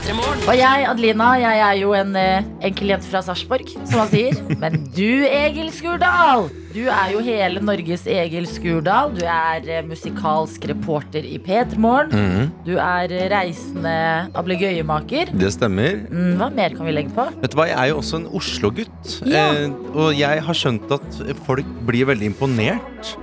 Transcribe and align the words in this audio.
Og 0.00 0.54
jeg, 0.56 0.84
Adelina, 0.88 1.26
jeg 1.38 1.58
er 1.62 1.74
jo 1.78 1.90
en 1.94 2.14
eh, 2.18 2.46
enkel 2.66 2.88
jente 2.94 3.06
fra 3.10 3.20
Sarpsborg, 3.22 3.68
som 3.86 4.00
man 4.00 4.08
sier. 4.10 4.38
Men 4.62 4.78
du, 4.96 5.26
Egil 5.28 5.68
Skurdal, 5.76 6.46
du 6.72 6.80
er 6.88 7.12
jo 7.12 7.20
hele 7.22 7.60
Norges 7.62 8.06
Egil 8.10 8.46
Skurdal. 8.48 9.12
Du 9.14 9.20
er 9.28 9.68
eh, 9.68 9.82
musikalsk 9.86 10.64
reporter 10.72 11.26
i 11.28 11.36
P3 11.44 11.78
Morgen. 11.78 12.16
Mhm, 12.16 12.48
Du 12.66 12.72
er 12.80 13.12
eh, 13.12 13.26
reisende 13.30 13.94
ablegøyemaker. 14.40 15.34
det 15.36 15.52
stemmer. 15.54 16.00
Mm, 16.08 16.32
hva 16.40 16.48
mer 16.56 16.74
kan 16.78 16.88
vi 16.88 16.96
legge 16.96 17.14
på? 17.14 17.28
Vet 17.44 17.52
du 17.54 17.58
hva, 17.60 17.68
Jeg 17.70 17.78
er 17.84 17.92
jo 17.92 18.00
også 18.00 18.22
en 18.22 18.28
Oslo-gutt. 18.40 19.16
Ja. 19.28 19.44
Eh, 19.52 19.76
og 19.94 20.14
jeg 20.18 20.42
har 20.48 20.58
skjønt 20.64 20.96
at 20.96 21.20
folk 21.46 21.68
blir 21.86 22.08
veldig 22.10 22.32
imponert 22.32 23.14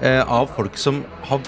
eh, 0.00 0.22
av 0.24 0.48
folk 0.56 0.80
som 0.80 1.04
har, 1.28 1.44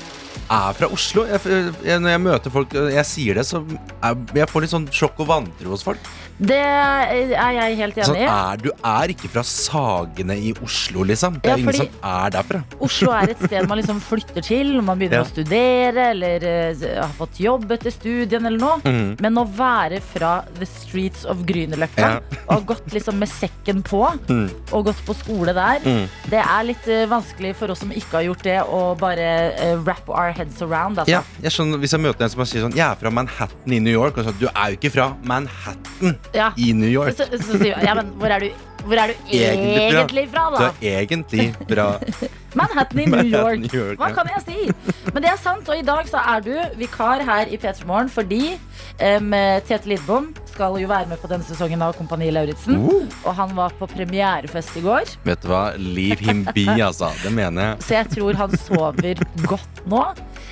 er 0.50 0.76
fra 0.76 0.88
Oslo. 0.92 1.24
Jeg, 1.28 1.40
jeg, 1.84 2.00
når 2.02 2.14
jeg 2.14 2.22
møter 2.24 2.54
folk 2.54 2.74
og 2.78 2.90
jeg 2.92 3.08
sier 3.08 3.40
det, 3.40 3.46
så 3.48 3.62
jeg, 3.64 4.24
jeg 4.36 4.50
får 4.50 4.64
litt 4.64 4.74
sånn 4.74 4.88
sjokk 4.92 5.24
og 5.24 5.30
vantro 5.30 5.72
hos 5.74 5.84
folk. 5.86 6.12
Det 6.37 6.56
er 6.59 7.52
jeg 7.55 7.77
helt 7.79 7.98
Sånn, 8.02 8.16
enig 8.16 8.24
i. 8.24 8.30
er, 8.34 8.56
du 8.59 8.70
er 8.91 9.12
ikke 9.15 9.29
fra 9.30 9.43
Sagene 9.47 10.34
i 10.34 10.51
Oslo, 10.65 11.05
liksom. 11.07 11.37
Det 11.41 11.47
Ja, 11.47 11.55
er 11.55 11.62
ingen 11.62 11.77
som 11.79 11.87
er 12.02 12.30
derfra. 12.34 12.60
Oslo 12.83 13.12
er 13.15 13.30
et 13.30 13.38
sted 13.47 13.69
man 13.70 13.79
liksom 13.79 14.01
flytter 14.10 14.43
til 14.43 14.73
når 14.74 14.83
man 14.88 14.98
begynner 14.98 15.20
Ja. 15.20 15.23
å 15.23 15.30
studere 15.30 16.09
eller 16.10 16.43
uh, 16.74 16.84
har 17.05 17.12
fått 17.15 17.38
jobb 17.38 17.70
etter 17.77 17.95
studien 17.95 18.45
eller 18.51 18.59
noe. 18.59 18.80
Mm. 18.83 19.15
Men 19.23 19.38
å 19.38 19.45
være 19.47 20.01
fra 20.02 20.33
the 20.59 20.66
streets 20.66 21.24
of 21.24 21.45
Grünerløkka 21.47 22.02
Ja. 22.02 22.18
og 22.48 22.52
ha 22.57 22.59
gått 22.74 22.91
liksom 22.93 23.19
med 23.23 23.29
sekken 23.30 23.82
på 23.87 24.02
Mm. 24.29 24.51
og 24.73 24.85
gått 24.91 25.01
på 25.07 25.15
skole 25.16 25.54
der, 25.54 25.80
Mm. 25.85 26.09
det 26.30 26.41
er 26.43 26.63
litt 26.66 26.87
uh, 26.88 27.07
vanskelig 27.15 27.54
for 27.57 27.71
oss 27.71 27.79
som 27.85 27.91
ikke 27.95 28.19
har 28.19 28.26
gjort 28.26 28.43
det, 28.43 28.59
å 28.66 28.82
bare 28.98 29.54
uh, 29.54 29.76
wrap 29.87 30.09
our 30.10 30.32
heads 30.32 30.60
around. 30.63 30.98
Altså. 30.98 31.10
Ja, 31.15 31.23
jeg 31.43 31.52
skjønner, 31.54 31.79
Hvis 31.79 31.93
jeg 31.95 32.01
møter 32.01 32.24
en 32.26 32.30
som 32.30 32.45
sier 32.45 32.63
sånn 32.66 32.74
Jeg 32.74 32.85
er 32.91 32.96
fra 33.01 33.10
Manhattan 33.10 33.73
i 33.73 33.79
New 33.79 33.93
York, 33.93 34.19
og 34.19 34.24
så 34.26 34.32
du 34.38 34.46
er 34.51 34.74
jo 34.74 34.79
ikke 34.80 34.93
fra 34.98 35.13
Manhattan 35.23 36.19
Ja. 36.34 36.52
i 36.56 36.72
New 36.72 36.90
York. 36.90 37.16
Så, 37.18 37.28
så 37.38 37.58
sier 37.58 37.74
jeg, 37.74 37.84
ja, 37.86 37.94
men 37.98 38.14
hvor 38.18 38.32
er 38.32 38.46
du, 38.46 38.64
hvor 38.84 39.00
er 39.00 39.12
du 39.12 39.14
Egentlig 39.34 39.82
egentlig 39.82 40.24
fra, 40.32 40.46
Du 40.54 40.86
er 40.86 41.02
egentlig 41.02 41.50
fra 41.68 41.86
Manhattan 42.58 43.00
i 43.02 43.06
New 43.10 43.26
York. 43.26 43.64
New 43.64 43.74
York, 43.74 43.98
Hva 43.98 44.12
kan 44.14 44.30
jeg 44.30 44.42
si? 44.45 45.00
Men 45.10 45.24
det 45.24 45.30
er 45.32 45.38
sant, 45.42 45.66
og 45.66 45.78
i 45.78 45.82
dag 45.86 46.06
så 46.06 46.22
er 46.22 46.45
du 46.45 46.52
vikar 46.78 47.24
her 47.26 47.50
i 47.50 47.58
P3 47.58 47.86
Morgen 47.88 48.10
fordi 48.14 48.54
um, 49.02 49.34
Tete 49.66 49.90
Lidbom 49.90 50.28
skal 50.52 50.78
jo 50.78 50.86
være 50.86 51.10
med 51.10 51.18
på 51.18 51.30
denne 51.32 51.42
sesongen 51.46 51.82
av 51.82 51.96
Kompani 51.98 52.30
Lauritzen. 52.30 52.78
Uh. 52.78 53.10
Og 53.24 53.34
han 53.34 53.56
var 53.58 53.74
på 53.78 53.88
premierefest 53.90 54.78
i 54.78 54.84
går, 54.84 55.16
Vet 55.26 55.42
du 55.42 55.50
hva? 55.50 55.64
Leave 55.78 56.22
him 56.22 56.45
be, 56.54 56.68
altså. 56.78 57.10
Det 57.24 57.34
mener 57.34 57.72
jeg. 57.72 57.82
så 57.88 57.98
jeg 57.98 58.12
tror 58.14 58.42
han 58.45 58.56
sover 58.62 59.24
godt 59.50 59.84
nå. 59.90 60.04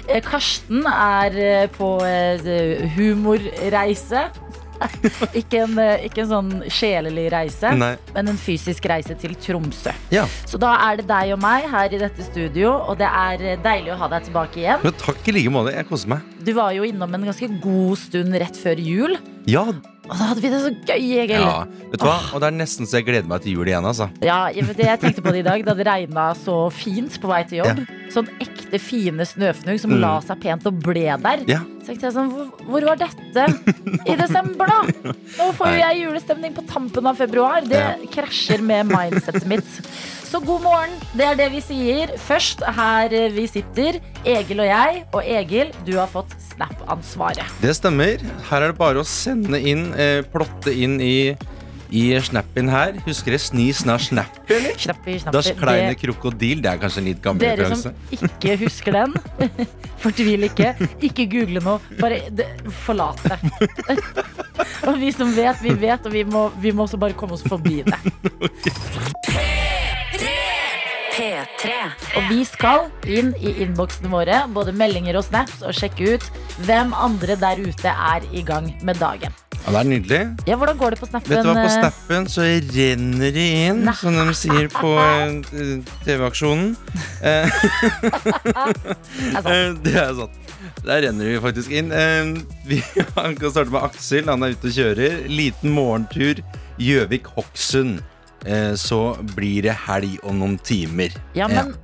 Eh, 0.08 0.22
Karsten 0.24 0.86
er 0.90 1.38
eh, 1.38 1.68
på 1.70 1.94
eh, 2.06 2.88
humorreise. 2.96 4.26
Ikke 5.40 5.62
en, 5.64 5.76
eh, 5.80 6.06
ikke 6.08 6.24
en 6.24 6.30
sånn 6.30 6.50
sjelelig 6.72 7.28
reise, 7.32 7.72
Nei. 7.78 7.94
men 8.14 8.32
en 8.32 8.40
fysisk 8.40 8.86
reise 8.90 9.16
til 9.20 9.34
Tromsø. 9.42 9.92
Ja. 10.14 10.26
Så 10.48 10.60
da 10.60 10.74
er 10.88 11.00
det 11.00 11.06
deg 11.10 11.32
og 11.36 11.40
meg 11.42 11.68
her 11.72 11.94
i 11.94 12.00
dette 12.02 12.26
studio, 12.26 12.74
og 12.88 12.98
det 13.00 13.08
er 13.08 13.46
eh, 13.52 13.60
deilig 13.62 13.94
å 13.94 14.00
ha 14.02 14.10
deg 14.16 14.28
tilbake 14.28 14.62
igjen. 14.64 14.82
Men 14.84 14.98
takk 15.00 15.30
i 15.30 15.36
like 15.38 15.54
måte. 15.54 15.74
Jeg 15.76 15.88
koser 15.88 16.12
meg. 16.14 16.28
Du 16.42 16.52
var 16.56 16.74
jo 16.76 16.84
innom 16.88 17.14
en 17.14 17.28
ganske 17.30 17.48
god 17.62 17.98
stund 18.02 18.38
rett 18.42 18.58
før 18.58 18.82
jul, 18.82 19.18
Ja, 19.46 19.64
og 20.12 20.18
da 20.18 20.26
hadde 20.32 20.42
vi 20.42 20.50
det 20.50 20.58
så 20.62 20.70
gøy, 20.74 21.04
Egil. 21.22 21.40
ja. 21.40 21.62
Vet 21.92 22.02
du 22.02 22.06
hva? 22.06 22.16
Og 22.34 22.42
det 22.42 22.48
er 22.50 22.54
nesten 22.58 22.88
så 22.90 22.98
jeg 22.98 23.06
gleder 23.06 23.28
meg 23.30 23.42
til 23.44 23.54
jul 23.56 23.68
igjen, 23.70 23.86
altså. 23.86 24.08
Ja, 24.22 24.44
det, 24.50 24.74
jeg 24.82 25.00
tenkte 25.02 25.22
på 25.24 25.32
det 25.34 25.44
i 25.44 25.46
dag 25.46 25.62
da 25.66 25.74
det 25.78 25.86
regna 25.86 26.32
så 26.38 26.56
fint 26.74 27.16
på 27.22 27.30
vei 27.30 27.42
til 27.46 27.62
jobb. 27.62 27.84
Sånn 28.12 28.28
ekte 28.44 28.78
fine 28.80 29.24
snøfnugg 29.24 29.78
som 29.80 29.90
Mm. 29.92 30.00
la 30.00 30.20
seg 30.20 30.40
pent 30.42 30.66
og 30.68 30.80
ble 30.84 31.06
der. 31.22 31.44
Ja. 31.48 31.60
Så 31.82 31.86
tenkte 31.90 32.06
jeg 32.08 32.12
sånn, 32.14 32.30
hvor, 32.68 32.84
var 32.84 32.96
dette 33.00 33.44
i 34.06 34.14
desember, 34.16 34.66
da? 34.66 35.12
Nå 35.38 35.46
får 35.56 35.66
jo 35.72 35.78
jeg 35.80 36.00
julestemning 36.04 36.52
på 36.54 36.66
tampen 36.68 37.06
av 37.08 37.16
februar. 37.16 37.62
Det 37.66 37.80
Ja. 37.80 37.94
krasjer 38.12 38.60
med 38.62 38.86
mindsetet 38.92 39.46
mitt. 39.46 39.64
Så 40.32 40.40
god 40.44 40.62
morgen, 40.62 40.90
det 41.16 41.24
er 41.26 41.34
det 41.36 41.50
vi 41.52 41.60
sier. 41.60 42.08
Først 42.16 42.62
her 42.64 43.12
eh, 43.12 43.28
vi 43.30 43.46
sitter, 43.46 43.98
Egil 44.24 44.60
og 44.60 44.66
jeg. 44.70 45.04
Og 45.12 45.22
Egil, 45.24 45.72
du 45.84 45.96
har 45.98 46.06
fått 46.08 46.30
Snap-ansvaret. 46.52 47.44
Det 47.60 47.74
stemmer. 47.76 48.20
Her 48.48 48.62
er 48.62 48.72
det 48.72 48.78
bare 48.78 49.02
å 49.02 49.04
sende 49.04 49.60
inn, 49.60 49.92
eh, 49.94 50.22
plotte 50.32 50.72
inn 50.72 51.00
i, 51.00 51.36
i 51.92 52.16
snappen 52.24 52.68
her. 52.72 52.94
Husker 53.06 53.30
dere 53.34 53.40
Sni 53.42 53.66
sna 53.76 53.98
snappy, 54.00 54.54
eller? 54.56 54.72
Das 55.34 55.50
kleine 55.58 55.94
krokodil. 56.00 56.62
Det 56.64 56.70
er 56.72 56.78
kanskje 56.80 57.00
en 57.02 57.08
litt 57.10 57.20
gammel 57.24 57.42
Dere 57.44 57.56
referanse. 57.68 57.90
som 57.92 58.16
ikke 58.16 58.52
husker 58.64 58.90
den, 58.96 59.10
fortvil 60.04 60.42
ikke. 60.48 60.68
Ikke 61.04 61.24
google 61.30 61.60
nå. 61.64 61.74
Bare 62.00 62.18
de, 62.32 62.44
forlat 62.84 63.18
det. 63.28 63.38
og 64.88 64.94
vi 65.02 65.08
som 65.14 65.28
vet, 65.36 65.56
vi 65.62 65.72
vet, 65.84 66.00
og 66.08 66.12
vi 66.16 66.22
må, 66.24 66.42
vi 66.62 66.70
må 66.72 66.80
også 66.88 66.98
bare 67.02 67.14
komme 67.18 67.34
oss 67.38 67.44
forbi 67.46 67.76
det. 67.86 67.98
P3. 71.12 71.76
Og 72.16 72.28
vi 72.30 72.42
skal 72.48 72.88
inn 73.04 73.34
i 73.36 73.52
innboksene 73.64 74.10
våre, 74.12 74.42
både 74.54 74.72
meldinger 74.76 75.18
og 75.20 75.26
snaps, 75.26 75.60
og 75.66 75.76
sjekke 75.76 76.16
ut 76.16 76.28
hvem 76.64 76.94
andre 76.96 77.36
der 77.40 77.60
ute 77.60 77.92
er 77.92 78.28
i 78.32 78.44
gang 78.46 78.70
med 78.86 79.00
dagen. 79.02 79.34
Ja, 79.62 79.70
det 79.70 79.78
er 79.78 79.86
nydelig. 79.86 80.20
Ja, 80.48 80.56
hvordan 80.58 80.78
går 80.80 80.94
det 80.94 80.98
på 80.98 81.06
snappen? 81.06 81.30
Vet 81.30 81.44
du 81.44 81.50
hva, 81.52 81.60
på 81.60 81.68
eh? 81.68 81.74
snappen 81.76 82.24
så 82.32 82.46
renner 82.48 83.34
det 83.36 83.44
inn, 83.68 83.84
Nei. 83.86 83.94
som 83.94 84.16
de 84.16 84.34
sier 84.34 84.66
på 84.72 84.94
eh, 84.98 85.76
TV-aksjonen. 86.06 86.72
Eh, 87.22 87.46
det 89.84 89.92
er 89.94 90.10
sant. 90.18 90.38
Der 90.82 91.04
renner 91.04 91.28
vi 91.28 91.36
faktisk 91.42 91.70
inn. 91.70 91.92
Vi 92.66 92.80
kan 93.14 93.36
starte 93.38 93.70
med 93.70 93.84
Aksel. 93.84 94.26
Han 94.26 94.42
er 94.42 94.56
ute 94.56 94.72
og 94.72 94.74
kjører. 94.74 95.20
Liten 95.30 95.70
morgentur 95.76 96.42
Gjøvik-Hokksund. 96.82 98.00
Eh, 98.46 98.74
så 98.74 99.16
blir 99.36 99.62
det 99.68 99.74
helg 99.86 100.18
om 100.26 100.38
noen 100.40 100.58
timer. 100.58 101.14
Ja, 101.38 101.48
men 101.48 101.74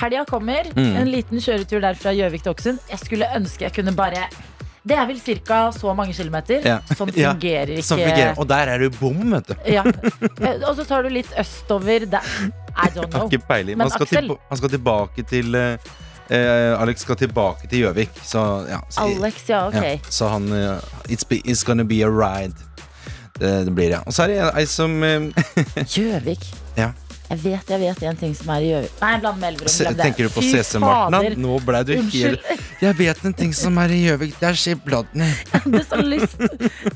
helga 0.00 0.24
kommer. 0.28 0.66
Mm. 0.76 0.96
En 0.96 1.10
liten 1.10 1.42
kjøretur 1.42 1.80
der 1.82 1.98
fra 1.98 2.12
Gjøvik 2.14 2.42
til 2.46 2.54
Okksund. 2.54 2.80
Jeg 2.90 2.98
skulle 3.04 3.28
ønske 3.36 3.66
jeg 3.68 3.74
kunne 3.74 3.94
bare 3.96 4.26
Det 4.82 4.96
er 4.96 5.04
vel 5.06 5.18
ca. 5.20 5.70
så 5.76 5.92
mange 5.94 6.14
kilometer. 6.16 6.62
Ja. 6.64 6.78
Ja, 7.16 7.32
fungerer 7.34 7.68
ikke. 7.76 7.82
Som 7.84 7.98
fungerer. 7.98 8.34
Og 8.38 8.48
der 8.48 8.70
er 8.74 8.78
det 8.78 8.92
bom, 8.98 9.18
vet 9.32 9.48
du. 9.48 9.54
Ja. 9.68 9.84
Eh, 10.40 10.62
Og 10.68 10.76
så 10.76 10.84
tar 10.88 11.02
du 11.02 11.10
litt 11.12 11.30
østover 11.38 12.06
der. 12.10 12.22
I 12.76 12.88
don't 12.94 13.10
know. 13.10 13.26
ikke 13.28 13.44
peiling. 13.46 13.76
Men 13.76 13.90
Han 13.90 14.06
skal, 14.06 14.36
han 14.48 14.56
skal 14.56 14.70
tilbake 14.70 15.22
til 15.28 15.54
eh, 15.54 16.80
Alex 16.80 17.02
skal 17.04 17.16
tilbake 17.16 17.68
til 17.68 17.78
Gjøvik. 17.84 18.10
Så 18.24 18.66
ja. 18.70 18.78
Så, 18.88 19.00
Alex, 19.00 19.48
ja, 19.50 19.66
ok. 19.66 19.74
Ja, 19.74 19.98
så 20.08 20.28
han 20.28 20.48
uh, 20.52 20.78
it's, 21.08 21.26
be, 21.28 21.42
it's 21.44 21.64
gonna 21.66 21.84
be 21.84 22.02
a 22.02 22.08
ride. 22.10 22.54
Det, 23.40 23.52
det 23.68 23.72
blir 23.76 23.94
det. 23.94 24.02
Og 24.06 24.12
så 24.16 24.26
er 24.26 24.34
det 24.34 24.40
ei 24.60 24.66
som 24.68 24.98
eh, 25.06 25.30
Gjøvik. 25.96 26.44
Ja. 26.78 26.92
Jeg 27.30 27.38
vet 27.44 27.68
jeg 27.70 27.78
vet 27.78 28.00
en 28.10 28.16
ting 28.18 28.32
som 28.34 28.48
er 28.50 28.64
i 28.66 28.70
Gjøvik. 28.72 28.94
Nei, 29.04 29.10
bland 29.22 29.36
med 29.38 29.52
Elverum. 29.52 29.70
se. 29.70 29.90
Tenker 30.00 30.26
du 30.26 30.32
på 30.34 30.42
CC 30.42 30.80
Martna? 30.82 31.20
Nå 31.38 31.60
ble 31.62 31.82
du 31.86 31.92
helt 31.94 32.48
Jeg 32.82 32.96
vet 32.98 33.20
en 33.28 33.36
ting 33.38 33.52
som 33.54 33.78
er 33.78 33.92
i 33.94 34.00
Gjøvik. 34.02 34.32
Der 34.40 34.58
skjer 34.58 34.80
bladdene. 34.82 35.28
Jeg 35.52 35.60
hadde 35.62 35.82
så 35.86 36.00
lyst 36.02 36.42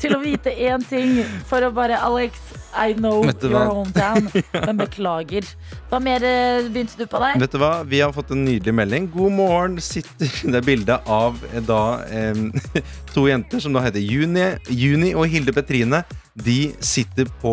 til 0.02 0.16
å 0.16 0.18
vite 0.24 0.50
én 0.50 0.82
ting 0.90 1.20
for 1.46 1.62
å 1.62 1.70
bare 1.76 2.00
Alex, 2.02 2.40
I 2.74 2.96
know 2.98 3.22
your 3.22 3.68
hometown. 3.70 4.26
Men 4.66 4.82
beklager. 4.82 5.46
Hva 5.92 6.02
mer 6.02 6.26
eh, 6.26 6.66
begynte 6.66 6.98
du 6.98 7.06
på 7.06 7.22
der? 7.22 7.38
Vet 7.44 7.54
du 7.54 7.60
hva? 7.62 7.70
Vi 7.86 8.02
har 8.02 8.10
fått 8.16 8.34
en 8.34 8.42
nydelig 8.48 8.74
melding. 8.74 9.06
God 9.14 9.36
morgen. 9.38 9.78
Sitter 9.78 10.34
Det 10.50 10.58
er 10.64 10.66
bilde 10.66 10.98
av 11.06 11.38
eh, 11.52 11.62
da 11.62 11.80
eh, 12.10 12.82
to 13.14 13.28
jenter 13.30 13.62
som 13.62 13.78
da 13.78 13.86
heter 13.86 14.02
Juni, 14.02 14.50
Juni 14.66 15.14
og 15.14 15.30
Hilde 15.30 15.54
Petrine. 15.54 16.02
De 16.34 16.72
sitter 16.82 17.28
på, 17.38 17.52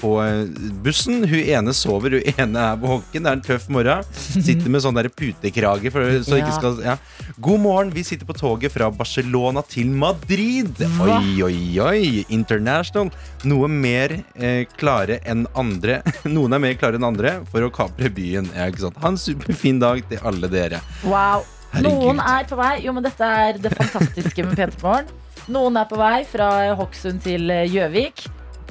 på 0.00 0.08
eh, 0.20 0.42
bussen. 0.84 1.22
Hun 1.24 1.40
ene 1.40 1.72
sover, 1.72 2.18
hun 2.18 2.34
ene 2.36 2.64
er 2.72 2.76
våken. 2.82 3.24
Det 3.24 3.30
er 3.30 3.38
en 3.38 3.44
tøff 3.46 3.64
morgen. 3.72 4.04
Sitter 4.12 4.68
med 4.68 4.82
sånn 4.84 4.98
der 4.98 5.08
putekrage. 5.08 5.88
For, 5.94 6.04
så 6.26 6.36
Ja. 6.36 6.42
ikke 6.44 6.56
skal, 6.58 6.76
ja. 6.84 6.96
God 7.40 7.62
morgen. 7.64 7.92
Vi 7.96 8.04
sitter 8.04 8.28
på 8.28 8.36
toget 8.36 8.74
fra 8.74 8.90
Barcelona 8.92 9.62
til 9.64 9.88
Madrid. 9.88 10.76
Hva? 10.98 11.16
Oi, 11.16 11.40
oi, 11.46 11.62
oi. 11.80 12.02
International. 12.28 13.08
Noe 13.48 13.70
mer 13.72 14.18
eh, 14.36 14.66
klare 14.76 15.22
enn 15.24 15.46
andre. 15.56 16.02
Noen 16.28 16.58
er 16.58 16.64
mer 16.66 16.76
klare 16.76 17.00
enn 17.00 17.08
andre 17.08 17.38
for 17.48 17.64
å 17.64 17.72
kapre 17.72 18.12
byen. 18.12 18.52
Ja? 18.52 18.68
Ha 19.00 19.14
en 19.14 19.16
superfin 19.20 19.80
dag 19.80 20.04
til 20.12 20.20
alle 20.28 20.52
dere. 20.52 20.82
Wow. 21.08 21.46
Herregud. 21.72 21.88
Noen 22.04 22.20
er 22.20 22.44
på 22.50 22.60
vei. 22.60 22.74
Jo, 22.84 22.92
men 22.92 23.04
dette 23.06 23.24
er 23.24 23.56
det 23.64 23.72
fantastiske 23.80 24.44
med 24.44 24.58
P3morgen. 24.60 25.08
Noen 25.48 25.78
er 25.80 25.88
på 25.88 25.96
vei 26.00 26.20
fra 26.28 26.50
Hokksund 26.78 27.24
til 27.24 27.50
eh, 27.50 27.66
Gjøvik. 27.70 28.26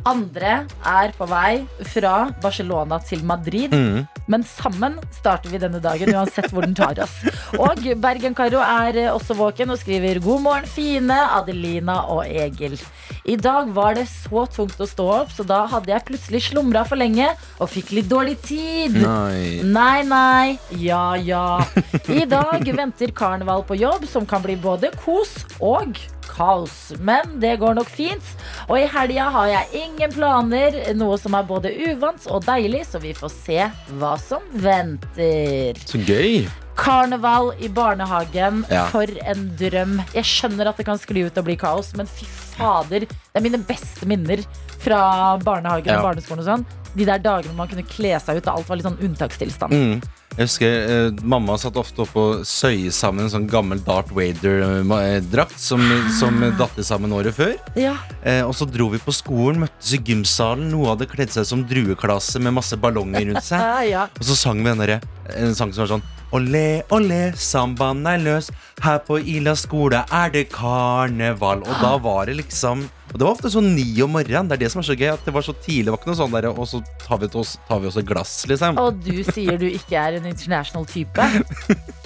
Andre 0.08 0.64
er 0.88 1.12
på 1.18 1.26
vei 1.28 1.66
fra 1.92 2.30
Barcelona 2.42 3.00
til 3.04 3.24
Madrid. 3.28 3.74
Mm. 3.74 4.08
men 4.30 4.44
sammen 4.46 5.00
starter 5.10 5.50
vi 5.50 5.58
denne 5.58 5.80
dagen 5.82 6.12
uansett 6.14 6.52
hvor 6.54 6.62
den 6.62 6.76
tar 6.78 7.00
oss. 7.02 7.16
Og 7.58 7.82
Bergen-Karo 7.98 8.62
er 8.62 9.00
eh, 9.02 9.10
også 9.10 9.34
våken 9.34 9.74
og 9.74 9.80
skriver 9.82 10.22
God 10.22 10.44
morgen, 10.46 10.70
fine 10.70 11.18
Adelina 11.34 12.04
og 12.14 12.28
Egil. 12.28 12.78
I 13.26 13.36
dag 13.42 13.72
var 13.74 13.98
det 13.98 14.06
så 14.10 14.46
tungt 14.54 14.80
å 14.80 14.88
stå 14.88 15.08
opp, 15.16 15.34
så 15.34 15.44
da 15.44 15.64
hadde 15.72 15.92
jeg 15.92 16.06
plutselig 16.08 16.44
slumra 16.48 16.86
for 16.88 17.02
lenge 17.02 17.28
og 17.58 17.72
fikk 17.74 17.92
litt 17.98 18.10
dårlig 18.12 18.38
tid. 18.46 19.00
Nei. 19.02 19.66
Nei, 19.66 19.98
nei, 20.08 20.46
ja, 20.78 21.18
ja. 21.18 21.60
I 22.08 22.24
dag 22.30 22.64
venter 22.70 23.12
karneval 23.18 23.66
på 23.68 23.78
jobb, 23.82 24.06
som 24.10 24.30
kan 24.30 24.46
bli 24.46 24.56
både 24.62 24.94
kos 25.02 25.40
og 25.58 25.98
kaos. 26.40 26.78
Men 27.04 27.36
det 27.44 27.58
går 27.62 27.76
nok 27.78 27.92
fint. 27.92 28.32
Og 28.70 28.80
i 28.80 28.88
helga 28.90 29.28
har 29.36 29.52
jeg 29.52 29.84
ingen 29.84 30.16
planer, 30.16 30.80
noe 30.98 31.20
som 31.20 31.36
er 31.38 31.44
både 31.50 31.72
uvant 31.92 32.26
og 32.32 32.46
deilig, 32.48 32.86
så 32.90 33.02
vi 33.04 33.14
får 33.18 33.36
se 33.36 33.60
hva 34.00 34.16
som 34.24 34.42
venter. 34.54 35.78
Så 35.90 36.00
gøy. 36.08 36.48
Karneval 36.80 37.52
i 37.60 37.68
barnehagen, 37.68 38.64
Ja. 38.72 38.86
for 38.88 39.04
en 39.04 39.50
drøm. 39.60 39.98
Jeg 40.16 40.24
skjønner 40.24 40.70
at 40.70 40.78
det 40.78 40.86
kan 40.88 40.98
skli 40.98 41.26
ut 41.28 41.38
og 41.38 41.44
bli 41.46 41.58
kaos, 41.60 41.94
men 41.96 42.08
fy 42.08 42.26
fader. 42.56 43.00
Det 43.02 43.36
er 43.36 43.42
mine 43.44 43.60
beste 43.68 44.06
minner 44.08 44.40
fra 44.80 45.38
barnehagen 45.44 45.98
og 45.98 46.04
barneskolen 46.08 46.40
og 46.40 46.46
sånn. 46.48 46.66
De 46.96 47.06
der 47.06 47.20
dagene 47.20 47.54
man 47.54 47.68
kunne 47.68 47.84
kle 47.86 48.16
seg 48.20 48.38
ut, 48.40 48.48
og 48.48 48.58
alt 48.60 48.70
var 48.70 48.76
litt 48.80 48.86
sånn 48.88 49.02
unntakstilstand. 49.04 49.72
Mm. 49.76 50.02
Jeg 50.40 50.48
husker 50.48 50.76
eh, 50.88 51.18
Mamma 51.28 51.58
satt 51.60 51.76
ofte 51.76 52.06
opp 52.06 52.14
og 52.16 52.46
søye 52.48 52.94
sammen 52.96 53.26
en 53.26 53.32
sånn 53.34 53.48
gammel 53.52 53.82
Darth 53.84 54.14
Vader-drakt 54.16 55.60
som, 55.60 55.84
som 56.16 56.40
datt 56.56 56.80
sammen 56.88 57.12
året 57.12 57.36
før. 57.36 57.58
Ja. 57.76 57.98
Eh, 58.24 58.40
og 58.46 58.54
så 58.56 58.64
dro 58.64 58.88
vi 58.94 59.02
på 59.04 59.12
skolen, 59.12 59.66
møttes 59.66 59.92
i 59.98 60.00
gymsalen. 60.00 60.70
Noe 60.72 60.94
hadde 60.94 61.10
kledd 61.12 61.34
seg 61.36 61.50
som 61.50 61.66
drueklasse 61.68 62.40
med 62.40 62.56
masse 62.56 62.80
ballonger 62.80 63.28
rundt 63.28 63.50
seg. 63.50 63.60
Ja, 63.60 63.84
ja. 63.98 64.06
Og 64.16 64.30
så 64.30 64.38
sang 64.40 64.64
vi 64.64 64.72
denne, 64.72 65.02
en 65.36 65.60
sang 65.60 65.76
som 65.76 65.84
var 65.84 65.92
sånn 65.98 66.08
Olé, 66.32 66.86
olé, 66.94 67.34
sambaen 67.36 68.06
er 68.08 68.20
løs. 68.22 68.48
Her 68.86 69.00
på 69.04 69.18
Ila 69.20 69.58
skole 69.60 70.06
er 70.14 70.32
det 70.32 70.46
karneval. 70.54 71.66
Og 71.66 71.84
da 71.84 71.96
var 72.00 72.30
det 72.30 72.38
liksom 72.40 72.86
Og 73.10 73.18
det 73.18 73.26
var 73.26 73.32
ofte 73.34 73.50
sånn 73.50 73.72
ni 73.74 73.88
om 74.06 74.12
morgenen. 74.14 74.50
Det 74.52 74.58
er 74.60 74.62
det 74.66 74.70
som 74.74 74.84
er 74.84 74.86
så 74.86 74.96
gøy. 74.98 75.08
At 75.16 75.24
det 75.26 75.34
var 75.34 75.42
så 75.46 75.54
tidlig. 75.66 75.88
Det 75.88 75.94
var 75.96 76.00
ikke 76.02 76.12
noe 76.12 76.20
sånn 76.20 76.36
der, 76.36 76.48
Og 76.54 76.68
så 76.70 76.82
tar 77.02 77.18
vi, 77.24 77.30
oss, 77.42 77.56
tar 77.68 77.80
vi 77.82 77.90
oss 77.90 77.98
et 77.98 78.06
glass, 78.10 78.34
liksom. 78.52 78.78
Og 78.82 79.00
du 79.02 79.24
sier 79.32 79.58
du 79.58 79.66
ikke 79.70 79.98
er 79.98 80.20
en 80.20 80.28
international 80.30 80.86
type. 80.90 81.26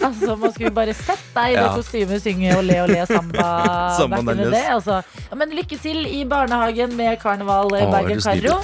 Altså, 0.04 0.38
Man 0.40 0.54
skulle 0.56 0.72
bare 0.76 0.96
sett 0.96 1.26
deg 1.36 1.54
i 1.54 1.58
det 1.58 1.64
Ja. 1.64 1.74
kostymet 1.76 2.24
synge 2.24 2.56
og 2.58 2.64
le 2.68 2.80
og 2.84 2.90
le 2.92 3.04
samba. 3.08 3.50
Samba 4.00 4.34
day, 4.36 4.66
altså. 4.72 5.02
ja, 5.30 5.36
men 5.40 5.52
lykke 5.56 5.78
til 5.80 6.06
i 6.08 6.24
barnehagen 6.28 6.96
med 7.00 7.20
karneval 7.22 7.72
Åh, 7.72 7.84
Å, 7.88 7.92
Bergen 7.92 8.20
det 8.20 8.28
er 8.28 8.48
Karo. 8.48 8.58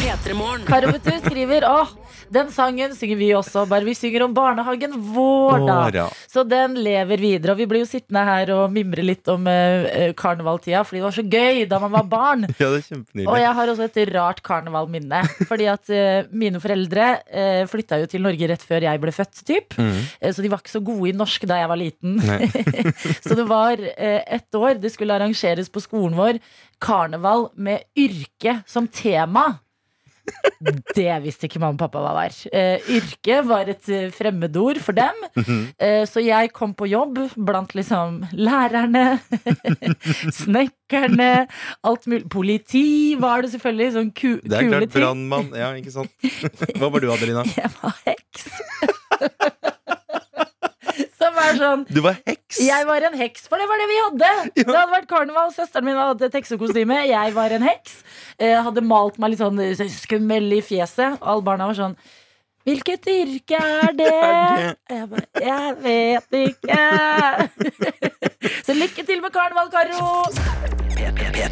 P3 0.00 0.66
Karo 0.66 0.92
vet 0.94 1.04
du, 1.04 1.12
skriver 1.26 1.66
åh, 1.68 1.90
den 2.30 2.50
sangen 2.54 2.94
synger 2.94 3.18
vi 3.18 3.28
også, 3.34 3.64
bare 3.70 3.86
vi 3.86 3.94
synger 3.98 4.24
om 4.26 4.34
barnehagen 4.34 4.94
vår, 5.10 5.64
da. 5.66 5.78
Ja. 5.94 6.06
Så 6.30 6.44
den 6.46 6.76
lever 6.78 7.18
videre. 7.18 7.54
Og 7.54 7.58
vi 7.58 7.66
blir 7.70 7.82
jo 7.82 7.88
sittende 7.90 8.22
her 8.26 8.52
og 8.54 8.74
mimre 8.74 9.02
litt 9.02 9.26
om 9.32 9.48
uh, 9.50 10.12
karnevaltida, 10.18 10.84
fordi 10.86 11.00
det 11.00 11.06
var 11.08 11.16
så 11.16 11.24
gøy 11.26 11.64
da 11.70 11.80
man 11.82 11.94
var 11.98 12.08
barn. 12.10 12.46
Ja, 12.60 12.68
det 12.74 12.82
er 12.92 13.24
Og 13.24 13.38
jeg 13.40 13.52
har 13.56 13.70
også 13.72 13.86
et 13.86 13.98
rart 14.12 14.42
karnevalminne. 14.44 15.22
Fordi 15.48 15.66
at 15.72 15.90
uh, 15.90 16.28
mine 16.30 16.60
foreldre 16.62 17.06
uh, 17.24 17.62
flytta 17.70 18.02
jo 18.02 18.10
til 18.10 18.22
Norge 18.26 18.50
rett 18.50 18.66
før 18.66 18.84
jeg 18.84 19.00
ble 19.02 19.14
født, 19.16 19.40
typ. 19.48 19.78
Mm. 19.80 19.96
Uh, 20.20 20.28
så 20.36 20.44
de 20.44 20.50
var 20.52 20.62
ikke 20.62 20.74
så 20.74 20.82
gode 20.84 21.10
i 21.10 21.16
norsk 21.16 21.48
da 21.50 21.58
jeg 21.62 21.70
var 21.72 21.80
liten. 21.80 22.20
Så 23.24 23.34
det 23.36 23.44
var 23.48 23.80
ett 23.80 24.54
år 24.56 24.78
det 24.80 24.90
skulle 24.92 25.14
arrangeres 25.16 25.70
på 25.72 25.82
skolen 25.82 26.16
vår 26.18 26.38
karneval 26.82 27.48
med 27.54 27.84
yrke 27.98 28.60
som 28.70 28.88
tema. 28.88 29.60
Det 30.94 31.14
visste 31.24 31.48
ikke 31.48 31.60
mamma 31.62 31.76
og 31.76 31.80
pappa 31.80 32.02
hva 32.04 32.12
var. 32.16 32.34
Eh, 32.52 32.90
yrke 32.98 33.38
var 33.48 33.70
et 33.72 33.88
eh, 33.88 34.10
fremmedord 34.12 34.80
for 34.84 34.96
dem. 34.96 35.22
Eh, 35.80 36.02
så 36.08 36.22
jeg 36.24 36.52
kom 36.56 36.74
på 36.76 36.88
jobb 36.90 37.18
blant 37.36 37.72
liksom 37.78 38.20
lærerne, 38.36 39.20
snekkerne, 40.42 41.30
alt 41.86 42.10
mulig. 42.10 42.26
Politi 42.32 42.86
var 43.20 43.44
det 43.44 43.54
selvfølgelig. 43.54 43.92
Sånn 43.96 44.12
ku 44.12 44.34
Det 44.44 44.60
er 44.60 44.68
klart 44.68 44.94
brannmann. 44.94 45.50
Ja, 45.56 45.72
ikke 45.78 45.94
sant. 45.94 46.12
Hva 46.76 46.92
var 46.92 47.00
du, 47.00 47.10
Adelina? 47.14 47.46
Jeg 47.60 47.72
var 47.80 47.96
heks. 48.06 48.50
Er 51.40 51.58
sånn 51.58 51.84
Du 51.88 52.00
var 52.04 52.18
heks. 52.28 52.60
Jeg 52.62 52.86
var 52.88 53.06
en 53.08 53.16
heks, 53.18 53.46
for 53.50 53.60
det 53.60 53.66
var 53.70 53.80
det 53.80 53.88
vi 53.90 53.98
hadde. 54.04 54.30
Det 54.60 54.66
hadde 54.68 54.94
vært 54.94 55.10
karneval. 55.10 55.52
Søsteren 55.56 55.86
min 55.88 55.98
hadde 55.98 56.28
et 56.28 56.36
heksekostyme. 56.40 56.98
Jeg 57.10 57.36
var 57.36 57.54
en 57.56 57.64
heks. 57.66 58.00
Jeg 58.40 58.64
hadde 58.66 58.84
malt 58.86 59.20
meg 59.22 59.34
litt 59.34 59.42
sånn 59.42 59.60
eh, 59.64 59.84
skummel 59.94 60.50
i 60.58 60.62
fjeset. 60.64 61.18
Og 61.20 61.30
alle 61.34 61.46
barna 61.46 61.70
var 61.70 61.78
sånn 61.78 61.96
Hvilket 62.68 63.06
yrke 63.08 63.56
er 63.56 63.94
det? 63.96 64.10
Jeg 64.92 65.06
bare 65.08 65.46
Jeg 65.46 65.76
vet 65.86 66.36
ikke. 66.44 66.82
Så 68.40 68.72
lykke 68.72 69.02
til 69.04 69.20
med 69.20 69.34
karneval, 69.34 69.68
Karo. 69.68 70.22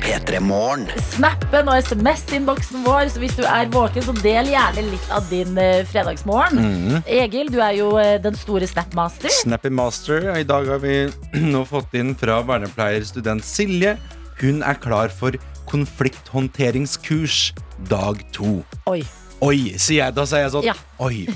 P3morgen. 0.09 0.87
Snappen 1.11 1.69
og 1.69 1.83
SMS-innboksen 1.85 2.81
vår. 2.87 3.11
Så 3.13 3.21
hvis 3.21 3.35
du 3.37 3.43
er 3.45 3.69
våken, 3.73 4.05
så 4.07 4.15
del 4.23 4.49
gjerne 4.49 4.85
litt 4.87 5.11
av 5.13 5.27
din 5.29 5.59
eh, 5.61 5.83
fredagsmorgen. 5.89 6.57
Mhm. 6.63 7.03
Egil, 7.19 7.51
du 7.53 7.59
er 7.61 7.77
jo 7.77 7.91
eh, 8.01 8.15
den 8.25 8.39
store 8.41 8.69
Snapmaster. 8.71 9.29
Snappy 9.43 9.69
Master. 9.69 10.31
I 10.41 10.47
dag 10.49 10.69
har 10.73 10.81
vi 10.81 10.97
nå 11.45 11.67
fått 11.69 11.93
inn 12.01 12.15
fra 12.17 12.41
vernepleierstudent 12.49 13.45
Silje. 13.45 13.99
Hun 14.41 14.65
er 14.65 14.81
klar 14.81 15.13
for 15.13 15.37
konflikthåndteringskurs 15.69 17.51
dag 17.93 18.25
to. 18.33 18.63
Oi. 18.89 19.03
Oi, 19.45 19.59
sier 19.77 20.07
jeg. 20.07 20.17
Da 20.17 20.25
sier 20.25 20.47
jeg 20.47 20.57
sånn. 20.57 20.71
Ja. 20.73 20.79
Oi. 21.05 21.27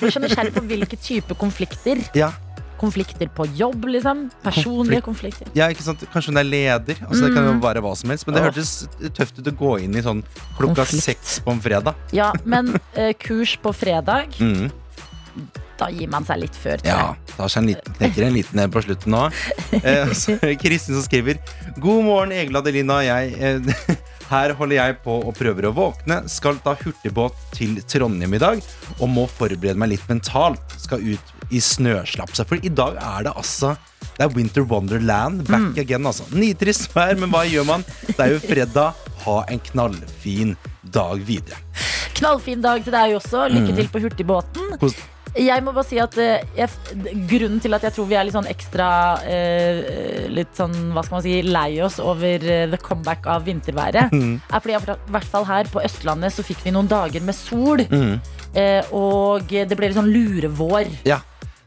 For 0.00 0.08
så 0.08 0.24
nysgjerrig 0.24 0.56
på 0.56 0.64
hvilke 0.72 0.96
type 0.96 1.36
konflikter. 1.36 2.00
Ja. 2.16 2.32
Konflikter 2.80 3.28
på 3.32 3.46
jobb, 3.56 3.84
liksom. 3.88 4.26
Personlige 4.44 5.00
konflikter. 5.06 5.48
ja, 5.56 5.68
ikke 5.72 5.82
sant? 5.86 6.02
Kanskje 6.12 6.32
hun 6.34 6.38
er 6.42 6.44
leder. 6.44 6.98
Altså, 7.08 7.26
det 7.26 7.34
kan 7.34 7.44
jo 7.48 7.54
være 7.62 7.80
hva 7.84 7.94
som 7.96 8.10
helst. 8.12 8.26
Men 8.26 8.34
det 8.36 8.42
Åh. 8.42 8.48
hørtes 8.50 8.72
tøft 9.16 9.38
ut 9.40 9.46
å 9.52 9.56
gå 9.56 9.70
inn 9.84 9.96
i 9.96 10.02
sånn 10.04 10.22
klokka 10.58 10.82
Konflikt. 10.84 11.04
seks 11.04 11.38
på 11.40 11.52
en 11.56 11.60
fredag. 11.64 11.94
Ja, 12.12 12.32
men 12.44 12.74
eh, 12.94 13.12
kurs 13.14 13.56
på 13.62 13.72
fredag, 13.74 14.36
Mm. 14.40 14.70
da 15.76 15.90
gir 15.92 16.08
man 16.08 16.24
seg 16.24 16.38
litt 16.40 16.54
før, 16.56 16.80
tror 16.80 16.88
Ja, 16.88 17.06
jeg. 17.12 17.36
tar 17.36 17.48
seg 17.52 17.62
en 17.62 17.68
liten, 17.68 17.94
knekker 17.98 18.24
en 18.26 18.32
liten 18.32 18.58
en 18.62 18.70
på 18.72 18.82
slutten 18.84 19.12
nå. 19.12 19.24
Eh, 19.82 20.12
så 20.16 20.32
er 20.38 20.46
det 20.54 20.58
Kristin 20.62 20.94
som 20.96 21.02
skriver 21.04 21.36
God 21.78 22.04
morgen, 22.06 22.32
Egil 22.32 22.56
Adelina. 22.56 23.00
Jeg, 23.04 23.34
eh, 23.36 23.96
her 24.32 24.54
holder 24.56 24.76
jeg 24.80 24.96
på 25.04 25.18
og 25.28 25.34
prøver 25.36 25.68
å 25.68 25.74
våkne. 25.76 26.22
Skal 26.32 26.56
ta 26.64 26.74
hurtigbåt 26.80 27.36
til 27.52 27.76
Trondheim 27.84 28.32
i 28.34 28.38
dag 28.42 28.62
og 29.00 29.08
må 29.12 29.26
forberede 29.28 29.76
meg 29.76 29.90
litt 29.96 30.08
mentalt. 30.08 30.64
Skal 30.80 31.04
ut 31.04 31.32
i 31.50 31.60
snøslapset. 31.62 32.46
For 32.48 32.56
i 32.62 32.68
dag 32.72 32.96
er 33.00 33.26
det 33.28 33.32
altså 33.36 33.76
Det 34.16 34.24
er 34.24 34.32
Winter 34.36 34.62
Wonderland 34.64 35.44
back 35.48 35.76
again. 35.78 36.06
altså 36.06 36.24
Nitrist 36.32 36.88
vær, 36.94 37.14
men 37.20 37.30
hva 37.30 37.44
gjør 37.48 37.66
man? 37.68 37.84
Det 38.06 38.18
er 38.20 38.32
jo 38.36 38.38
fredag. 38.40 38.94
Ha 39.26 39.36
en 39.52 39.60
knallfin 39.72 40.56
dag 40.82 41.20
videre. 41.26 41.58
Knallfin 42.16 42.62
dag 42.64 42.82
til 42.86 42.94
deg 42.94 43.16
også. 43.18 43.48
Lykke 43.52 43.74
til 43.76 43.88
på 43.92 44.00
hurtigbåten. 44.06 44.72
Hvordan? 44.80 45.12
Jeg 45.36 45.60
må 45.66 45.72
bare 45.76 45.84
si 45.84 45.98
at 46.00 46.14
eh, 46.16 46.40
jeg, 46.56 46.70
Grunnen 47.28 47.58
til 47.60 47.74
at 47.76 47.82
jeg 47.84 47.92
tror 47.92 48.06
vi 48.08 48.14
er 48.16 48.24
litt 48.24 48.32
sånn 48.32 48.46
ekstra 48.48 48.86
eh, 49.28 50.30
Litt 50.32 50.54
sånn, 50.56 50.72
hva 50.94 51.02
skal 51.04 51.18
man 51.18 51.24
si, 51.26 51.34
lei 51.44 51.74
oss 51.84 51.98
over 52.00 52.40
eh, 52.40 52.62
the 52.72 52.78
comeback 52.80 53.26
av 53.28 53.44
vinterværet, 53.44 54.14
Mm. 54.16 54.38
er 54.48 54.62
fordi 54.64 54.78
i 54.78 54.96
hvert 55.12 55.28
fall 55.28 55.44
her 55.44 55.68
på 55.68 55.82
Østlandet 55.84 56.32
så 56.32 56.44
fikk 56.46 56.64
vi 56.64 56.72
noen 56.72 56.88
dager 56.88 57.20
med 57.20 57.36
sol. 57.36 57.82
Mm. 57.84 58.14
eh, 58.56 58.88
og 58.96 59.44
det 59.52 59.76
ble 59.76 59.90
litt 59.90 59.98
sånn 59.98 60.08
lurevår. 60.08 60.88
Ja, 61.04 61.20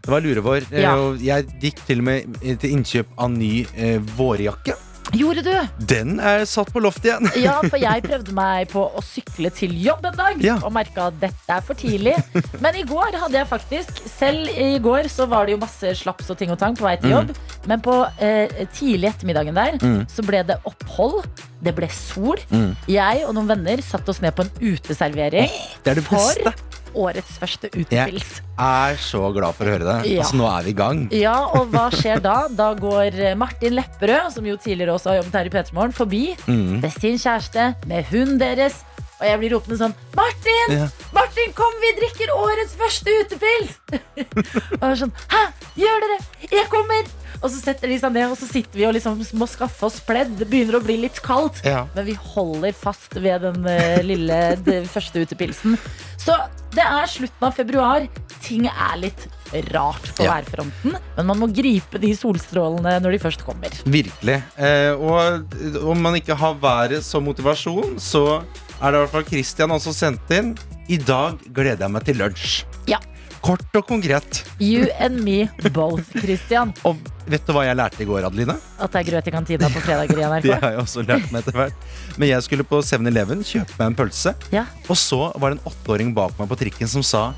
det 0.09 0.15
var 0.17 0.25
lurevår. 0.25 0.67
Ja. 0.73 0.97
Jeg 1.21 1.47
gikk 1.61 1.85
til 1.87 2.01
og 2.03 2.09
med 2.09 2.37
til 2.59 2.75
innkjøp 2.75 3.15
av 3.21 3.33
ny 3.37 3.55
eh, 3.77 3.97
vårjakke. 4.17 4.75
Gjorde 5.09 5.41
du? 5.41 5.53
Den 5.89 6.19
er 6.21 6.43
satt 6.45 6.67
på 6.69 6.81
loftet 6.85 7.07
igjen. 7.09 7.29
Ja, 7.41 7.55
for 7.65 7.81
jeg 7.81 8.03
prøvde 8.05 8.33
meg 8.37 8.67
på 8.69 8.83
å 8.93 9.01
sykle 9.01 9.49
til 9.57 9.71
jobb 9.81 10.03
en 10.05 10.17
dag 10.19 10.43
Ja. 10.45 10.59
og 10.61 10.69
merka 10.75 11.07
at 11.09 11.15
dette 11.23 11.49
er 11.55 11.63
for 11.65 11.73
tidlig. 11.79 12.13
Men 12.61 12.77
i 12.77 12.83
går 12.85 13.17
hadde 13.17 13.39
jeg 13.39 13.49
faktisk 13.49 14.03
Selv 14.05 14.51
i 14.53 14.67
går 14.85 15.09
så 15.09 15.25
var 15.31 15.47
det 15.49 15.55
jo 15.55 15.61
masse 15.63 15.95
slaps 16.03 16.29
og 16.29 16.37
ting 16.37 16.53
og 16.53 16.59
tang 16.61 16.77
på 16.77 16.85
vei 16.85 16.93
til 17.01 17.15
jobb. 17.15 17.33
Men 17.65 17.81
på 17.81 17.95
eh, 18.21 18.53
tidlig 18.77 19.09
ettermiddagen 19.15 19.57
der 19.57 19.79
Mm. 19.81 20.03
så 20.13 20.21
ble 20.27 20.43
det 20.45 20.59
opphold. 20.69 21.23
Det 21.65 21.73
ble 21.75 21.89
sol. 21.91 22.37
Mm. 22.53 22.75
Jeg 22.91 23.25
og 23.25 23.33
noen 23.35 23.49
venner 23.49 23.81
satte 23.83 24.13
oss 24.13 24.21
ned 24.21 24.35
på 24.37 24.45
en 24.45 24.53
uteservering 24.61 25.49
Det 25.83 25.91
er 25.95 25.99
det 25.99 26.05
for 26.05 26.21
beste. 26.21 26.53
Årets 26.98 27.38
første 27.41 27.69
utepils. 27.74 28.41
Jeg 28.60 28.93
er 28.93 29.00
så 29.01 29.22
glad 29.36 29.55
for 29.58 29.65
å 29.69 29.74
høre 29.75 29.88
det. 29.88 29.98
Ja. 30.12 30.24
Altså, 30.24 30.36
nå 30.39 30.48
er 30.51 30.63
vi 30.67 30.74
i 30.74 30.77
gang. 30.79 31.01
Ja, 31.15 31.36
og 31.60 31.69
hva 31.74 31.88
skjer 31.93 32.22
da? 32.24 32.38
Da 32.51 32.72
går 32.79 33.19
eh, 33.19 33.36
Martin 33.39 33.75
Lepperød, 33.77 34.34
som 34.36 34.46
jo 34.50 34.58
tidligere 34.60 34.96
også 34.98 35.13
har 35.13 35.22
jobbet 35.22 35.39
her 35.39 35.50
i 35.50 35.53
P3 35.55 35.74
Morgen, 35.77 35.96
forbi 35.96 36.24
Mm. 36.48 36.79
med 36.81 36.91
sin 36.93 37.17
kjæreste, 37.19 37.74
med 37.88 38.05
hunden 38.12 38.39
deres. 38.41 38.81
Og 39.19 39.25
jeg 39.27 39.39
blir 39.41 39.51
ropende 39.51 39.75
sånn 39.81 39.93
Martin! 40.15 40.69
Ja. 40.77 40.86
Martin, 41.12 41.51
kom, 41.58 41.74
vi 41.84 41.89
drikker 41.98 42.31
årets 42.38 42.75
første 42.79 43.12
utepils! 43.19 43.74
og 43.91 44.86
jeg 44.86 44.91
er 44.93 45.00
sånn 45.01 45.12
Hæ, 45.34 45.41
gjør 45.81 46.05
dere? 46.05 46.19
Jeg 46.53 46.69
kommer! 46.72 47.10
Og 47.39 47.48
så 47.53 47.60
setter 47.62 47.88
de 47.88 47.98
seg 48.01 48.12
ned, 48.12 48.27
og 48.34 48.38
så 48.39 48.48
sitter 48.50 48.75
vi 48.81 48.86
og 48.88 48.93
liksom 48.98 49.22
må 49.39 49.48
skaffe 49.48 49.86
oss 49.88 50.00
pledd. 50.03 50.34
Det 50.41 50.48
begynner 50.51 50.75
å 50.79 50.84
bli 50.84 50.98
litt 51.05 51.22
kaldt. 51.24 51.62
Ja. 51.63 51.86
Men 51.96 52.08
vi 52.10 52.15
holder 52.19 52.74
fast 52.75 53.15
ved 53.15 53.46
den 53.48 53.65
eh, 53.72 54.01
lille 54.03 54.39
det 54.65 54.81
første 54.91 55.24
utepilsen. 55.24 55.77
Så 56.19 56.36
det 56.75 56.84
er 56.84 57.08
slutten 57.10 57.48
av 57.48 57.55
februar. 57.55 58.08
Ting 58.43 58.67
er 58.69 58.98
litt 59.00 59.27
rart 59.72 60.12
på 60.17 60.27
Ja. 60.27 60.36
værfronten. 60.36 60.98
Men 61.15 61.25
man 61.31 61.39
må 61.41 61.48
gripe 61.55 61.98
de 62.03 62.12
solstrålene 62.13 62.98
når 63.01 63.15
de 63.15 63.22
først 63.24 63.46
kommer. 63.48 63.72
Virkelig. 63.88 64.41
Eh, 64.60 64.91
og 65.00 65.55
om 65.89 66.01
man 66.03 66.19
ikke 66.19 66.36
har 66.38 66.60
været 66.60 67.03
som 67.08 67.24
motivasjon, 67.25 67.96
så 68.03 68.41
er 68.81 68.91
det 68.91 69.00
i 69.00 69.01
hvert 69.05 69.15
fall 69.15 69.25
Christian 69.31 69.74
også 69.75 69.96
sendt 69.96 70.36
inn. 70.36 70.51
I 70.89 70.98
dag 70.98 71.39
gleder 71.53 71.86
jeg 71.88 71.93
meg 71.96 72.03
til 72.08 72.19
lunsj. 72.19 72.60
Ja. 72.89 73.00
Kort 73.39 73.75
og 73.77 73.86
konkret. 73.88 74.41
You 74.60 74.88
and 75.00 75.22
me 75.24 75.48
both, 75.72 76.10
Christian. 76.19 76.74
Og 76.88 76.98
vet 77.29 77.46
du 77.48 77.53
hva 77.55 77.63
jeg 77.67 77.77
lærte 77.79 78.03
i 78.03 78.08
går, 78.10 78.25
Adeline? 78.27 78.55
At 78.81 78.91
det 78.93 79.00
er 79.01 79.08
grøt 79.13 79.29
i 79.29 79.34
kantina 79.34 79.69
på 79.72 79.81
fredager 79.86 80.19
i 80.19 80.25
NRK. 80.27 80.43
Det 80.50 80.58
har 80.60 80.74
jeg 80.75 80.81
også 80.84 81.03
lært 81.08 81.29
meg 81.31 81.39
etter 81.46 81.58
hvert. 81.62 81.88
Men 82.19 82.31
jeg 82.34 82.46
skulle 82.46 82.65
på 82.67 82.81
7-Eleven 82.84 83.46
kjøpe 83.48 83.77
meg 83.79 83.86
en 83.93 83.98
pølse. 84.01 84.34
Ja. 84.55 84.65
Og 84.91 85.00
så 85.00 85.22
var 85.39 85.53
det 85.53 85.60
en 85.62 85.72
åtteåring 85.72 86.12
bak 86.17 86.36
meg 86.41 86.51
på 86.51 86.60
trikken 86.60 86.91
som 86.91 87.05
sa 87.05 87.29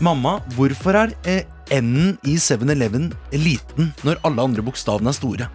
Mamma, 0.00 0.38
hvorfor 0.56 0.96
er 0.96 1.10
eh, 1.28 1.42
N-en 1.76 2.14
i 2.24 2.38
7-Eleven 2.40 3.10
liten 3.36 3.90
når 4.06 4.22
alle 4.24 4.46
andre 4.48 4.64
bokstavene 4.64 5.12
er 5.12 5.18
store? 5.18 5.50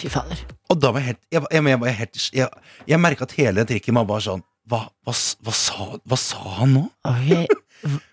Fy 0.00 0.08
fader. 0.08 0.40
Og 0.72 0.78
da 0.80 0.94
var 0.94 1.02
jeg 1.04 1.10
helt 1.12 1.20
Jeg, 1.34 1.42
jeg, 1.52 1.66
jeg, 1.68 1.82
jeg, 1.84 2.22
jeg, 2.40 2.70
jeg 2.94 3.02
merka 3.02 3.26
at 3.28 3.34
hele 3.36 3.66
trikken 3.68 3.98
var 4.00 4.08
bare 4.08 4.24
sånn 4.24 4.44
hva, 4.70 4.84
hva, 5.04 5.12
hva, 5.44 5.52
sa, 5.56 5.86
hva 6.06 6.16
sa 6.20 6.40
han 6.60 6.76
nå? 6.78 6.82
V- 7.26 7.44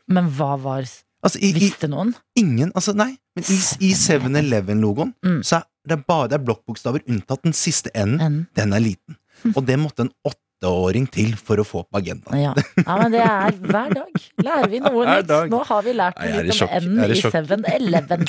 Men 0.08 0.30
hva 0.38 0.56
var 0.62 0.86
Altså, 1.26 1.40
i, 1.42 1.50
Visste 1.52 1.88
noen? 1.90 2.12
ingen 2.38 2.70
Altså, 2.78 2.94
nei. 2.96 3.18
Men 3.36 3.44
i, 3.50 3.58
i 3.90 3.94
7-Eleven-logoen 3.98 5.14
Mm. 5.26 5.40
så 5.44 5.56
er 5.64 5.64
det 5.90 6.06
bare 6.08 6.28
det 6.30 6.38
er 6.40 6.46
blokkbokstaver 6.46 7.02
unntatt 7.10 7.44
den 7.44 7.54
siste 7.58 7.90
N-en. 7.96 8.48
Den 8.56 8.74
er 8.74 8.80
liten. 8.84 9.18
Og 9.56 9.66
det 9.66 9.80
måtte 9.80 10.06
en 10.06 10.12
åtteåring 10.58 11.06
til 11.12 11.36
for 11.38 11.60
å 11.62 11.66
få 11.66 11.84
på 11.86 11.98
agendaen. 12.00 12.40
Ja. 12.42 12.54
ja, 12.82 12.98
men 12.98 13.12
det 13.14 13.22
er 13.22 13.58
hver 13.62 13.94
dag. 13.94 14.22
Lærer 14.44 14.70
vi 14.72 14.80
noe 14.82 15.04
Hver 15.06 15.22
nytt. 15.22 15.28
dag. 15.30 15.50
Nå 15.52 15.64
har 15.68 15.84
vi 15.86 15.94
lært 15.94 16.22
noe 16.24 16.56
sjokk. 16.56 16.72
om 16.78 16.88
N 16.98 17.04
i 17.04 17.12
i 17.12 17.20
sjokk. 17.22 17.34
7-Eleven. 17.38 18.26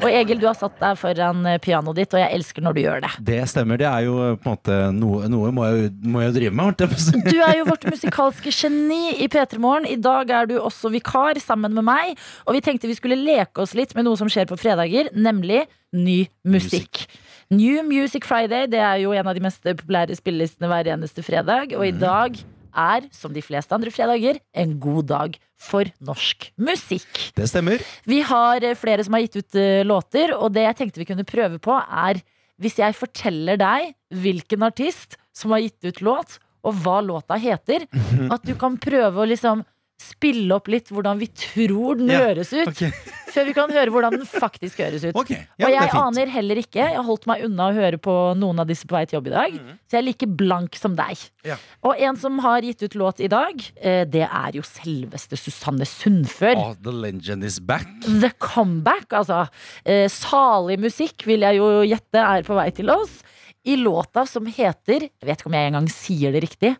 Og 0.00 0.08
Egil, 0.10 0.40
du 0.40 0.46
har 0.48 0.56
satt 0.56 0.76
deg 0.80 0.96
foran 1.00 1.44
eh, 1.48 1.58
pianoet 1.62 1.98
ditt, 2.00 2.14
og 2.16 2.20
jeg 2.22 2.36
elsker 2.36 2.64
når 2.64 2.76
du 2.76 2.80
gjør 2.82 3.02
det. 3.04 3.10
Det 3.30 3.38
stemmer. 3.50 3.80
Det 3.80 3.88
er 3.88 4.06
jo 4.06 4.14
på 4.40 4.48
en 4.48 4.52
måte 4.52 4.76
noe, 4.96 5.30
noe 5.32 5.52
må, 5.54 5.66
jeg, 5.68 5.90
må 6.04 6.22
jeg 6.24 6.36
drive 6.36 6.54
med. 6.56 6.64
holdt 6.68 6.84
jeg 6.84 6.92
på 6.92 6.98
å 6.98 7.04
si. 7.06 7.22
Du 7.26 7.38
er 7.44 7.56
jo 7.60 7.66
vårt 7.68 7.88
musikalske 7.88 8.52
geni 8.54 9.16
i 9.24 9.28
P3 9.32 9.60
Morgen. 9.62 9.88
I 9.88 9.98
dag 10.00 10.32
er 10.36 10.50
du 10.50 10.56
også 10.60 10.92
vikar 10.92 11.40
sammen 11.42 11.74
med 11.76 11.86
meg. 11.88 12.14
Og 12.46 12.56
vi 12.56 12.62
tenkte 12.64 12.90
vi 12.90 12.96
skulle 12.98 13.18
leke 13.20 13.64
oss 13.64 13.76
litt 13.78 13.96
med 13.96 14.08
noe 14.08 14.20
som 14.20 14.30
skjer 14.32 14.48
på 14.50 14.58
fredager, 14.60 15.12
nemlig 15.16 15.64
ny 15.96 16.22
musikk. 16.48 17.04
New 17.50 17.82
Music 17.82 18.22
Friday 18.28 18.68
det 18.70 18.78
er 18.78 19.00
jo 19.02 19.10
en 19.10 19.26
av 19.26 19.34
de 19.34 19.42
mest 19.42 19.64
populære 19.64 20.14
spillelistene 20.14 20.68
hver 20.70 20.86
eneste 20.92 21.22
fredag. 21.26 21.72
Og 21.74 21.82
i 21.82 21.90
dag 21.90 22.36
er, 22.70 23.08
som 23.10 23.32
de 23.34 23.42
fleste 23.42 23.74
andre 23.74 23.90
fredager, 23.90 24.38
en 24.54 24.76
god 24.78 25.08
dag 25.10 25.38
for 25.58 25.90
norsk 25.98 26.46
musikk. 26.62 27.08
Det 27.34 27.48
stemmer. 27.50 27.82
Vi 28.06 28.20
har 28.22 28.62
eh, 28.62 28.76
flere 28.78 29.02
som 29.02 29.18
har 29.18 29.24
gitt 29.24 29.40
ut 29.40 29.58
eh, 29.58 29.82
låter, 29.82 30.30
og 30.36 30.54
det 30.54 30.68
jeg 30.68 30.78
tenkte 30.78 31.02
vi 31.02 31.08
kunne 31.10 31.26
prøve 31.26 31.58
på, 31.58 31.74
er 31.74 32.22
hvis 32.62 32.78
jeg 32.78 32.94
forteller 32.94 33.58
deg 33.58 33.90
hvilken 34.14 34.62
artist 34.68 35.18
som 35.34 35.50
har 35.50 35.64
gitt 35.64 35.90
ut 35.90 36.00
låt, 36.06 36.38
og 36.62 36.78
hva 36.84 37.00
låta 37.02 37.34
heter, 37.40 37.88
at 38.30 38.46
du 38.46 38.52
kan 38.60 38.78
prøve 38.78 39.22
å 39.22 39.26
liksom 39.26 39.64
spille 40.00 40.54
opp 40.56 40.68
litt 40.72 40.88
hvordan 40.90 41.18
vi 41.20 41.26
tror 41.36 41.98
den 42.00 42.08
Ja, 42.12 42.22
høres 42.30 42.50
ut, 42.54 42.70
Okay. 42.70 42.90
før 43.34 43.44
vi 43.46 43.52
kan 43.54 43.70
høre 43.70 43.92
hvordan 43.94 44.16
den 44.16 44.24
faktisk 44.26 44.80
høres 44.82 45.04
ut. 45.04 45.14
Okay, 45.20 45.42
ja, 45.60 45.68
og 45.68 45.74
jeg 45.74 45.90
aner 46.00 46.32
heller 46.32 46.60
ikke. 46.62 46.80
Jeg 46.82 46.96
har 46.96 47.04
holdt 47.06 47.28
meg 47.30 47.44
unna 47.46 47.68
å 47.70 47.74
høre 47.76 48.00
på 48.02 48.14
noen 48.40 48.62
av 48.62 48.66
disse 48.70 48.88
på 48.88 48.96
vei 48.96 49.04
til 49.06 49.18
jobb 49.20 49.28
i 49.30 49.34
dag. 49.36 49.58
Så 49.86 49.98
jeg 49.98 50.00
er 50.00 50.06
like 50.08 50.28
blank 50.40 50.78
som 50.80 50.96
deg. 50.98 51.20
Ja. 51.46 51.58
Og 51.86 52.00
en 52.08 52.18
som 52.20 52.40
har 52.42 52.64
gitt 52.66 52.82
ut 52.88 52.96
låt 52.98 53.20
i 53.22 53.28
dag, 53.30 53.60
eh, 53.76 54.02
det 54.08 54.24
er 54.26 54.56
jo 54.58 54.64
selveste 54.66 55.38
Susanne 55.38 55.86
Sundfør. 55.86 56.56
Oh, 56.58 56.72
the 56.80 56.92
legend 56.94 57.44
is 57.46 57.60
back. 57.60 57.86
The 58.08 58.32
Comeback, 58.42 59.12
altså. 59.20 59.44
Eh, 59.84 60.08
salig 60.10 60.80
musikk, 60.82 61.22
vil 61.28 61.46
jeg 61.46 61.60
jo 61.60 61.70
gjette, 61.86 62.24
er 62.24 62.42
på 62.48 62.56
vei 62.58 62.70
til 62.74 62.90
oss. 62.90 63.20
I 63.68 63.74
låta 63.76 64.22
som 64.24 64.46
heter 64.48 65.02
Jeg 65.04 65.26
vet 65.28 65.42
ikke 65.42 65.50
om 65.50 65.56
jeg 65.58 65.68
engang 65.68 65.88
sier 65.92 66.32
det 66.32 66.40
riktig. 66.46 66.70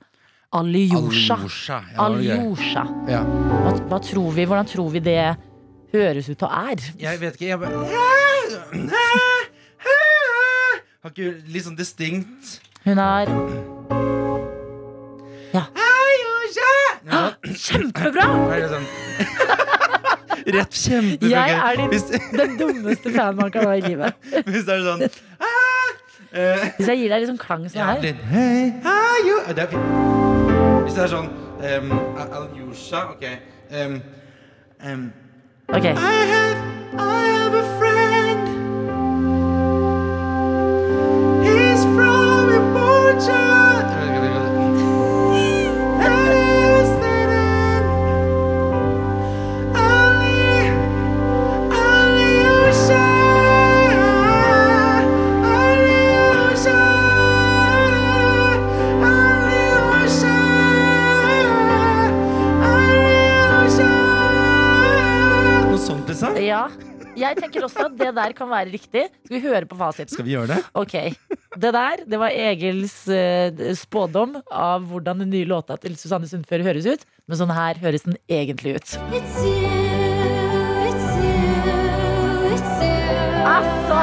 Alyosha. 0.52 1.34
Alyosha. 1.36 1.78
Ja. 1.94 2.04
Alyosha. 2.04 2.82
Ja. 3.08 3.20
Hva, 3.22 3.72
hva 3.90 3.98
tror 4.02 4.30
vi, 4.34 4.44
hvordan 4.50 4.66
tror 4.66 4.88
vi 4.90 4.98
det 5.04 5.18
høres 5.92 6.28
ut 6.32 6.42
og 6.42 6.50
er? 6.50 6.82
Jeg 6.98 7.20
vet 7.20 7.34
ikke, 7.38 7.46
jeg 7.52 7.58
bare 7.60 8.90
Har 11.00 11.10
ikke 11.14 11.30
litt 11.54 11.64
sånn 11.64 11.76
distinkt 11.78 12.58
Hun 12.84 12.98
er 13.00 13.30
Ja. 15.54 15.64
Ja, 17.10 17.20
Kjempebra! 17.42 18.26
er 18.54 18.60
det 18.60 18.68
sånn 18.74 18.86
Rett 20.54 20.74
kjempebra. 20.76 21.30
Jeg 21.30 21.56
er 21.58 21.76
din- 21.80 21.90
Hvis, 21.92 22.04
Den 22.36 22.56
dummeste 22.60 23.12
fan 23.14 23.36
man 23.38 23.50
kan 23.54 23.66
ha 23.70 23.74
i 23.78 23.82
livet. 23.84 24.14
hvis 24.46 24.64
det 24.66 24.74
er 24.76 24.84
sånn 24.86 25.02
eh, 25.06 26.70
Hvis 26.78 26.86
jeg 26.92 26.98
gir 27.02 27.14
deg 27.14 27.26
sånn 27.30 27.40
klang 27.40 27.66
som 27.68 27.80
sånn 27.80 27.86
her. 27.86 28.00
jo 29.26 29.38
Det 29.54 29.64
er 29.66 29.72
fint. 29.74 30.29
Hvis 30.90 30.96
det 30.98 31.04
er 31.04 31.10
sånn 31.12 31.28
um, 31.30 31.90
Alyosha, 32.18 33.00
ok 33.12 33.22
um, 33.78 33.92
um, 34.82 35.04
Ok. 35.70 35.84
I 35.86 36.24
have, 36.32 36.58
I 36.98 37.28
have 37.30 37.54
a 37.54 37.62
friend. 37.78 38.42
He's 41.46 41.86
from 41.94 42.50
Iboja. 42.58 43.79
Ja. 66.50 66.64
Jeg 67.18 67.36
tenker 67.40 67.64
også 67.66 67.88
at 67.88 67.96
det 67.98 68.12
der 68.16 68.32
kan 68.38 68.48
være 68.50 68.70
riktig. 68.70 69.02
Skal 69.26 69.34
vi 69.34 69.40
høre 69.42 69.66
på 69.68 69.76
fasiten? 69.80 70.12
Skal 70.14 70.26
vi 70.28 70.36
gjøre 70.36 70.52
det? 70.54 70.60
Ok, 70.78 70.94
Det 71.58 71.72
der 71.74 72.04
det 72.06 72.18
var 72.22 72.30
Egils 72.30 72.94
eh, 73.10 73.50
spådom 73.76 74.36
av 74.46 74.86
hvordan 74.90 75.24
den 75.24 75.30
nye 75.34 75.48
låta 75.50 75.74
til 75.82 75.96
Susanne 75.98 76.30
Sundfør 76.30 76.62
høres 76.68 76.86
ut. 76.86 77.02
Men 77.26 77.40
sånn 77.42 77.50
her 77.54 77.74
høres 77.82 78.06
den 78.06 78.14
egentlig 78.30 78.76
ut. 78.78 78.94
It's 79.10 79.36
you, 79.42 79.58
it's 80.86 81.08
you, 81.18 82.54
it's 82.54 82.74
you. 82.86 82.98
Altså! 83.50 83.98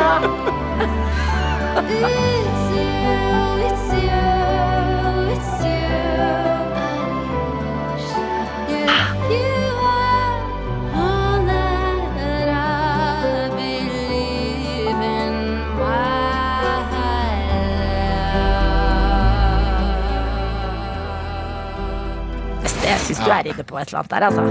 Du 23.27 23.33
er 23.35 23.49
inne 23.51 23.63
på 23.67 23.79
et 23.79 23.89
eller 23.91 23.99
annet 23.99 24.11
der, 24.13 24.25
altså. 24.27 24.43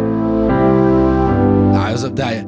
Nei, 1.73 1.91
altså, 1.91 2.11
det 2.17 2.27
er 2.27 2.43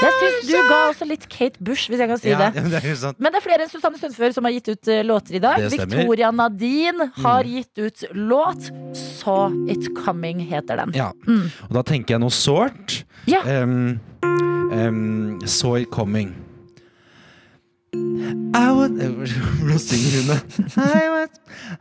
Jeg 0.00 0.12
syns 0.16 0.46
du 0.48 0.54
ga 0.64 0.76
også 0.88 1.06
litt 1.08 1.26
Kate 1.28 1.60
Bush, 1.60 1.90
hvis 1.92 2.00
jeg 2.00 2.08
kan 2.08 2.20
si 2.20 2.30
Ja, 2.30 2.48
det. 2.48 2.62
det 2.72 2.80
er 2.80 2.94
sant. 2.96 3.18
Men 3.20 3.34
det 3.34 3.42
er 3.42 3.44
flere 3.44 3.66
enn 3.66 3.72
Susanne 3.72 4.00
Sundfør 4.00 4.32
som 4.32 4.48
har 4.48 4.54
gitt 4.56 4.70
ut 4.72 4.88
eh, 4.88 5.02
låter 5.04 5.36
i 5.36 5.42
dag. 5.44 5.66
Victoria 5.68 6.30
Nadine 6.32 7.10
har 7.20 7.44
gitt 7.44 7.82
ut 7.82 8.04
låt. 8.16 8.70
Saw 8.96 9.52
It 9.68 9.90
Coming 9.98 10.40
heter 10.48 10.80
den. 10.80 10.96
Ja. 10.96 11.10
Og 11.68 11.76
da 11.76 11.84
tenker 11.84 12.16
jeg 12.16 12.24
noe 12.24 12.32
sårt. 12.32 13.02
Ja. 13.28 13.44
Um, 13.44 14.00
um, 14.72 15.40
saw 15.44 15.76
it 15.76 15.92
coming. 15.92 16.32
I 18.54 18.72
would 18.72 18.92
Hvordan 19.60 19.78
synger 19.78 20.10
hun 20.16 20.26
det? 20.30 20.40
I 20.76 21.08
was, 21.10 21.28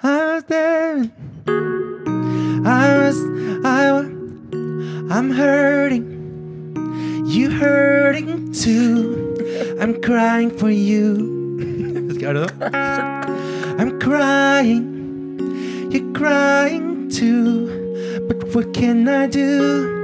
I 0.03 0.34
was 0.34 0.44
there. 0.50 2.19
I 2.66 2.98
was, 2.98 3.18
I 3.66 3.92
was 3.92 4.20
I'm 5.12 5.32
hurting. 5.32 6.06
You 7.25 7.50
hurting 7.50 8.51
too. 8.51 9.78
I'm 9.80 10.01
crying 10.01 10.51
for 10.51 10.70
you. 10.70 11.38
I'm 13.80 14.00
crying. 14.00 15.89
You're 15.92 16.13
crying 16.13 17.10
too. 17.10 18.25
But 18.28 18.54
what 18.54 18.74
can 18.74 19.08
I 19.08 19.28
do? 19.28 19.98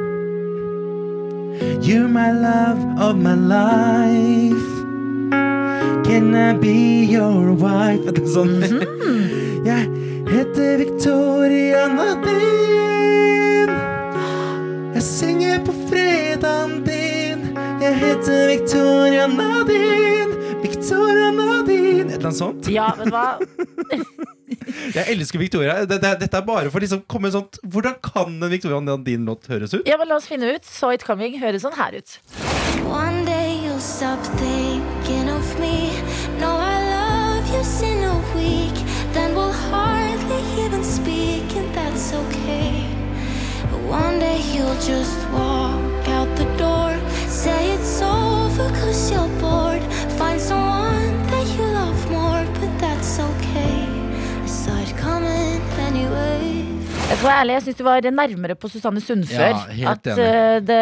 You're 1.82 2.08
my 2.08 2.32
love 2.32 2.80
of 3.00 3.18
my 3.18 3.36
life. 3.36 4.72
Can 6.06 6.34
I 6.34 6.54
be 6.54 7.06
your 7.06 7.54
wife? 7.54 8.06
Er 8.08 8.26
sånn. 8.26 8.58
Jeg 9.66 9.86
heter 10.30 10.78
Victoria 10.78 11.88
Nadine. 11.88 13.76
Jeg 14.96 15.04
synger 15.04 15.64
på 15.66 15.74
fredagen 15.90 16.84
din. 16.86 17.44
Jeg 17.82 17.96
heter 18.02 18.48
Victoria 18.54 19.28
Nadine. 19.28 20.34
Victoria 20.64 21.32
Nadine. 21.32 22.10
Et 22.10 22.16
eller 22.16 22.30
annet 22.32 22.40
sånt. 22.40 22.70
Ja, 22.72 22.92
vet 22.98 23.12
du 23.12 23.16
hva? 23.16 23.28
Jeg 24.96 25.06
elsker 25.12 25.40
Victoria. 25.42 25.82
Dette, 25.90 26.14
dette 26.22 26.38
er 26.40 26.46
bare 26.46 26.70
for 26.72 26.82
liksom 26.82 27.02
komme 27.10 27.30
sånt 27.34 27.58
Hvordan 27.66 27.96
kan 28.06 28.30
en 28.38 28.52
Victoria 28.52 28.80
Nadine-låt 28.82 29.50
høres 29.52 29.74
ut? 29.74 29.84
Ja, 29.90 29.98
men 30.00 30.08
La 30.10 30.20
oss 30.20 30.30
finne 30.30 30.54
ut. 30.56 30.66
So 30.66 30.92
It 30.94 31.06
Coming 31.06 31.38
høres 31.42 31.66
sånn 31.66 31.76
her 31.78 31.98
ut. 31.98 32.20
One 32.86 33.26
day 33.28 33.58
you'll 33.66 33.82
stop 33.82 34.22
thinking 34.40 35.30
of 35.34 35.58
me. 35.60 35.85
Just 44.88 45.20
walk 45.34 46.08
out 46.18 46.30
the 46.38 46.46
door. 46.62 46.92
Say 47.30 47.74
it's 47.76 48.02
over 48.02 48.68
cause 48.80 49.12
you're 49.12 49.32
bored. 49.42 49.84
Find 50.20 50.40
someone 50.40 51.14
that 51.32 51.48
you 51.58 51.66
love 51.80 52.00
more, 52.12 52.44
but 52.62 52.72
that's 52.80 53.20
okay. 53.20 53.78
I 54.44 54.48
saw 54.48 54.76
it 54.86 54.94
coming 54.98 55.62
anyway. 55.88 56.64
Jeg 57.10 57.18
skal 57.18 57.28
være 57.30 57.40
ærlig, 57.42 57.54
jeg 57.54 57.62
syns 57.64 57.78
du 57.78 57.84
var 57.84 58.02
nærmere 58.12 58.56
på 58.56 58.68
Susanne 58.68 59.02
Sundfør. 59.02 59.60
Ja, 59.78 59.92
at 59.92 60.08
eh, 60.08 60.56
det, 60.68 60.80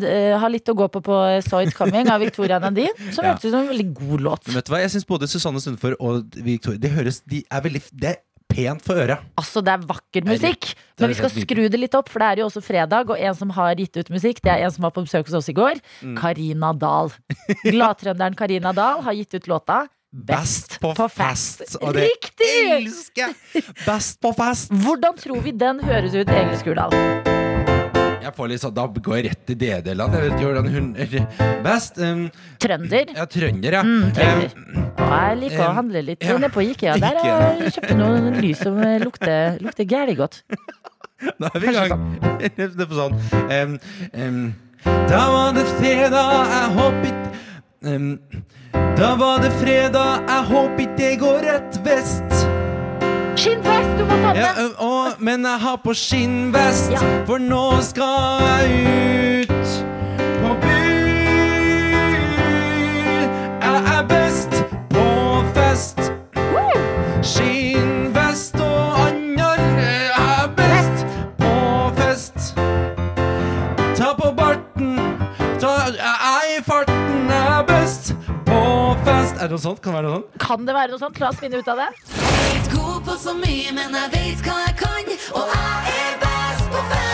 det 0.00 0.12
har 0.38 0.48
litt 0.52 0.68
å 0.70 0.74
gå 0.78 0.86
på 0.94 1.00
på 1.02 1.16
Saw 1.48 1.62
It 1.66 1.74
Coming 1.74 2.08
av 2.12 2.20
Victoria 2.22 2.58
Nadine. 2.62 2.92
Som 3.12 3.24
Ja. 3.24 3.32
hørtes 3.32 3.48
ut 3.48 3.50
som 3.50 3.60
en 3.64 3.68
veldig 3.72 3.88
god 3.94 4.20
låt. 4.28 4.46
Men 4.46 4.60
vet 4.60 4.66
du 4.68 4.72
hva, 4.72 4.80
Jeg 4.84 4.90
syns 4.94 5.06
både 5.10 5.26
Susanne 5.28 5.60
Sundfør 5.60 5.96
og 6.00 6.22
Victoria 6.46 6.78
Det 6.78 6.90
høres, 6.94 7.20
de 7.26 7.42
er 7.50 7.60
veldig 7.66 7.82
Det 7.92 8.08
er 8.14 8.22
pent 8.50 8.84
for 8.84 8.98
øret. 9.02 9.24
Altså, 9.38 9.62
det 9.64 9.74
er 9.74 9.88
vakker 9.88 10.28
musikk. 10.28 10.70
Men 11.00 11.12
vi 11.12 11.18
skal 11.18 11.32
skru 11.34 11.66
det 11.72 11.80
litt 11.80 11.96
opp, 11.98 12.08
for 12.12 12.22
det 12.22 12.28
er 12.30 12.42
jo 12.42 12.48
også 12.48 12.62
fredag. 12.64 13.10
Og 13.12 13.20
en 13.20 13.36
som 13.36 13.52
har 13.56 13.74
gitt 13.78 14.00
ut 14.00 14.12
musikk, 14.14 14.40
det 14.44 14.54
er 14.54 14.64
en 14.66 14.72
som 14.74 14.86
var 14.86 14.94
på 14.96 15.04
besøk 15.06 15.28
hos 15.28 15.40
oss 15.42 15.52
i 15.52 15.56
går. 15.56 15.82
Mm. 16.02 16.16
Dahl. 16.80 17.12
Gladtrønderen 17.74 18.38
Karina 18.38 18.72
Dahl 18.76 19.04
har 19.06 19.12
gitt 19.18 19.34
ut 19.34 19.46
låta 19.52 19.86
Best 20.16 20.78
på, 20.80 20.94
fest. 21.12 21.76
Og 21.82 21.92
det 21.92 22.06
Riktig! 22.06 22.52
elsker 22.78 23.26
jeg! 23.26 23.64
Best 23.84 24.20
på 24.22 24.32
fest. 24.38 24.72
Hvordan 24.72 25.18
tror 25.20 25.44
vi 25.44 25.52
den 25.52 25.82
høres 25.84 26.16
ut, 26.16 26.30
Egil 26.30 26.60
Skurdal? 26.62 27.35
Jeg 28.26 28.34
får 28.34 28.48
litt 28.50 28.62
sånn, 28.64 28.74
Da 28.74 28.86
går 28.90 29.16
jeg 29.20 29.24
rett 29.28 29.52
i 29.52 29.56
DD-land. 29.60 30.16
Jeg 30.16 30.24
vet 30.24 30.32
ikke 30.34 30.48
hvordan 30.48 30.68
hun 30.74 30.88
er 30.98 31.12
best. 31.62 32.00
Um, 32.02 32.24
Trønder. 32.62 33.12
ja, 33.14 33.26
trønder, 33.30 33.76
ja. 33.78 33.82
Mm, 33.86 34.08
trønder. 34.16 34.56
Um, 34.56 34.88
jeg 35.06 35.38
liker 35.42 35.62
å 35.62 35.68
Um, 35.70 35.76
handle 35.78 36.02
litt 36.08 36.26
ja. 36.26 36.34
nede 36.34 36.50
på 36.50 36.64
Ikea. 36.66 36.96
Der 37.02 37.20
har 37.22 37.60
jeg 37.60 37.72
kjøpt 37.76 37.94
noen 38.00 38.40
lys 38.42 38.64
som 38.64 38.80
eh, 38.82 38.96
lukter, 39.02 39.60
lukter 39.62 39.86
gæli 39.86 40.18
godt. 40.18 40.42
Da 41.40 41.48
er 41.54 41.62
vi 41.62 41.70
i 41.70 41.86
gang. 41.88 42.02
Det 42.58 42.66
er 42.66 42.90
sånn 42.92 43.14
um, 43.32 43.78
um, 44.12 44.42
Da 45.08 45.22
var 45.32 45.54
det 45.56 45.64
fredag, 45.78 46.52
jeg 46.52 46.74
håper 46.76 47.14
um, 47.88 48.10
Da 49.00 49.14
var 49.16 49.40
det 49.40 49.54
fredag, 49.62 50.28
jeg 50.28 50.46
håper 50.52 50.84
ikke 50.84 51.00
det 51.00 51.14
går 51.24 51.42
rett 51.46 51.80
vest. 51.86 52.55
Skinnvest, 53.46 53.92
du 53.98 54.04
må 54.04 54.16
ta 54.22 54.32
den 54.34 54.40
Ja, 54.42 54.48
å, 54.82 55.14
men 55.22 55.44
jeg 55.46 55.60
har 55.62 55.76
på 55.84 55.92
skinnvest, 55.94 56.90
Ja. 56.90 56.98
for 57.28 57.38
nå 57.38 57.80
skal 57.82 58.42
jeg 58.42 59.46
ut 59.46 59.68
på 60.42 60.50
byen. 60.62 62.16
Jeg 63.62 63.78
er 63.94 64.02
best 64.10 64.50
på 64.90 65.06
fest. 65.54 65.98
Skinnvest 67.22 68.58
og 68.58 68.98
annen 69.04 69.78
Jeg 69.78 70.10
er 70.18 70.48
best 70.58 71.06
på 71.38 71.54
fest. 72.02 72.54
Ta 73.94 74.10
på 74.18 74.32
barten, 74.42 74.98
ta, 75.60 75.76
jeg 75.94 76.18
er 76.34 76.58
i 76.58 76.62
farten. 76.66 77.05
Er 79.46 79.50
det 79.52 79.60
noe 79.60 79.62
sånt? 79.62 79.78
Kan 79.78 79.94
det 79.94 80.00
være 80.02 80.08
noe 80.10 80.18
sånt? 80.18 80.40
Kan 80.42 80.64
det 80.66 80.74
være 80.74 80.90
noe 80.90 80.98
sånt? 80.98 81.18
La 81.22 81.28
oss 81.30 81.36
finne 81.38 81.60
ut 81.62 81.68
av 81.70 81.78
det. 81.78 81.84
God 82.72 83.04
på 83.06 83.14
så 83.14 83.30
mye, 83.38 83.70
men 83.76 83.94
jeg 83.94 84.10
vet 84.10 84.42
hva 84.42 84.56
jeg 84.64 84.74
kan. 84.80 85.12
Og 85.38 85.52
jeg 85.52 85.92
er 85.92 86.16
best 86.24 86.66
på 86.72 86.80
fest. 86.90 87.06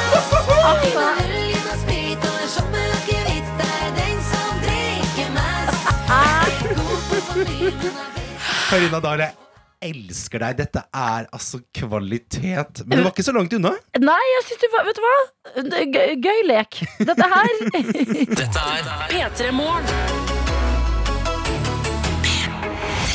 Karina 8.72 9.00
Dahl, 9.04 9.20
jeg 9.26 9.92
elsker 9.92 10.40
deg. 10.40 10.56
Dette 10.62 10.80
er 10.88 11.28
altså 11.36 11.60
kvalitet. 11.76 12.80
Men 12.86 12.96
det 12.96 13.04
var 13.04 13.12
ikke 13.12 13.28
så 13.28 13.36
langt 13.36 13.52
unna. 13.58 13.76
nei, 14.00 14.20
jeg 14.38 14.48
syns 14.48 14.64
du 14.64 14.70
var 14.72 14.88
Vet 14.88 14.96
du 14.96 15.04
hva? 15.04 15.16
Gøy, 15.84 16.16
gøy 16.16 16.46
lek. 16.48 16.80
Dette 16.96 17.28
her 17.36 17.52
Dette 18.40 18.68
er 18.72 19.10
P3 19.12 19.52
Morgen. 19.52 20.41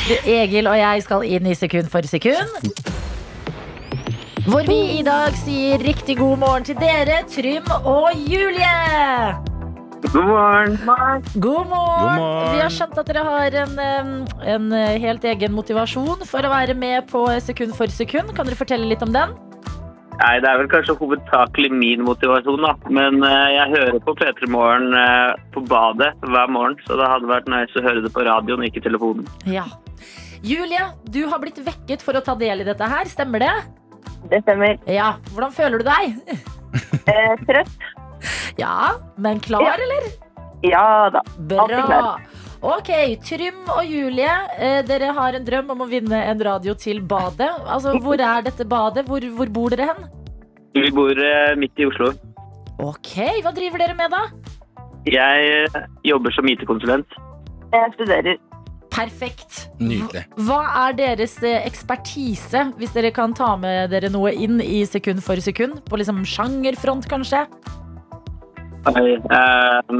Egil 0.08 0.68
og 0.70 0.76
jeg 0.78 1.02
skal 1.04 1.24
inn 1.28 1.48
i 1.48 1.54
sekund 1.58 1.90
for 1.92 2.06
sekund. 2.08 2.68
Hvor 4.48 4.64
vi 4.64 4.78
i 4.96 5.02
dag 5.04 5.34
sier 5.36 5.82
riktig 5.84 6.16
god 6.16 6.40
morgen 6.40 6.64
til 6.64 6.78
dere, 6.80 7.20
Trym 7.28 7.68
og 7.82 8.14
Julie. 8.16 8.70
God 10.08 10.24
morgen. 10.24 10.78
God 10.78 10.86
morgen. 10.86 11.26
God 11.42 11.66
morgen. 11.68 12.54
Vi 12.54 12.62
har 12.62 12.72
skjønt 12.72 12.96
at 13.02 13.10
dere 13.10 13.26
har 13.26 13.58
en, 13.66 13.74
en 14.54 14.72
eh, 14.72 14.96
helt 15.02 15.26
egen 15.28 15.52
motivasjon 15.52 16.24
for 16.24 16.46
å 16.46 16.54
være 16.54 16.78
med 16.78 17.10
på 17.10 17.26
Sekund 17.44 17.76
for 17.76 17.92
sekund. 17.92 18.32
Kan 18.32 18.48
dere 18.48 18.56
fortelle 18.56 18.88
litt 18.88 19.04
om 19.04 19.12
den? 19.12 19.36
Nei, 20.18 20.32
Det 20.42 20.48
er 20.50 20.58
vel 20.58 20.70
kanskje 20.72 20.96
hovedsakelig 20.98 21.70
min 21.74 22.02
motivasjon, 22.06 22.64
da. 22.64 22.72
Men 22.90 23.20
uh, 23.22 23.48
jeg 23.54 23.70
hører 23.74 23.98
på 24.02 24.14
P3 24.18 24.48
Morgen 24.50 24.90
uh, 24.96 25.34
på 25.54 25.62
badet 25.70 26.10
hver 26.26 26.50
morgen, 26.50 26.74
så 26.88 26.98
det 26.98 27.06
hadde 27.10 27.30
vært 27.30 27.50
nice 27.52 27.78
å 27.78 27.84
høre 27.86 28.02
det 28.02 28.10
på 28.14 28.24
radioen, 28.26 28.64
ikke 28.66 28.82
telefonen. 28.82 29.28
Ja. 29.46 29.66
Julie, 30.42 30.84
du 31.10 31.24
har 31.30 31.40
blitt 31.42 31.58
vekket 31.62 32.02
for 32.02 32.18
å 32.18 32.22
ta 32.24 32.34
del 32.38 32.62
i 32.62 32.66
dette 32.66 32.86
her, 32.90 33.06
stemmer 33.10 33.42
det? 33.46 33.54
Det 34.30 34.42
stemmer. 34.42 34.78
Ja. 34.90 35.12
Hvordan 35.32 35.54
føler 35.54 35.82
du 35.82 35.88
deg? 35.90 36.18
Eh, 37.08 37.38
trøtt? 37.48 37.84
Ja, 38.60 38.90
men 39.16 39.38
klar, 39.40 39.62
Ja. 39.64 39.76
eller? 39.80 40.08
Ja 40.66 40.82
da. 41.14 41.22
Alltid 41.56 41.86
klar. 41.86 42.18
Ok, 42.58 42.90
Trym 43.22 43.68
og 43.70 43.84
Julie, 43.86 44.30
eh, 44.58 44.80
dere 44.82 45.12
har 45.14 45.36
en 45.38 45.44
drøm 45.46 45.70
om 45.70 45.84
å 45.84 45.86
vinne 45.86 46.18
en 46.26 46.40
radio 46.42 46.74
til 46.74 47.00
badet. 47.00 47.50
Altså, 47.66 47.94
Hvor 48.02 48.18
er 48.18 48.42
dette 48.42 48.66
badet? 48.66 49.06
Hvor, 49.06 49.22
hvor 49.36 49.46
bor 49.46 49.70
dere 49.70 49.92
hen? 49.92 50.08
Vi 50.74 50.90
bor 50.90 51.14
eh, 51.14 51.54
midt 51.54 51.78
i 51.78 51.86
Oslo. 51.86 52.10
Ok, 52.82 53.14
Hva 53.44 53.54
driver 53.54 53.78
dere 53.78 53.94
med, 53.94 54.10
da? 54.10 54.26
Jeg 55.06 55.70
eh, 55.70 55.86
jobber 56.04 56.34
som 56.34 56.50
IT-konsulent. 56.50 57.06
Jeg 57.72 57.94
studerer. 57.94 58.38
Perfekt. 58.90 59.68
Nydelig. 59.78 60.24
Hva 60.48 60.62
er 60.88 60.96
deres 60.98 61.36
eh, 61.46 61.62
ekspertise, 61.62 62.72
hvis 62.80 62.94
dere 62.96 63.12
kan 63.14 63.36
ta 63.38 63.54
med 63.60 63.92
dere 63.94 64.10
noe 64.10 64.32
inn 64.34 64.58
i 64.64 64.82
sekund 64.88 65.22
for 65.22 65.38
sekund? 65.38 65.84
På 65.86 66.00
liksom 66.00 66.24
sjangerfront, 66.26 67.06
kanskje? 67.06 67.44
Eh, 68.88 69.94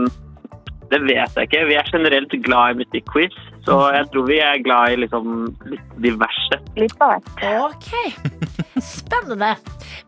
det 0.89 1.01
vet 1.05 1.37
jeg 1.37 1.49
ikke. 1.49 1.65
Vi 1.69 1.77
er 1.77 1.91
generelt 1.93 2.35
glad 2.45 2.73
i 2.73 2.79
musikkquiz, 2.83 3.35
så 3.67 3.77
jeg 3.93 4.07
tror 4.13 4.29
vi 4.29 4.39
er 4.41 4.63
glad 4.65 4.95
i 4.95 5.01
liksom 5.03 5.27
litt 5.69 5.97
diverse. 6.01 6.61
Litt 6.79 6.95
av 7.05 7.19
hvert. 7.19 7.43
Ok, 7.67 7.91
spennende. 8.85 9.53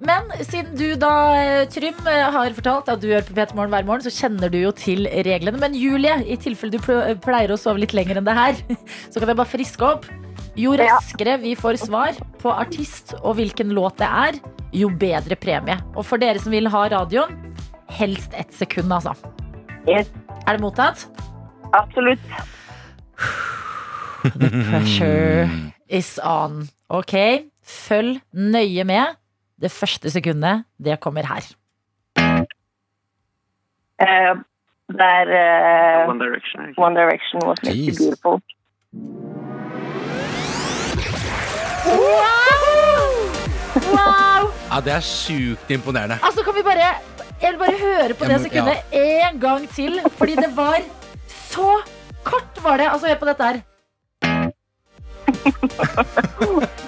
Men 0.00 0.30
siden 0.40 0.72
du 0.78 0.94
da, 1.00 1.12
eh, 1.36 1.66
Trym, 1.68 1.98
eh, 2.08 2.30
har 2.32 2.56
fortalt 2.56 2.88
at 2.88 3.02
du 3.02 3.10
gjør 3.10 3.26
på 3.28 3.36
P3 3.36 3.58
Morgen 3.58 3.74
hver 3.74 3.88
morgen, 3.88 4.06
så 4.06 4.14
kjenner 4.14 4.52
du 4.52 4.56
jo 4.62 4.72
til 4.72 5.04
reglene. 5.26 5.60
Men 5.60 5.76
Julie, 5.76 6.16
i 6.24 6.38
tilfelle 6.40 6.78
du 6.78 6.80
pleier 7.20 7.52
å 7.52 7.60
sove 7.60 7.82
litt 7.82 7.96
lenger 7.96 8.20
enn 8.20 8.28
det 8.28 8.38
her, 8.38 8.64
så 9.10 9.20
kan 9.20 9.28
jeg 9.32 9.40
bare 9.42 9.52
friske 9.52 9.84
opp. 9.84 10.08
Jo 10.58 10.72
raskere 10.78 11.36
vi 11.40 11.54
får 11.58 11.78
svar 11.78 12.16
på 12.40 12.50
artist 12.50 13.14
og 13.20 13.36
hvilken 13.38 13.70
låt 13.76 14.00
det 14.00 14.08
er, 14.08 14.40
jo 14.72 14.88
bedre 14.90 15.36
premie. 15.38 15.76
Og 15.94 16.06
for 16.06 16.20
dere 16.22 16.40
som 16.42 16.54
vil 16.54 16.70
ha 16.72 16.86
radioen, 16.90 17.36
helst 17.90 18.34
ett 18.38 18.52
sekund, 18.54 18.92
altså. 18.94 19.14
Yes. 19.88 20.10
Er 20.46 20.52
det 20.56 20.60
mottatt? 20.60 21.08
Absolutt. 21.72 22.20
The 24.24 24.48
Pressure 24.70 25.48
is 25.88 26.18
on. 26.24 26.68
Ok, 26.88 27.14
følg 27.64 28.20
nøye 28.32 28.84
med. 28.84 29.16
Det 29.60 29.70
første 29.70 30.10
sekundet, 30.10 30.64
det 30.84 31.00
kommer 31.00 31.22
her. 31.28 31.44
Uh, 34.00 34.34
det 34.88 35.06
er 35.06 35.28
eh, 35.38 36.08
One 36.08 36.18
Direction. 36.24 36.60
One 36.78 36.94
Direction 36.96 37.42
was 37.46 37.58
made 37.62 37.76
Jeez. 37.76 37.98
beautiful. 37.98 38.40
Wow! 41.86 43.10
wow! 43.96 44.42
Ja, 44.72 44.80
Det 44.84 44.92
er 44.92 45.00
sjukt 45.00 45.70
imponerende. 45.70 46.16
Altså, 46.22 46.42
kan 46.44 46.54
vi 46.58 46.62
bare 46.62 46.88
Jeg 47.40 47.52
vil 47.52 47.58
bare 47.62 47.78
høre 47.80 48.14
på 48.20 48.28
det 48.28 48.40
sekundet 48.44 48.94
en 49.00 49.40
gang 49.40 49.66
til, 49.74 50.00
fordi 50.18 50.34
det 50.36 50.50
var 50.56 50.80
så 51.28 51.80
kort, 52.24 52.60
var 52.62 52.76
det. 52.76 52.88
Altså, 52.92 53.08
hør 53.08 53.20
på 53.22 53.28
dette 53.30 53.44
her. 53.50 53.60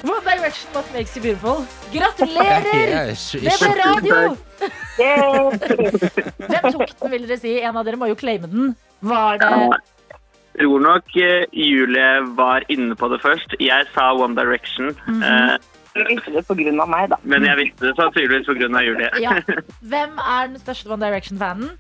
One 0.05 0.21
Direction, 0.27 0.69
What 0.75 0.89
Makes 0.95 1.17
You 1.17 1.23
Beautiful. 1.23 1.65
Gratulerer! 1.95 3.15
Det 3.17 3.55
ble 3.63 3.73
radio! 3.81 4.37
Hvem 6.53 6.67
tok 6.73 6.93
den, 7.01 7.11
vil 7.15 7.27
dere 7.29 7.39
si? 7.41 7.57
En 7.65 7.77
av 7.81 7.87
dere 7.89 7.99
må 8.01 8.11
jo 8.11 8.19
claime 8.19 8.51
den. 8.53 8.75
Var 9.03 9.41
det 9.43 9.51
Jeg 10.53 10.67
tror 10.69 10.83
nok 10.85 11.17
eh, 11.17 11.47
Julie 11.57 12.11
var 12.39 12.67
inne 12.71 12.95
på 12.99 13.09
det 13.13 13.23
først. 13.25 13.57
Jeg 13.63 13.89
sa 13.95 14.11
One 14.15 14.37
Direction. 14.39 14.93
eh, 15.09 15.57
Du 15.93 16.01
visste 16.09 16.33
det 16.33 16.73
av 16.81 16.89
meg, 16.89 17.11
da. 17.13 17.19
men 17.29 17.45
jeg 17.45 17.59
visste 17.59 17.89
det 17.89 17.97
sannsynligvis 17.99 18.49
pga. 18.49 18.83
Julie. 18.87 19.11
Ja. 19.21 19.37
Hvem 19.93 20.17
er 20.19 20.53
den 20.53 20.61
største 20.63 20.89
One 20.89 21.05
Direction-fanen? 21.05 21.75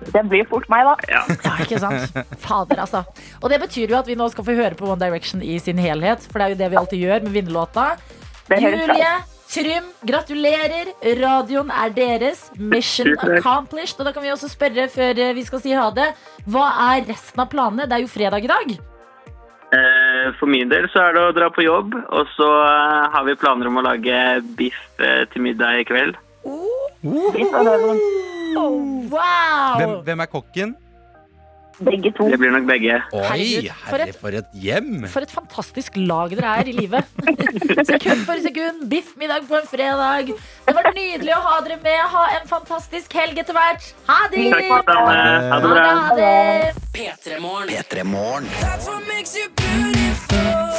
Det 0.00 0.22
blir 0.28 0.46
fort 0.48 0.68
meg, 0.72 0.86
da. 0.88 0.94
Ja. 1.12 1.22
Ja, 1.44 1.56
ikke 1.64 1.80
sant? 1.80 2.20
Fader, 2.40 2.80
altså. 2.86 3.02
Og 3.40 3.50
det 3.52 3.60
betyr 3.64 3.92
jo 3.92 3.98
at 3.98 4.08
vi 4.08 4.16
nå 4.16 4.30
skal 4.32 4.46
få 4.46 4.56
høre 4.56 4.76
på 4.76 4.88
One 4.88 5.00
Direction 5.00 5.44
i 5.44 5.58
sin 5.60 5.80
helhet. 5.80 6.24
For 6.28 6.40
det 6.40 6.46
er 6.46 6.54
jo 6.54 6.60
det 6.62 6.70
vi 6.72 6.80
alltid 6.80 7.04
gjør 7.04 7.26
med 7.26 7.36
vinnerlåta. 7.36 7.90
Julie, 8.60 9.12
Trym, 9.50 9.90
gratulerer. 10.06 10.92
Radioen 11.20 11.72
er 11.74 11.92
deres. 11.96 12.46
Mission 12.56 13.12
accomplished. 13.16 13.98
Og 14.00 14.08
da 14.08 14.14
kan 14.16 14.24
vi 14.24 14.32
også 14.32 14.52
spørre 14.52 14.88
før 14.92 15.20
eh, 15.20 15.34
vi 15.36 15.44
skal 15.48 15.64
si 15.64 15.74
ha 15.76 15.88
det. 15.94 16.12
Hva 16.48 16.70
er 16.92 17.08
resten 17.10 17.42
av 17.44 17.50
planene? 17.52 17.88
Det 17.90 17.98
er 17.98 18.06
jo 18.06 18.12
fredag 18.12 18.46
i 18.46 18.52
dag. 18.52 18.78
Eh, 19.70 20.32
For 20.40 20.50
min 20.50 20.68
del 20.72 20.88
så 20.90 21.04
er 21.08 21.14
det 21.14 21.22
å 21.28 21.32
dra 21.36 21.48
på 21.54 21.62
jobb, 21.62 21.94
og 22.10 22.26
så 22.36 22.48
eh, 22.66 23.08
har 23.14 23.24
vi 23.28 23.36
planer 23.38 23.70
om 23.70 23.78
å 23.78 23.84
lage 23.86 24.18
biff 24.58 24.78
eh, 24.98 25.24
til 25.32 25.42
middag 25.46 25.80
i 25.82 25.88
kveld. 25.88 26.18
er 26.18 27.80
Wow! 28.50 29.76
Hvem, 29.78 29.92
hvem 30.06 30.20
er 30.24 30.30
kokken? 30.30 30.72
Begge 31.80 32.10
to. 32.12 32.26
Det 32.28 32.36
blir 32.36 32.50
nok 32.52 32.66
begge. 32.68 32.98
Oi, 33.16 33.22
herre, 33.24 33.70
for 33.86 33.94
herre, 33.96 34.08
et- 34.10 34.18
for 34.20 34.36
et 34.36 34.50
hjem! 34.52 35.06
For 35.08 35.24
et 35.24 35.30
fantastisk 35.32 35.94
lag 35.96 36.34
dere 36.36 36.50
er 36.60 36.68
i 36.68 36.74
livet. 36.76 37.06
sekund 37.88 38.26
for 38.28 38.36
sekund, 38.44 38.82
biff 38.90 39.14
middag 39.16 39.46
på 39.48 39.56
en 39.56 39.68
fredag. 39.70 40.28
Det 40.70 40.76
var 40.76 40.92
nydelig 40.94 41.32
å 41.34 41.40
ha 41.42 41.54
dere 41.66 41.76
med. 41.82 41.98
Ha 42.12 42.20
en 42.36 42.44
fantastisk 42.46 43.14
helg 43.18 43.40
etter 43.42 43.56
hvert. 43.56 43.88
Ha 44.06 44.18
det! 44.30 44.44
Takk 44.52 44.68
for 44.70 44.86
Ha 44.86 45.16
det 45.18 45.32
Ha 45.50 45.58
bra. 45.64 45.72
det, 45.74 45.82
ha 45.98 46.10
det. 46.14 46.74
P3morgen. 46.94 48.46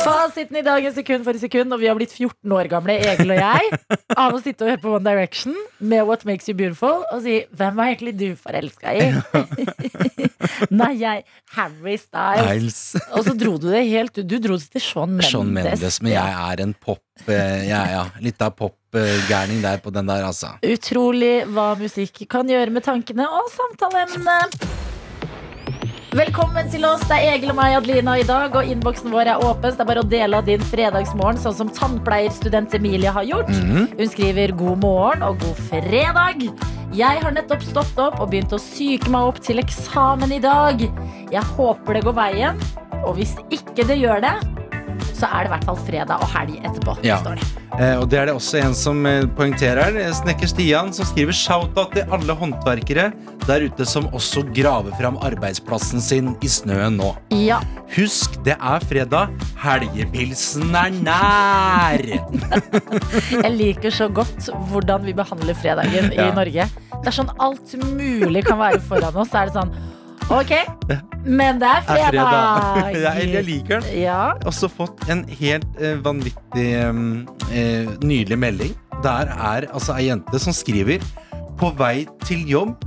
Fasiten 0.02 0.62
i 0.62 0.64
dag 0.64 0.88
er 0.88 0.96
sekund 0.96 1.28
for 1.28 1.36
sekund, 1.42 1.76
og 1.76 1.82
vi 1.84 1.90
har 1.92 2.00
blitt 2.00 2.16
14 2.16 2.56
år 2.56 2.72
gamle, 2.72 2.96
Egil 3.04 3.36
og 3.36 3.42
jeg, 3.44 3.82
av 4.16 4.32
å 4.32 4.40
sitte 4.40 4.64
og 4.64 4.72
høre 4.72 4.82
på 4.82 4.96
One 4.96 5.04
Direction 5.06 5.60
med 5.84 6.08
What 6.08 6.24
Makes 6.30 6.48
You 6.48 6.56
Beautiful 6.56 7.04
og 7.12 7.22
si 7.26 7.44
'Hvem 7.52 7.76
var 7.76 7.92
egentlig 7.92 8.16
du 8.18 8.30
forelska 8.40 8.96
i?' 8.96 9.12
Nei, 10.72 10.94
jeg 11.04 11.24
Harry 11.58 11.98
Styles. 12.00 12.48
Niles. 12.48 12.82
Og 13.12 13.26
så 13.28 13.36
dro 13.38 13.58
du 13.60 13.68
det 13.72 13.84
helt 13.90 14.16
Du 14.16 14.38
dro 14.40 14.56
det 14.56 14.72
til 14.72 14.82
Sean 14.82 15.10
Mendes. 15.10 15.32
Sean 15.32 15.52
Mendes, 15.54 16.02
men 16.02 16.14
jeg 16.14 16.32
er 16.48 16.64
en 16.64 16.74
pop 16.74 17.04
eh, 17.28 17.68
ja, 17.68 17.84
ja, 17.92 18.06
Litt 18.24 18.42
av 18.42 18.56
popgærning 18.92 19.62
der 19.64 19.80
på 19.84 19.94
den 19.94 20.08
der, 20.08 20.26
altså. 20.28 20.54
Utrolig 20.68 21.46
hva 21.48 21.72
musikk 21.80 22.26
kan 22.30 22.50
gjøre 22.50 22.74
med 22.74 22.84
tankene 22.84 23.28
og 23.28 23.50
samtaleemnene. 23.56 24.40
Velkommen 26.12 26.68
til 26.68 26.84
oss. 26.84 27.04
Det 27.08 27.16
er 27.16 27.38
Egil 27.38 27.54
og 27.54 27.56
meg, 27.56 27.78
Adelina, 27.78 28.18
i 28.20 28.26
dag. 28.28 28.52
Og 28.60 28.68
innboksen 28.68 29.14
vår 29.14 29.30
er 29.32 29.46
åpen. 29.48 29.72
så 29.72 29.78
Det 29.80 29.86
er 29.86 29.90
bare 29.94 30.04
å 30.04 30.10
dele 30.12 30.42
av 30.42 30.46
din 30.46 30.60
fredagsmorgen, 30.60 31.40
sånn 31.40 31.56
som 31.56 31.70
tannpleierstudent 31.72 32.76
Emilie 32.76 33.14
har 33.16 33.24
gjort. 33.24 33.48
Mhm. 33.48 33.96
Hun 33.98 34.10
skriver 34.10 34.52
'god 34.52 34.84
morgen' 34.84 35.24
og 35.24 35.40
'god 35.40 35.56
fredag'. 35.72 36.52
Jeg 36.94 37.24
har 37.24 37.32
nettopp 37.32 37.64
stått 37.64 37.98
opp 37.98 38.20
og 38.20 38.32
begynt 38.32 38.52
å 38.52 38.60
psyke 38.60 39.08
meg 39.10 39.22
opp 39.22 39.40
til 39.40 39.60
eksamen 39.60 40.34
i 40.34 40.40
dag. 40.40 40.82
Jeg 41.32 41.44
håper 41.56 41.94
det 41.94 42.04
går 42.04 42.14
veien, 42.14 42.60
og 43.06 43.16
hvis 43.16 43.38
ikke 43.50 43.88
det 43.88 43.98
gjør 44.04 44.20
det, 44.20 44.36
så 45.14 45.28
er 45.30 45.44
det 45.46 45.52
i 45.52 45.54
hvert 45.56 45.68
fall 45.70 45.80
fredag 45.88 46.22
og 46.24 46.30
helg 46.36 46.60
etterpå. 46.62 46.98
Ja. 47.06 47.18
står 47.24 47.40
det. 47.42 47.48
Eh, 47.80 47.96
og 48.02 48.10
det 48.12 48.18
er 48.20 48.26
det 48.28 48.34
også 48.36 48.60
en 48.62 48.74
som 48.76 49.06
eh, 49.08 49.24
poengterer. 49.38 49.96
Eh, 50.02 50.12
Snekker 50.18 50.50
Stian 50.52 50.92
som 50.94 51.08
skriver 51.08 51.32
shout-out 51.36 51.94
til 51.96 52.04
alle 52.12 52.36
håndverkere 52.36 53.10
der 53.48 53.64
ute 53.68 53.86
som 53.88 54.10
også 54.14 54.44
graver 54.54 54.92
fram 55.00 55.16
arbeidsplassen 55.24 56.02
sin 56.04 56.34
i 56.44 56.50
snøen 56.52 57.00
nå. 57.00 57.14
Ja, 57.34 57.62
Husk, 57.96 58.38
det 58.46 58.54
er 58.56 58.84
fredag. 58.88 59.32
Helgepilsen 59.60 60.70
er 60.78 60.94
nær! 61.04 62.04
Jeg 63.46 63.52
liker 63.56 63.92
så 63.94 64.08
godt 64.12 64.48
hvordan 64.72 65.04
vi 65.08 65.16
behandler 65.18 65.58
fredagen 65.58 66.12
Ja. 66.16 66.30
i 66.30 66.36
Norge. 66.38 66.68
Det 67.02 67.10
er 67.10 67.16
sånn 67.16 67.32
alt 67.42 67.74
mulig 67.82 68.44
kan 68.48 68.60
være 68.62 68.80
foran 68.86 69.16
oss. 69.24 69.34
Er 69.36 69.50
det 69.50 69.56
sånn 69.58 69.74
Ok, 70.30 70.52
men 71.26 71.60
det 71.62 71.68
er 71.68 71.82
fredag. 71.88 72.16
er 72.16 72.92
fredag. 72.92 73.18
jeg, 73.18 73.32
jeg 73.36 73.46
liker 73.48 73.82
den. 73.82 73.90
Ja, 74.04 74.34
Også 74.48 74.70
fått 74.72 75.02
en 75.12 75.26
helt 75.40 75.82
eh, 75.82 75.98
vanvittig 76.04 76.68
um, 76.88 77.26
eh, 77.50 77.90
nydelig 78.04 78.40
melding. 78.40 78.76
Der 79.04 79.32
er 79.34 79.68
altså 79.72 79.96
ei 79.98 80.12
jente 80.12 80.38
som 80.40 80.54
skriver 80.54 81.02
På 81.58 81.72
vei 81.78 82.06
til 82.28 82.46
jobb, 82.50 82.86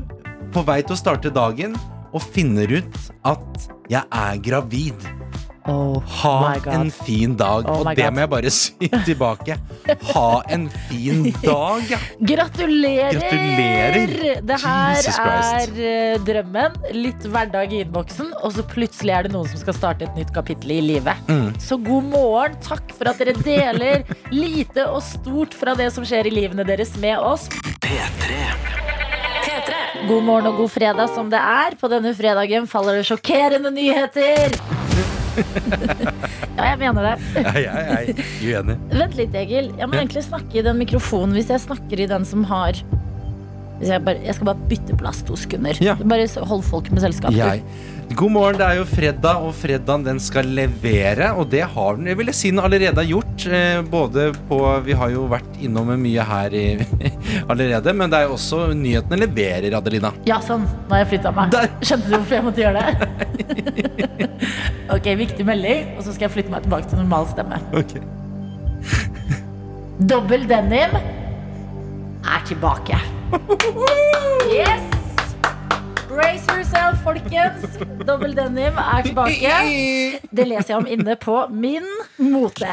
på 0.54 0.62
vei 0.66 0.80
til 0.82 0.94
å 0.94 1.00
starte 1.00 1.32
dagen, 1.34 1.74
og 2.14 2.22
finner 2.22 2.70
ut 2.70 2.98
at 3.26 3.68
jeg 3.90 4.02
er 4.06 4.38
gravid. 4.42 5.08
Oh, 5.70 6.02
Ha 6.22 6.54
en 6.72 6.90
fin 6.90 7.36
dag. 7.36 7.68
Oh 7.68 7.82
og 7.82 7.90
det 7.96 8.06
må 8.12 8.24
jeg 8.24 8.30
bare 8.32 8.52
si 8.60 8.90
tilbake. 9.06 9.56
Ha 10.10 10.28
en 10.54 10.68
fin 10.88 11.26
dag, 11.42 11.90
ja. 11.90 12.00
Gratulerer! 12.32 13.18
Gratulerer! 13.18 14.42
Det 14.44 14.60
her 14.64 15.10
er 15.14 15.82
eh, 15.90 16.18
drømmen. 16.26 16.78
Litt 16.96 17.26
hverdag 17.28 17.74
i 17.74 17.82
innboksen, 17.84 18.32
og 18.42 18.56
så 18.56 18.66
plutselig 18.74 19.16
er 19.16 19.28
det 19.28 19.34
noen 19.34 19.50
som 19.50 19.60
skal 19.62 19.78
starte 19.78 20.08
et 20.08 20.18
nytt 20.18 20.32
kapittel 20.36 20.76
i 20.76 20.80
livet. 20.92 21.28
Mm. 21.30 21.52
Så 21.62 21.78
god 21.80 22.10
morgen. 22.12 22.60
Takk 22.64 22.94
for 22.96 23.10
at 23.10 23.20
dere 23.20 23.36
deler 23.44 24.04
lite 24.32 24.86
og 24.88 25.02
stort 25.04 25.54
fra 25.56 25.74
det 25.78 25.90
som 25.94 26.06
skjer 26.06 26.28
i 26.28 26.34
livene 26.34 26.66
deres 26.66 26.94
med 27.00 27.18
oss. 27.20 27.48
God 30.08 30.24
morgen 30.26 30.50
og 30.50 30.58
god 30.58 30.72
fredag 30.74 31.12
som 31.14 31.30
det 31.32 31.40
er. 31.40 31.76
På 31.80 31.88
denne 31.92 32.12
fredagen 32.16 32.66
faller 32.68 33.00
det 33.00 33.06
sjokkerende 33.08 33.72
nyheter. 33.72 34.83
ja, 36.58 36.66
jeg 36.70 36.78
mener 36.80 37.08
det. 37.10 37.14
Jeg, 37.36 37.64
er 37.68 38.12
uenig. 38.42 38.76
Vent 38.94 39.16
litt, 39.18 39.38
Egil. 39.38 39.72
Jeg 39.78 39.88
må 39.90 39.98
egentlig 39.98 40.24
snakke 40.26 40.60
i 40.60 40.64
den 40.66 40.78
mikrofonen 40.80 41.34
hvis 41.36 41.50
jeg 41.52 41.64
snakker 41.64 42.04
i 42.04 42.10
den 42.10 42.28
som 42.28 42.46
har 42.50 42.78
hvis 43.80 43.90
jeg, 43.90 44.04
bare, 44.06 44.20
jeg 44.22 44.36
skal 44.36 44.48
bare 44.48 44.68
bytte 44.70 44.96
plass 44.96 45.22
to 45.26 45.36
sekunder. 45.38 45.78
Ja. 45.82 45.96
Bare 45.98 46.28
hold 46.46 46.62
folk 46.62 46.90
med 46.94 47.02
selskap. 47.02 47.34
Jeg. 47.34 47.64
God 48.12 48.30
morgen, 48.30 48.58
det 48.60 48.66
er 48.66 48.76
jo 48.78 48.84
fredag, 48.86 49.42
og 49.42 49.54
fredagen 49.56 50.04
den 50.04 50.18
skal 50.22 50.46
levere. 50.54 51.30
Og 51.40 51.48
det 51.50 51.62
har 51.72 51.96
den, 51.96 52.10
jeg 52.10 52.18
vil 52.20 52.30
si 52.36 52.50
den 52.52 52.60
allerede 52.62 53.00
har 53.00 53.08
gjort. 53.08 53.46
Eh, 53.48 53.80
både 53.90 54.26
på 54.48 54.58
Vi 54.84 54.96
har 54.98 55.10
jo 55.14 55.24
vært 55.30 55.56
innom 55.64 55.88
mye 56.00 56.26
her 56.28 56.54
i, 56.54 56.64
allerede, 57.50 57.94
men 57.96 58.12
det 58.12 58.20
er 58.20 58.28
jo 58.28 58.36
også 58.36 58.66
nyhetene 58.76 59.18
leverer, 59.24 59.76
Adelina. 59.78 60.12
Ja, 60.28 60.38
sånn. 60.44 60.66
Nå 60.84 60.94
har 60.94 61.04
jeg 61.04 61.14
flytta 61.14 61.32
meg. 61.34 61.54
Der. 61.54 61.70
Skjønte 61.80 62.10
du 62.10 62.16
hvorfor 62.18 62.38
jeg 62.38 62.46
måtte 62.48 62.64
gjøre 62.64 62.84
det? 62.84 62.92
ok, 64.96 65.10
viktig 65.24 65.48
melding, 65.48 65.94
og 65.96 66.04
så 66.04 66.12
skal 66.12 66.28
jeg 66.28 66.34
flytte 66.36 66.54
meg 66.54 66.68
tilbake 66.68 66.90
til 66.92 67.00
normal 67.00 67.30
stemme. 67.32 67.60
Ok. 67.74 67.96
Dobbel 70.04 70.44
denim 70.50 70.98
er 71.00 72.44
tilbake. 72.50 73.00
Yes! 74.44 75.03
Brace 76.14 76.46
yourself, 76.46 77.00
folkens. 77.02 77.64
Dobbel 78.06 78.36
denim 78.36 78.76
er 78.78 79.02
tilbake. 79.02 79.54
Det 80.36 80.44
leser 80.46 80.74
jeg 80.74 80.78
om 80.78 80.86
inne 80.86 81.16
på 81.18 81.40
Min 81.50 81.88
mote. 82.22 82.70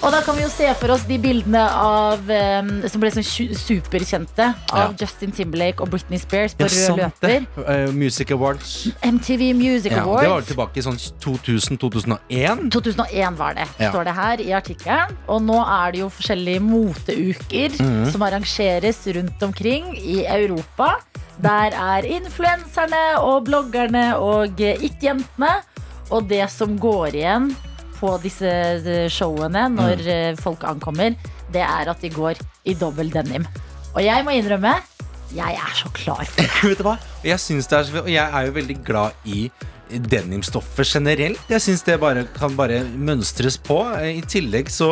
Og 0.00 0.08
da 0.14 0.22
kan 0.24 0.32
vi 0.32 0.40
jo 0.46 0.48
se 0.48 0.64
for 0.80 0.94
oss 0.94 1.02
de 1.04 1.18
bildene 1.20 1.60
av 1.60 2.22
um, 2.24 2.70
som 2.88 3.02
ble 3.02 3.10
sånn 3.12 3.26
superkjente. 3.26 4.46
Av 4.72 4.94
Justin 4.96 5.34
Timberlake 5.36 5.84
og 5.84 5.90
Britney 5.92 6.16
Spears 6.22 6.54
på 6.56 6.64
Ja, 6.64 6.94
rød 6.94 7.02
løper. 7.02 7.44
Uh, 7.58 7.92
Music 7.92 8.32
Awards. 8.32 8.72
MTV 9.04 9.50
Music 9.58 9.92
Ja, 9.92 10.06
det 10.06 10.30
var 10.32 10.46
tilbake 10.48 10.80
i 10.80 10.86
sånn 10.86 10.96
2000-2001. 11.20 12.70
2001 12.72 13.36
var 13.42 13.54
det, 13.60 13.68
Ja. 13.78 13.90
står 13.92 14.08
det 14.08 14.14
her 14.16 14.40
i 14.40 14.50
artikkelen. 14.56 15.16
Og 15.28 15.42
nå 15.44 15.60
er 15.68 15.92
det 15.92 16.00
jo 16.00 16.08
forskjellige 16.08 16.60
moteuker 16.64 17.76
Mhm. 17.78 18.10
som 18.12 18.22
arrangeres 18.22 19.04
rundt 19.14 19.42
omkring 19.42 19.92
i 20.00 20.24
Europa. 20.24 20.96
Der 21.42 21.72
er 21.76 22.02
influenserne 22.08 23.18
og 23.20 23.44
bloggerne 23.44 24.16
og 24.16 24.60
eh, 24.60 24.76
it-jentene. 24.80 25.60
Og 26.10 26.26
det 26.28 26.48
som 26.50 26.78
går 26.78 27.12
igjen 27.14 27.54
på 28.00 28.14
disse 28.22 28.48
eh, 28.50 29.08
showene 29.12 29.66
når 29.74 29.96
Mhm. 30.00 30.08
eh, 30.08 30.36
folk 30.40 30.64
ankommer, 30.64 31.14
det 31.52 31.62
er 31.62 31.90
at 31.92 32.00
de 32.00 32.08
går 32.10 32.40
i 32.66 32.74
dobbel 32.74 33.10
denim. 33.10 33.46
Og 33.94 34.02
jeg 34.04 34.24
må 34.24 34.30
innrømme, 34.34 34.74
jeg 35.34 35.54
er 35.54 35.74
så 35.76 35.90
klar 35.94 36.24
for 36.24 36.42
det. 36.42 36.50
Vet 36.70 36.78
du 36.78 36.84
hva? 36.84 36.96
Jeg, 37.24 37.38
det 37.38 37.72
er, 37.72 38.00
og 38.02 38.08
jeg 38.10 38.30
er 38.40 38.46
jo 38.46 38.52
veldig 38.52 38.78
glad 38.84 39.12
i 39.26 39.50
denimstoffet 39.90 40.86
generelt. 40.94 41.40
Jeg 41.50 41.60
syns 41.64 41.82
det 41.86 41.96
bare 42.02 42.24
kan 42.36 42.54
bare 42.58 42.82
mønstres 42.96 43.56
på. 43.66 43.80
Eh, 43.98 44.20
I 44.20 44.22
tillegg 44.22 44.70
så 44.70 44.90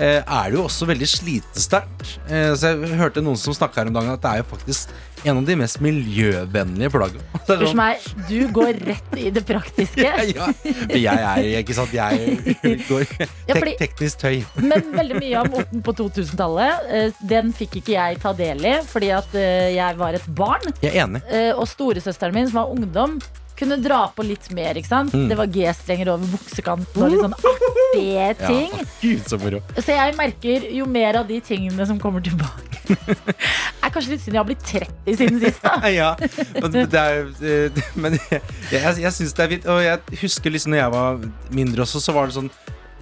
eh, 0.00 0.20
er 0.22 0.50
det 0.50 0.56
jo 0.58 0.64
også 0.66 0.88
veldig 0.90 1.08
slitesterkt. 1.10 2.16
Eh, 2.28 2.50
så 2.58 2.72
jeg 2.74 2.98
hørte 3.00 3.22
noen 3.24 3.38
som 3.38 3.54
snakka 3.56 3.82
her 3.84 3.90
om 3.92 3.96
dagen 3.98 4.14
at 4.14 4.22
det 4.24 4.32
er 4.32 4.42
jo 4.42 4.48
faktisk 4.50 4.90
en 5.24 5.36
av 5.40 5.44
de 5.48 5.56
mest 5.60 5.80
miljøvennlige 5.84 6.90
plaggene. 6.94 7.24
Det 7.50 7.56
er 7.56 7.64
Unnskyld 7.64 7.70
sånn- 7.70 7.80
meg, 7.80 8.04
du 8.28 8.52
går 8.54 8.78
rett 8.86 9.16
i 9.18 9.30
det 9.34 9.42
praktiske. 9.48 10.04
ja, 10.06 10.46
ja. 10.94 11.14
jeg 11.16 11.50
er 11.50 11.60
ikke 11.64 11.76
sant 11.76 11.92
Jeg 11.96 12.84
går 12.88 13.04
Ja, 13.50 13.56
fordi- 13.56 13.76
teknisk 13.80 14.20
tøy. 14.22 14.40
Men 14.62 14.86
veldig 14.94 15.18
mye 15.20 15.40
av 15.42 15.50
moten 15.52 15.82
på 15.86 15.94
2000-tallet, 15.98 16.86
eh, 16.94 17.18
den 17.32 17.52
fikk 17.56 17.80
ikke 17.82 17.96
jeg 17.96 18.20
ta 18.22 18.32
del 18.38 18.62
i 18.64 18.76
fordi 18.90 19.10
at 19.16 19.34
eh, 19.38 19.70
jeg 19.76 19.98
var 20.00 20.16
et 20.18 20.26
barn. 20.38 20.70
Jeg 20.84 20.94
er 20.94 21.04
enig. 21.06 21.22
Eh, 21.30 21.50
Og 21.56 21.66
storesøsteren 21.70 22.34
min, 22.36 22.48
som 22.50 22.60
var 22.62 22.70
ungdom, 22.72 23.18
kunne 23.60 23.78
dra 23.82 24.00
på 24.16 24.24
litt 24.26 24.48
mer. 24.56 24.78
ikke 24.80 24.90
sant? 24.90 25.14
Mm. 25.14 25.28
Det 25.30 25.38
var 25.38 25.50
G-strenger 25.54 26.12
over 26.14 26.32
buksekanten 26.32 27.04
og 27.04 27.12
litt 27.12 27.22
sånn 27.24 27.36
artige 27.52 28.26
ting. 28.40 28.74
Ja, 28.74 28.88
Gud, 29.02 29.22
så. 29.28 29.62
Så 29.80 29.96
jeg 29.96 30.16
merker 30.18 30.66
jo 30.80 30.88
mer 30.90 31.20
av 31.22 31.30
de 31.30 31.40
tingene 31.44 31.86
som 31.88 32.00
kommer 32.02 32.24
tilbake. 32.24 32.80
er 33.84 33.92
kanskje 33.92 34.14
litt 34.14 34.24
siden 34.24 34.38
jeg 34.38 34.40
har 34.40 34.48
blitt 34.48 34.66
30 34.66 35.20
siden 35.20 35.40
sist, 35.42 35.62
da. 35.64 35.76
Ja, 36.00 36.10
det 36.20 37.00
er, 37.00 37.24
eh, 37.42 37.80
men 37.98 38.18
jeg, 38.18 38.42
jeg, 38.72 38.98
jeg 39.04 39.14
syns 39.16 39.34
det 39.36 39.46
er 39.46 39.54
fint. 39.54 39.70
Og 39.70 39.82
jeg 39.84 40.20
husker 40.24 40.54
liksom 40.54 40.74
når 40.74 40.84
jeg 40.84 40.94
var 40.96 41.24
mindre 41.54 41.86
også, 41.86 42.02
så 42.02 42.16
var 42.16 42.30
det 42.30 42.38
sånn 42.38 42.52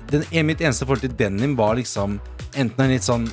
den, 0.09 0.25
Mitt 0.49 0.63
eneste 0.65 0.87
forhold 0.89 1.05
til 1.05 1.13
denim 1.19 1.57
var 1.59 1.77
liksom 1.77 2.17
enten 2.57 2.85
en 2.85 2.95
litt 2.95 3.05
sånn 3.05 3.29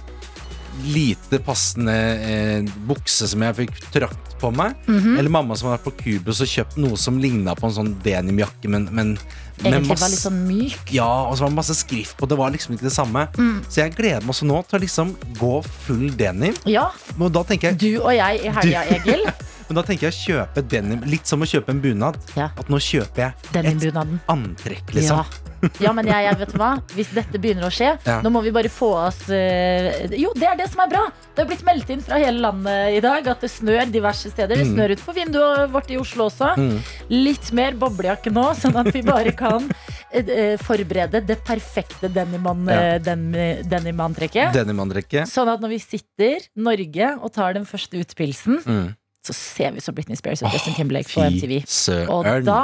lite 0.83 1.39
passende 1.43 1.93
eh, 1.95 2.61
bukse 2.87 3.27
som 3.31 3.41
jeg 3.45 3.55
fikk 3.55 3.77
trakt 3.93 4.35
på 4.41 4.51
meg, 4.55 4.75
Mhm. 4.87 5.17
eller 5.17 5.29
mamma 5.29 5.55
som 5.55 5.69
har 5.69 5.77
vært 5.77 5.85
på 5.87 5.95
Cubus 6.03 6.41
og 6.41 6.47
kjøpt 6.47 6.77
noe 6.77 6.97
som 6.97 7.17
ligna 7.21 7.55
på 7.55 7.67
en 7.69 7.73
sånn 7.77 7.95
denimjakke, 8.03 8.67
men, 8.69 8.89
men 8.91 9.17
Egentlig 9.63 9.97
var 9.97 10.09
litt 10.11 10.19
sånn 10.19 10.41
myk. 10.47 10.91
ja, 10.91 11.07
og 11.29 11.37
så 11.37 11.45
var 11.45 11.49
det 11.49 11.55
masse 11.55 11.75
skrift 11.79 12.17
på. 12.17 12.27
Det 12.27 12.37
var 12.37 12.51
liksom 12.51 12.75
ikke 12.75 12.89
det 12.89 12.91
samme. 12.91 13.27
Mm. 13.37 13.61
Så 13.69 13.75
jeg 13.85 13.95
gleder 13.95 14.21
meg 14.21 14.29
også 14.35 14.45
nå 14.45 14.61
til 14.67 14.79
å 14.79 14.81
liksom 14.83 15.15
gå 15.39 15.53
full 15.87 16.09
denim. 16.19 16.53
Ja, 16.65 16.89
Og 17.19 17.31
da 17.31 17.43
tenker 17.43 17.71
jeg 17.71 17.79
du 17.79 18.01
og 18.03 18.11
jeg 18.13 18.43
i 18.43 18.49
helga, 18.49 18.83
Egil. 18.99 19.25
men 19.67 19.75
da 19.79 19.83
tenker 19.83 20.09
jeg 20.09 20.15
kjøpe 20.25 20.61
denim 20.69 21.01
Litt 21.09 21.25
som 21.27 21.41
å 21.41 21.45
kjøpe 21.49 21.69
en 21.73 21.81
bunad. 21.81 22.17
Ja. 22.37 22.49
At 22.57 22.67
nå 22.69 22.77
kjøper 22.77 23.17
jeg 23.23 23.63
et 23.65 23.95
antrekk, 24.29 24.93
liksom. 24.93 25.17
Ja. 25.25 25.69
ja, 25.81 25.91
men 25.97 26.05
jeg, 26.05 26.25
jeg 26.27 26.37
vet 26.43 26.51
hva? 26.59 26.71
Hvis 26.93 27.09
dette 27.15 27.39
begynner 27.41 27.65
å 27.67 27.71
skje, 27.73 27.93
Ja. 28.05 28.19
nå 28.21 28.29
må 28.29 28.41
vi 28.45 28.51
bare 28.53 28.69
få 28.69 28.91
oss 29.07 29.23
uh, 29.29 30.05
Jo, 30.13 30.31
det 30.37 30.45
er 30.51 30.55
det 30.59 30.67
som 30.69 30.83
er 30.85 30.89
bra! 30.91 31.05
Det 31.35 31.41
har 31.43 31.49
blitt 31.49 31.63
meldt 31.67 31.89
inn 31.89 32.03
fra 32.05 32.19
hele 32.21 32.39
landet 32.43 32.95
i 32.95 33.01
dag 33.03 33.25
at 33.27 33.41
det 33.41 33.49
snør 33.51 33.89
diverse 33.91 34.29
steder. 34.31 34.55
Det 34.55 34.65
Mm. 34.65 34.75
snør 34.75 34.93
utenfor 34.95 35.13
vinduet 35.17 35.71
vårt 35.73 35.89
i 35.91 35.97
Oslo 35.99 36.29
også. 36.29 36.53
Mm. 36.55 36.77
Litt 37.09 37.51
mer 37.53 37.73
boblejakke 37.73 38.31
nå, 38.31 38.45
sånn 38.55 38.75
at 38.79 38.91
vi 38.93 39.01
bare 39.05 39.31
kan 39.35 39.67
eh, 40.11 40.55
forberede 40.63 41.19
det 41.27 41.39
perfekte 41.43 42.07
denimantrekket. 42.13 42.93
Ja. 42.93 42.99
denim 42.99 43.31
den- 43.33 43.69
denimantrekket. 43.69 44.53
Denimantrekket. 44.53 45.27
Sånn 45.27 45.49
at 45.51 45.59
når 45.61 45.69
vi 45.75 45.79
sitter 45.79 46.45
Norge 46.55 47.09
og 47.21 47.33
tar 47.33 47.53
den 47.57 47.65
første 47.65 47.99
utpilsen, 47.99 48.61
Mm. 48.65 48.95
Så 49.25 49.33
ser 49.33 49.71
vi 49.73 49.81
ut 49.81 49.85
som 49.87 49.95
Britney 49.97 50.17
Spears 50.19 50.43
og 50.45 50.53
Justin 50.53 50.77
Timberlake 50.77 51.09
på 51.13 51.25
MTV. 51.33 51.61
Og 52.09 52.25
da 52.45 52.61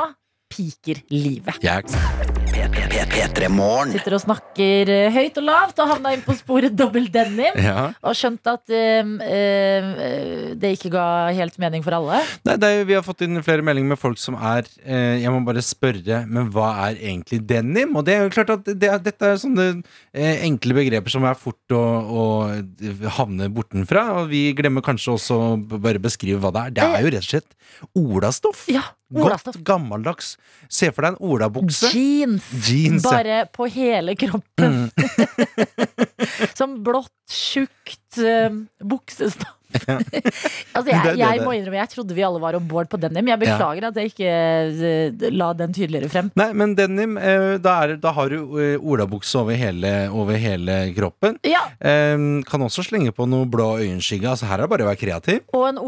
piker 0.51 0.99
livet. 1.09 1.61
Jeg, 1.63 1.83
P3 2.71 3.47
Morgen. 3.51 3.91
Sitter 3.91 4.13
og 4.15 4.21
snakker 4.23 4.89
eh, 4.91 5.11
høyt 5.11 5.37
og 5.41 5.45
lavt 5.47 5.79
og 5.83 5.89
havna 5.89 6.13
inn 6.15 6.21
på 6.23 6.35
sporet 6.37 6.75
dobbel 6.77 7.09
denim. 7.11 7.57
ja. 7.59 7.89
Og 8.07 8.15
skjønt 8.17 8.47
at 8.47 8.71
um, 8.71 9.15
eh, 9.25 10.53
det 10.59 10.73
ikke 10.77 10.91
ga 10.93 11.05
helt 11.35 11.57
mening 11.61 11.83
for 11.83 11.97
alle. 11.97 12.21
Nei, 12.47 12.55
det 12.61 12.69
er, 12.69 12.85
vi 12.87 12.95
har 12.95 13.03
fått 13.05 13.25
inn 13.25 13.41
flere 13.43 13.65
meldinger 13.65 13.93
med 13.93 14.01
folk 14.01 14.19
som 14.21 14.37
er 14.37 14.67
uh, 14.85 15.17
Jeg 15.19 15.33
må 15.33 15.41
bare 15.47 15.63
spørre, 15.65 16.21
men 16.29 16.51
hva 16.53 16.69
er 16.87 17.01
egentlig 17.01 17.41
denim? 17.49 17.97
Og 17.99 18.07
det 18.07 18.15
er 18.15 18.23
jo 18.25 18.33
klart 18.37 18.55
at 18.55 18.71
det, 18.71 18.93
dette 19.09 19.33
er 19.33 19.41
sånne 19.41 19.67
uh, 19.81 20.35
enkle 20.47 20.77
begreper 20.79 21.13
som 21.13 21.27
er 21.27 21.39
fort 21.39 21.75
å, 21.75 21.81
å 21.81 22.25
havne 23.19 23.51
bortenfra. 23.51 24.07
Og 24.21 24.31
vi 24.31 24.47
glemmer 24.57 24.85
kanskje 24.85 25.17
også 25.17 25.41
å 25.41 25.51
bare 25.75 26.01
beskrive 26.03 26.39
hva 26.43 26.53
det 26.55 26.65
er. 26.65 26.79
Det 26.79 26.87
er 26.87 27.05
jo 27.05 27.13
rett 27.17 27.27
og 27.27 27.31
slett 27.35 28.01
olastoff. 28.05 28.65
Ja. 28.71 28.87
Godt 29.11 29.59
gammeldags. 29.67 30.35
Se 30.71 30.91
for 30.95 31.05
deg 31.05 31.15
en 31.15 31.31
olabukse. 31.31 31.91
Jeans. 31.91 32.51
Jeans. 32.67 33.03
Bare 33.05 33.45
på 33.51 33.67
hele 33.71 34.15
kroppen. 34.19 34.85
Som 36.57 36.79
blått, 36.85 37.13
tjukt 37.31 38.21
uh, 38.23 38.61
buksestoff. 38.83 39.57
altså, 40.75 40.89
er 40.89 40.91
jeg, 40.91 41.03
det 41.05 41.13
jeg 41.21 41.41
må 41.45 41.53
innrømme, 41.55 41.79
jeg 41.79 41.91
trodde 41.93 42.15
vi 42.15 42.23
alle 42.25 42.41
var 42.43 42.57
om 42.57 42.65
bord 42.67 42.89
på 42.91 42.99
denim. 43.01 43.29
Jeg 43.31 43.41
beklager 43.41 43.87
at 43.87 43.99
jeg 43.99 44.11
ikke 44.11 44.31
eh, 44.31 45.27
la 45.33 45.51
den 45.57 45.75
tydeligere 45.75 46.11
frem. 46.11 46.31
Nei, 46.39 46.49
men 46.57 46.75
denim, 46.77 47.17
eh, 47.19 47.55
da, 47.63 47.77
er, 47.85 47.95
da 48.01 48.13
har 48.17 48.33
du 48.33 48.57
eh, 48.59 48.75
olabukse 48.79 49.41
over 49.41 49.59
over 50.11 50.39
hele 50.41 50.81
kroppen. 50.97 51.39
Ja, 51.47 51.63
Eh, 51.81 52.17
kan 52.47 52.61
også 52.61 52.83
slenge 52.85 53.13
på 53.15 53.25
noe 53.29 53.47
blå 53.49 53.77
øyenskygge. 53.81 54.29
Altså 54.29 54.47
Her 54.49 54.59
er 54.59 54.65
det 54.65 54.71
bare 54.73 54.85
å 54.85 54.89
være 54.91 55.01
kreativ. 55.01 55.39
Og 55.57 55.67
en 55.69 55.79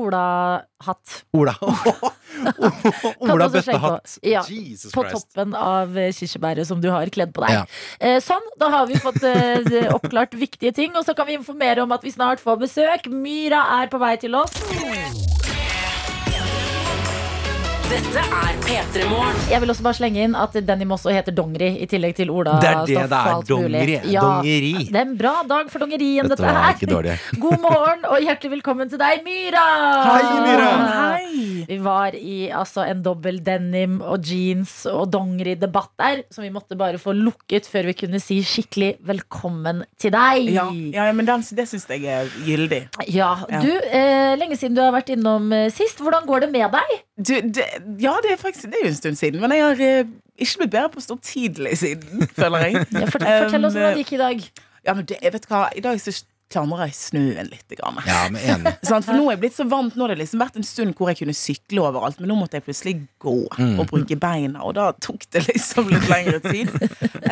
olahatt. 0.83 1.23
Ola 1.33 1.55
Ola 3.33 3.49
bøttehatt. 3.49 4.17
Ja, 4.21 4.43
Jesus 4.49 4.91
På 4.91 5.03
Christ. 5.03 5.29
toppen 5.33 5.55
av 5.55 5.97
eh, 5.97 6.11
kirsebæret 6.13 6.67
som 6.67 6.81
du 6.81 6.89
har 6.91 7.07
kledd 7.13 7.33
på 7.33 7.45
deg. 7.45 7.53
Ja. 7.53 7.65
Eh, 7.99 8.19
sånn, 8.23 8.43
da 8.59 8.69
har 8.73 8.87
vi 8.89 8.99
fått 8.99 9.23
eh, 9.23 9.87
oppklart 9.93 10.33
viktige 10.33 10.73
ting. 10.75 10.95
Og 10.97 11.05
så 11.05 11.15
kan 11.17 11.27
vi 11.29 11.37
informere 11.39 11.83
om 11.83 11.91
at 11.95 12.03
vi 12.03 12.11
snart 12.13 12.43
får 12.43 12.59
besøk. 12.65 13.09
Myra 13.11 13.63
er 13.81 13.91
på 13.91 14.01
vei 14.01 14.15
til 14.21 14.35
oss. 14.35 15.42
Dette 17.93 18.21
er 18.25 18.56
P3 18.65 19.03
Morgen. 19.06 19.36
Jeg 19.51 19.62
vil 19.62 19.69
også 19.69 19.84
bare 19.86 19.97
slenge 19.99 20.23
inn 20.25 20.34
at 20.39 20.56
denim 20.65 20.95
også 20.95 21.12
heter 21.13 21.36
dongeri, 21.38 21.67
i 21.84 21.86
tillegg 21.86 22.15
til 22.17 22.32
Det 22.34 22.53
er 22.56 22.79
det 22.88 22.95
Stoff, 22.95 23.12
det 23.12 23.19
er. 23.19 23.43
Dongeri. 23.51 23.97
Ja, 24.10 24.23
Dongeri. 24.23 24.71
det 24.89 24.97
er 24.97 25.06
en 25.06 25.12
bra 25.19 25.34
dag 25.45 25.69
for 25.69 25.84
dongerien, 25.84 26.25
Dette 26.25 26.39
dette, 26.41 26.47
var 26.47 26.58
her. 26.63 26.73
ikke 26.73 26.89
dårlig. 26.89 27.17
God 27.43 27.62
morgen 27.62 28.08
og 28.10 28.25
hjertelig 28.25 28.56
velkommen 28.56 28.89
til 28.89 28.97
deg, 28.97 29.21
Myra! 29.27 29.65
Hei, 30.08 30.23
Myra! 30.47 30.71
Vi 31.69 31.77
var 31.86 32.17
i 32.17 32.38
altså, 32.49 32.82
en 32.89 33.03
dobbel 33.06 33.38
denim 33.45 33.99
og 34.01 34.25
jeans 34.25 34.73
og 34.89 35.12
dongeri-debatt 35.13 35.93
der, 36.01 36.23
som 36.34 36.47
vi 36.47 36.49
måtte 36.56 36.73
bare 36.79 36.97
få 36.97 37.13
lukket 37.13 37.69
før 37.69 37.91
vi 37.91 37.97
kunne 38.01 38.23
si 38.23 38.39
skikkelig 38.41 38.95
velkommen 39.06 39.86
til 40.01 40.15
deg. 40.17 40.49
Ja, 40.49 40.65
ja, 40.73 41.06
ja 41.06 41.13
men 41.13 41.29
den, 41.29 41.45
det 41.45 41.69
syns 41.69 41.86
jeg 41.93 42.10
er 42.10 42.34
gyldig. 42.41 42.82
Ja, 43.06 43.36
Ja. 43.53 43.62
du, 43.62 43.69
eh, 43.69 44.34
lenge 44.41 44.58
siden 44.58 44.73
du 44.73 44.82
har 44.82 44.97
vært 44.97 45.13
innom 45.13 45.53
eh, 45.53 45.69
sist. 45.69 46.01
Hvordan 46.01 46.25
går 46.25 46.47
det 46.47 46.51
med 46.58 46.73
deg? 46.73 46.97
Du, 47.17 47.34
det, 47.54 47.65
ja, 48.02 48.15
det 48.26 48.32
er 48.34 48.39
faktisk 48.41 48.71
det 48.73 48.80
er 48.80 48.88
jo 48.88 48.91
en 48.93 48.97
stund 48.97 49.17
siden, 49.19 49.41
men 49.43 49.52
jeg 49.54 49.62
har 49.67 49.82
eh, 49.86 50.12
ikke 50.41 50.63
blitt 50.63 50.71
bedre 50.73 50.89
på 50.95 50.97
å 50.97 51.06
stå 51.06 51.13
opp 51.19 51.26
tidlig 51.28 51.76
siden, 51.78 52.23
føler 52.39 52.67
jeg. 52.69 52.86
Ja, 52.89 53.06
fort- 53.06 53.26
fortell 53.28 53.67
oss 53.69 53.76
hvordan 53.78 53.93
det 53.97 54.02
gikk 54.06 54.13
i 54.17 54.21
dag. 54.23 54.45
Ja, 54.84 54.95
men 54.97 55.06
det, 55.08 55.19
vet 55.21 55.45
du 55.45 55.52
hva, 55.54 55.67
I 55.78 55.84
dag 55.86 56.02
så 56.02 56.13
klamrer 56.54 56.89
jeg 56.89 56.93
snøen 56.97 57.47
litt. 57.49 57.65
Grann. 57.78 58.02
Ja, 58.06 58.23
men 58.34 58.41
enig. 58.45 58.73
Sånn, 58.89 59.06
For 59.06 59.13
nå 59.17 59.23
er 59.30 59.36
jeg 59.38 59.41
blitt 59.45 59.56
så 59.58 59.63
vant 59.69 59.95
Nå 59.97 60.04
har 60.06 60.12
det 60.13 60.19
liksom 60.19 60.41
vært 60.43 60.58
en 60.60 60.65
stund 60.67 60.93
hvor 60.99 61.10
jeg 61.10 61.17
kunne 61.23 61.34
sykle 61.38 61.82
overalt, 61.86 62.19
men 62.21 62.30
nå 62.30 62.36
måtte 62.38 62.60
jeg 62.60 62.65
plutselig 62.67 62.95
gå 63.23 63.34
Mm. 63.58 63.78
og 63.82 63.88
bruke 63.93 64.17
beina, 64.21 64.62
og 64.65 64.73
da 64.78 64.89
tok 65.02 65.23
det 65.34 65.45
liksom 65.47 65.89
litt 65.93 66.10
lengre 66.10 66.41
tid. 66.49 66.73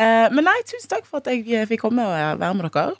Eh, 0.02 0.26
men 0.32 0.46
nei, 0.46 0.56
tusen 0.66 0.88
takk 0.90 1.04
for 1.06 1.20
at 1.20 1.28
jeg 1.30 1.42
eh, 1.52 1.66
fikk 1.68 1.82
komme 1.84 2.02
og 2.08 2.14
være 2.40 2.54
med 2.56 2.70
dere. 2.72 2.94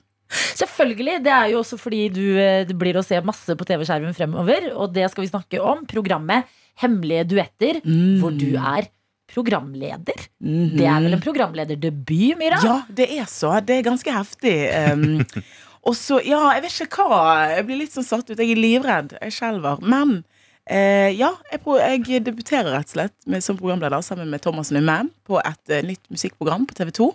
Selvfølgelig. 0.58 1.14
Det 1.24 1.32
er 1.34 1.48
jo 1.52 1.60
også 1.62 1.76
fordi 1.80 2.02
du 2.12 2.22
du 2.68 2.74
blir 2.78 2.96
å 3.00 3.02
se 3.04 3.18
masse 3.24 3.56
på 3.58 3.66
TV-skjermen 3.68 4.14
fremover. 4.16 4.68
Og 4.76 4.92
det 4.94 5.08
skal 5.10 5.24
vi 5.24 5.30
snakke 5.32 5.60
om. 5.64 5.82
Programmet 5.88 6.46
Hemmelige 6.80 7.28
duetter, 7.34 7.80
hvor 8.20 8.32
du 8.34 8.54
er 8.56 8.88
programleder. 9.32 10.26
Det 10.40 10.84
er 10.84 11.00
vel 11.04 11.16
en 11.16 11.22
programlederdebut, 11.22 12.36
Myra? 12.40 12.60
Ja, 12.64 12.76
det 12.88 13.08
er 13.16 13.28
så. 13.30 13.54
Det 13.64 13.78
er 13.78 13.86
ganske 13.86 14.12
heftig. 14.12 14.54
Um, 14.92 15.22
og 15.88 15.96
så, 15.98 16.20
ja, 16.26 16.42
jeg 16.56 16.66
vet 16.66 16.82
ikke 16.86 17.08
hva. 17.08 17.22
Jeg 17.54 17.66
blir 17.68 17.80
litt 17.82 17.96
sånn 17.96 18.06
satt 18.06 18.28
ut. 18.28 18.36
Jeg 18.36 18.54
er 18.54 18.60
livredd. 18.60 19.16
Jeg 19.20 19.36
skjelver. 19.38 19.82
Men 19.84 20.20
uh, 20.20 21.08
ja, 21.08 21.32
jeg, 21.52 22.04
jeg 22.10 22.26
debuterer 22.28 22.74
rett 22.76 22.92
og 22.92 22.96
slett 22.98 23.16
med, 23.26 23.44
som 23.44 23.58
programleder 23.60 24.04
sammen 24.04 24.30
med 24.32 24.44
Thomas 24.44 24.72
Numme 24.74 25.00
på 25.28 25.40
et 25.40 25.74
uh, 25.74 25.80
nytt 25.86 26.04
musikkprogram 26.12 26.68
på 26.68 26.78
TV 26.78 26.92
2. 27.00 27.10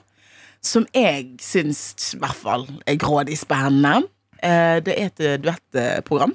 Som 0.65 0.88
jeg 0.96 1.36
syns 1.43 2.15
i 2.15 2.22
hvert 2.24 2.39
fall 2.39 2.65
er 2.89 2.98
grådig 3.00 3.38
spennende. 3.39 4.10
Uh, 4.41 4.82
det 4.86 4.98
er 4.98 5.12
et 5.12 5.26
duettprogram. 5.46 6.34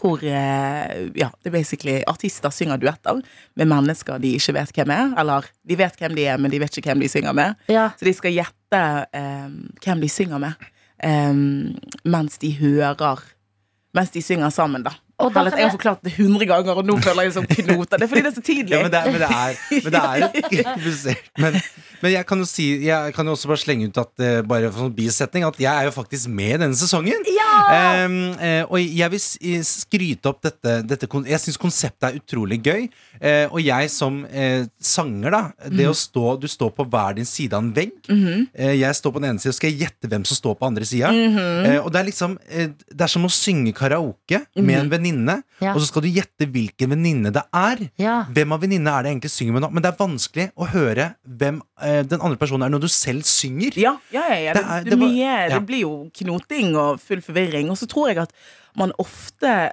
Hvor 0.00 0.22
eh, 0.24 1.10
ja, 1.18 1.28
det 1.44 1.52
basically 1.52 2.00
artister 2.08 2.52
synger 2.54 2.80
duetter 2.80 3.20
med 3.60 3.68
mennesker 3.68 4.20
de 4.22 4.32
ikke 4.38 4.54
vet 4.56 4.72
hvem 4.76 4.94
er. 4.94 5.12
Eller 5.20 5.48
de 5.68 5.76
vet 5.80 6.00
hvem 6.00 6.16
de 6.16 6.24
er, 6.24 6.40
men 6.40 6.52
de 6.52 6.60
vet 6.62 6.78
ikke 6.80 6.92
hvem 6.92 7.04
de 7.04 7.10
synger 7.12 7.36
med. 7.36 7.58
Ja. 7.68 7.90
Så 7.98 8.08
de 8.08 8.14
skal 8.16 8.34
gjette 8.38 8.82
um, 9.12 9.58
hvem 9.84 10.00
de 10.00 10.08
synger 10.08 10.40
med, 10.40 10.70
um, 11.04 11.76
mens 12.08 12.40
de 12.40 12.54
hører 12.62 13.28
Mens 13.90 14.12
de 14.14 14.20
synger 14.22 14.52
sammen, 14.54 14.84
da. 14.86 14.92
Og 15.20 15.32
da 15.34 15.40
Herlighet, 15.42 15.58
jeg 15.60 15.68
har 15.68 15.74
forklart 15.76 16.02
det 16.06 16.12
hundre 16.16 16.46
ganger, 16.50 16.80
og 16.80 16.86
nå 16.88 16.96
føler 17.04 17.22
jeg 17.28 17.32
det 17.32 17.36
som 17.38 17.46
knoter. 17.50 17.96
Det 18.00 18.06
er 18.06 18.10
fordi 18.14 18.22
det 18.26 18.30
er 18.32 18.36
så 18.38 18.44
tidlig. 18.46 18.74
Ja, 18.74 18.82
men 18.82 18.90
det, 18.90 19.00
er- 19.00 19.12
men 19.12 19.20
det 19.20 19.30
er, 19.30 19.52
men 19.84 19.92
det 19.92 20.02
er. 20.04 21.16
Men, 21.40 21.54
men 22.02 22.12
jeg 22.12 22.24
kan 22.26 22.38
jo 22.40 22.46
si 22.48 22.64
Jeg 22.86 23.12
kan 23.14 23.26
jo 23.28 23.32
også 23.34 23.48
bare 23.50 23.60
slenge 23.60 23.86
ut 23.90 23.98
at 24.00 24.22
eh, 24.24 24.38
Bare 24.48 24.68
for 24.72 24.86
sånn 24.86 24.94
bisetning 24.96 25.44
At 25.46 25.58
jeg 25.60 25.68
er 25.68 25.84
jo 25.88 25.92
faktisk 25.92 26.30
med 26.32 26.60
denne 26.62 26.76
sesongen. 26.76 27.24
Ja! 27.28 28.04
Um, 28.06 28.14
og 28.72 28.78
jeg 28.80 29.10
vil 29.12 29.20
skryte 29.64 30.30
opp 30.30 30.40
dette, 30.44 30.78
dette 30.88 31.08
Jeg 31.28 31.40
syns 31.42 31.58
konseptet 31.60 32.08
er 32.10 32.18
utrolig 32.20 32.60
gøy. 32.64 32.86
Uh, 33.20 33.46
og 33.52 33.60
jeg 33.64 33.90
som 33.92 34.22
uh, 34.24 34.64
sanger, 34.80 35.34
da 35.36 35.42
Det 35.76 35.88
å 35.90 35.94
stå 35.96 36.34
Du 36.40 36.46
står 36.50 36.72
på 36.78 36.86
hver 36.88 37.18
din 37.18 37.28
side 37.28 37.52
av 37.56 37.64
en 37.66 37.72
vegg. 37.76 37.92
uh, 38.08 38.74
jeg 38.80 38.96
står 39.00 39.12
på 39.16 39.20
den 39.22 39.30
ene 39.34 39.42
sida, 39.42 39.52
og 39.52 39.58
skal 39.60 39.70
jeg 39.72 39.80
gjette 39.84 40.08
hvem 40.12 40.24
som 40.28 40.38
står 40.40 40.56
på 40.60 40.68
andre 40.70 40.88
sida. 40.88 41.10
eh, 41.12 41.78
og 41.82 41.90
det 41.92 42.00
er 42.00 42.08
liksom 42.08 42.38
Det 42.48 43.04
er 43.04 43.10
som 43.12 43.26
å 43.28 43.32
synge 43.32 43.74
karaoke 43.76 44.42
med 44.56 44.76
en 44.78 44.88
venninne, 44.92 45.09
Ja. 45.60 45.74
og 45.74 45.80
så 45.82 45.86
skal 45.90 46.02
du 46.02 46.08
gjette 46.08 46.46
hvilken 46.50 46.90
venninne 46.94 47.32
det 47.34 47.42
er. 47.54 47.82
ja. 48.00 48.14
Hvem 48.30 48.52
av 48.56 48.60
venninnene 48.62 48.92
er 48.98 49.02
det 49.06 49.10
egentlig 49.14 49.30
synger 49.34 49.52
med 49.56 49.62
nå? 49.66 49.70
Men 49.74 49.82
det 49.84 49.90
er 49.92 49.98
vanskelig 50.00 50.46
å 50.56 50.68
høre 50.72 51.08
hvem 51.26 51.60
eh, 51.82 52.02
den 52.08 52.20
andre 52.20 52.36
personen 52.40 52.62
er 52.66 52.70
når 52.74 52.80
du 52.86 52.88
selv 52.88 53.22
synger. 53.28 53.76
Ja, 53.80 53.96
ja, 54.14 54.24
ja, 54.30 54.38
ja. 54.48 54.52
Det, 54.54 54.62
Det 54.62 54.70
er- 54.70 54.84
det, 54.84 54.90
det 54.90 54.98
var- 55.00 55.08
mye, 55.08 55.34
ja. 55.50 55.58
det 55.58 55.66
blir 55.66 55.80
jo 55.84 56.10
knoting 56.22 56.76
og 56.76 57.00
full 57.00 57.20
forvirring. 57.20 57.70
Og 57.70 57.76
så 57.78 57.86
tror 57.90 58.08
jeg 58.12 58.18
at 58.18 58.32
man 58.76 58.92
ofte 58.98 59.72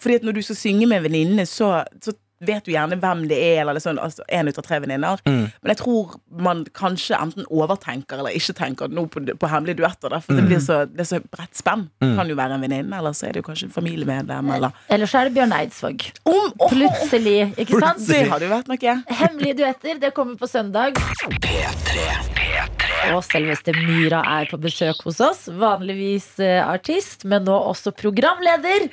Fordi 0.00 0.14
at 0.16 0.22
når 0.24 0.32
du 0.32 0.42
skal 0.42 0.56
synge 0.56 0.86
med 0.88 1.02
venninnene, 1.04 1.44
så, 1.44 1.84
så 2.00 2.14
vet 2.40 2.66
jo 2.68 2.72
gjerne 2.72 2.96
hvem 3.00 3.26
det 3.28 3.36
er, 3.36 3.60
eller 3.68 3.80
sånn, 3.84 3.98
altså 4.00 4.24
en 4.32 4.48
ut 4.48 4.58
av 4.58 4.64
tre 4.64 4.78
venninner. 4.80 5.20
Mm. 5.28 5.42
Men 5.60 5.72
jeg 5.74 5.80
tror 5.82 6.14
man 6.40 6.62
kanskje 6.76 7.18
enten 7.20 7.44
overtenker 7.52 8.18
eller 8.22 8.36
ikke 8.36 8.54
tenker 8.56 8.88
noe 8.92 9.10
på, 9.12 9.20
på 9.36 9.50
hemmelige 9.52 9.80
duetter. 9.82 10.16
For 10.24 10.32
det, 10.34 10.40
Mm. 10.44 10.48
blir 10.48 10.60
så, 10.64 10.78
det 10.88 11.04
er 11.04 11.10
så 11.10 11.20
bredt 11.30 11.54
spenn. 11.60 11.86
Kan 12.00 12.28
jo 12.32 12.34
være 12.38 12.56
en 12.56 12.64
venninne, 12.64 12.96
eller 12.96 13.12
så 13.12 13.28
er 13.28 13.32
det 13.36 13.42
jo 13.44 13.48
kanskje 13.50 13.68
en 13.68 13.74
familiemedlem, 13.76 14.50
eller 14.56 14.72
Eller 14.88 15.06
så 15.06 15.20
er 15.20 15.28
det 15.28 15.34
Bjørn 15.36 15.52
Eidsvåg. 15.52 16.06
Om, 16.24 16.52
oh, 16.58 16.70
Plutselig, 16.72 17.52
ikke 17.60 17.80
sant? 17.80 18.06
Det 18.08 18.24
hadde 18.30 18.48
jo 18.48 18.54
vært 18.54 18.68
noe. 18.72 18.96
Hemmelige 19.20 19.58
duetter, 19.60 20.00
det 20.00 20.14
kommer 20.16 20.36
på 20.40 20.48
søndag. 20.48 20.96
P3 21.44 23.14
Og 23.14 23.22
selveste 23.24 23.72
Myra 23.74 24.20
er 24.40 24.48
på 24.50 24.58
besøk 24.60 25.00
hos 25.06 25.20
oss. 25.24 25.46
Vanligvis 25.56 26.26
eh, 26.44 26.60
artist, 26.66 27.24
men 27.28 27.44
nå 27.48 27.54
også 27.70 27.92
programleder 27.96 28.88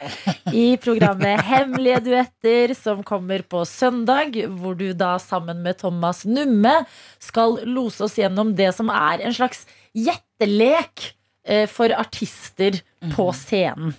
i 0.56 0.78
programmet 0.82 1.42
Hemmelige 1.52 2.00
duetter, 2.08 2.74
som 2.78 3.04
kommer 3.08 3.37
på 3.44 3.66
søndag. 3.68 4.36
Hvor 4.60 4.78
du 4.78 4.94
da 4.94 5.18
sammen 5.20 5.62
med 5.64 5.78
Thomas 5.82 6.24
Numme 6.26 6.86
skal 7.20 7.60
lose 7.66 8.04
oss 8.08 8.18
gjennom 8.18 8.56
det 8.56 8.74
som 8.76 8.90
er 8.90 9.22
en 9.28 9.34
slags 9.36 9.66
gjettelek 9.98 11.12
eh, 11.48 11.66
for 11.70 11.94
artister 11.96 12.80
på 13.16 13.30
scenen. 13.34 13.94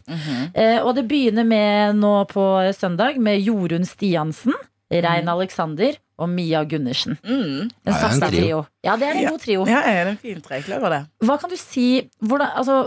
Eh, 0.55 0.81
Og 0.83 0.95
det 0.99 1.07
begynner 1.09 1.45
med 1.47 1.97
nå 2.01 2.15
på 2.31 2.45
søndag 2.77 3.19
med 3.23 3.41
Jorunn 3.41 3.87
Stiansen, 3.87 4.55
Rein 4.91 5.29
Alexander 5.29 5.97
og 6.19 6.29
Mia 6.33 6.65
Gundersen. 6.65 7.19
Mm. 7.23 7.69
En 7.69 7.71
Ja, 7.93 8.09
en 8.09 8.21
trio. 8.21 8.31
trio. 8.31 8.67
Ja, 8.83 8.97
det 8.97 9.07
er 9.07 9.13
en 9.13 9.23
Ja. 9.23 9.31
god 9.31 9.41
trio. 9.41 9.67
Ja, 9.69 9.81
er 9.87 10.05
det 10.05 10.11
en 10.11 10.17
fin 10.17 10.41
trekløver, 10.41 10.89
det? 10.91 11.07
Hva 11.29 11.37
kan 11.39 11.51
du 11.51 11.57
si 11.57 12.09
hvordan, 12.25 12.51
altså, 12.57 12.79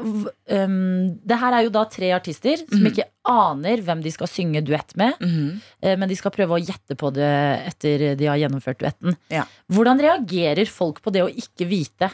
um, 0.49 1.19
Det 1.25 1.37
her 1.39 1.53
er 1.53 1.63
jo 1.63 1.69
da 1.69 1.83
tre 1.85 2.09
artister 2.11 2.57
som 2.57 2.79
Mhm. 2.81 2.87
ikke 2.91 3.03
aner 3.25 3.77
hvem 3.81 4.01
de 4.03 4.11
skal 4.11 4.27
synge 4.27 4.63
duett 4.65 4.97
med. 4.97 5.13
eh, 5.83 5.95
Men 5.95 6.09
de 6.09 6.15
skal 6.15 6.31
prøve 6.31 6.59
å 6.59 6.65
gjette 6.65 6.97
på 6.97 7.13
det 7.13 7.67
etter 7.67 8.15
de 8.17 8.25
har 8.25 8.37
gjennomført 8.37 8.79
duetten. 8.79 9.15
Ja. 9.29 9.45
Hvordan 9.71 9.99
reagerer 10.01 10.67
folk 10.67 11.01
på 11.01 11.11
det 11.11 11.21
å 11.21 11.29
ikke 11.33 11.67
vite? 11.69 12.11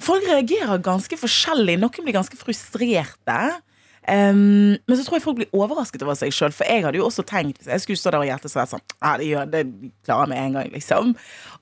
Folk 0.00 0.22
reagerer 0.24 0.78
ganske 0.80 1.18
forskjellig. 1.18 1.76
Noen 1.78 2.04
blir 2.04 2.14
ganske 2.14 2.36
frustrerte. 2.38 3.60
Ehm, 4.08 4.78
men 4.86 4.96
så 4.96 5.04
tror 5.04 5.18
jeg 5.18 5.24
folk 5.26 5.38
blir 5.40 5.52
overrasket 5.56 6.02
over 6.06 6.16
seg 6.18 6.32
sjøl. 6.34 6.54
For 6.54 6.68
jeg 6.68 6.86
hadde 6.86 7.00
jo 7.00 7.08
også 7.08 7.24
tenkt 7.28 7.66
jeg 7.68 7.84
skulle 7.84 8.00
stå 8.00 8.14
der 8.14 8.22
og 8.22 8.28
hjertet 8.30 8.52
så 8.52 8.64
sånn 8.70 8.84
Ja, 8.96 9.12
det, 9.20 9.28
gjør, 9.28 9.50
det 9.52 9.62
klarer 10.06 10.24
jeg 10.24 10.32
med 10.32 10.42
en 10.42 10.58
gang, 10.58 10.72
liksom. 10.72 11.14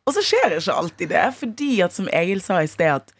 Og 0.07 0.15
så 0.15 0.23
skjer 0.25 0.57
ikke 0.61 0.79
alltid 0.81 1.13
det. 1.15 1.27
Fordi 1.41 1.71
at, 1.87 1.97
som 1.97 2.11
Egil 2.15 2.43
sa 2.45 2.61
i 2.63 2.71
sted, 2.71 3.03
at 3.03 3.16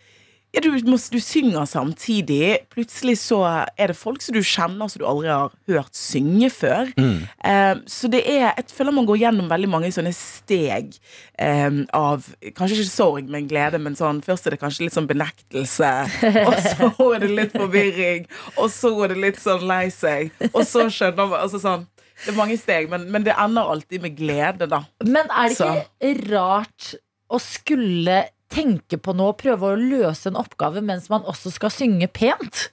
ja, 0.57 0.63
du, 0.65 0.71
må, 0.89 0.97
du 0.97 1.19
synger 1.21 1.67
samtidig. 1.69 2.63
Plutselig 2.73 3.19
så 3.21 3.43
er 3.77 3.91
det 3.91 3.97
folk 3.99 4.23
som 4.25 4.33
du 4.33 4.41
kjenner 4.41 4.89
som 4.89 5.03
du 5.03 5.05
aldri 5.09 5.29
har 5.29 5.53
hørt 5.69 5.93
synge 5.97 6.49
før. 6.55 6.89
Ehm, 6.97 7.83
så 7.91 8.09
det 8.09 8.23
er 8.25 8.55
Jeg 8.57 8.71
føler 8.73 8.95
man 8.97 9.05
går 9.09 9.19
gjennom 9.21 9.51
veldig 9.51 9.69
mange 9.69 9.91
sånne 9.93 10.15
steg 10.17 10.97
ehm, 11.43 11.83
av 11.93 12.25
Kanskje 12.57 12.79
ikke 12.79 12.89
sorg, 12.89 13.29
men 13.29 13.49
glede. 13.51 13.77
Men 13.83 13.99
sånn, 13.99 14.23
først 14.25 14.49
er 14.49 14.57
det 14.57 14.63
kanskje 14.63 14.87
litt 14.87 14.97
sånn 14.97 15.11
benektelse. 15.11 15.91
Og 16.49 16.57
så 16.65 17.11
er 17.11 17.27
det 17.27 17.33
litt 17.35 17.53
forvirring. 17.53 18.25
Og 18.57 18.73
så 18.73 18.95
er 19.05 19.13
det 19.13 19.21
litt 19.27 19.43
sånn 19.43 19.67
lei 19.69 19.91
seg. 19.93 20.33
Og 20.55 20.63
så 20.65 20.87
skjønner 20.89 21.21
man 21.35 21.43
altså 21.43 21.61
sånn, 21.61 21.85
Det 22.25 22.33
er 22.33 22.39
mange 22.39 22.57
steg, 22.57 22.89
men, 22.89 23.11
men 23.13 23.27
det 23.27 23.35
ender 23.37 23.69
alltid 23.75 24.01
med 24.07 24.17
glede, 24.17 24.71
da. 24.73 24.87
Men 25.05 25.29
er 25.29 25.53
det 25.53 25.59
Så. 25.59 25.69
ikke 26.01 26.33
rart 26.33 26.95
å 27.29 27.41
skulle 27.43 28.23
tenke 28.53 28.99
på 29.03 29.15
noe 29.17 29.37
prøve 29.39 29.73
å 29.73 29.81
løse 29.81 30.31
en 30.31 30.41
oppgave 30.41 30.83
mens 30.85 31.11
man 31.13 31.27
også 31.27 31.53
skal 31.55 31.73
synge 31.75 32.11
pent? 32.13 32.69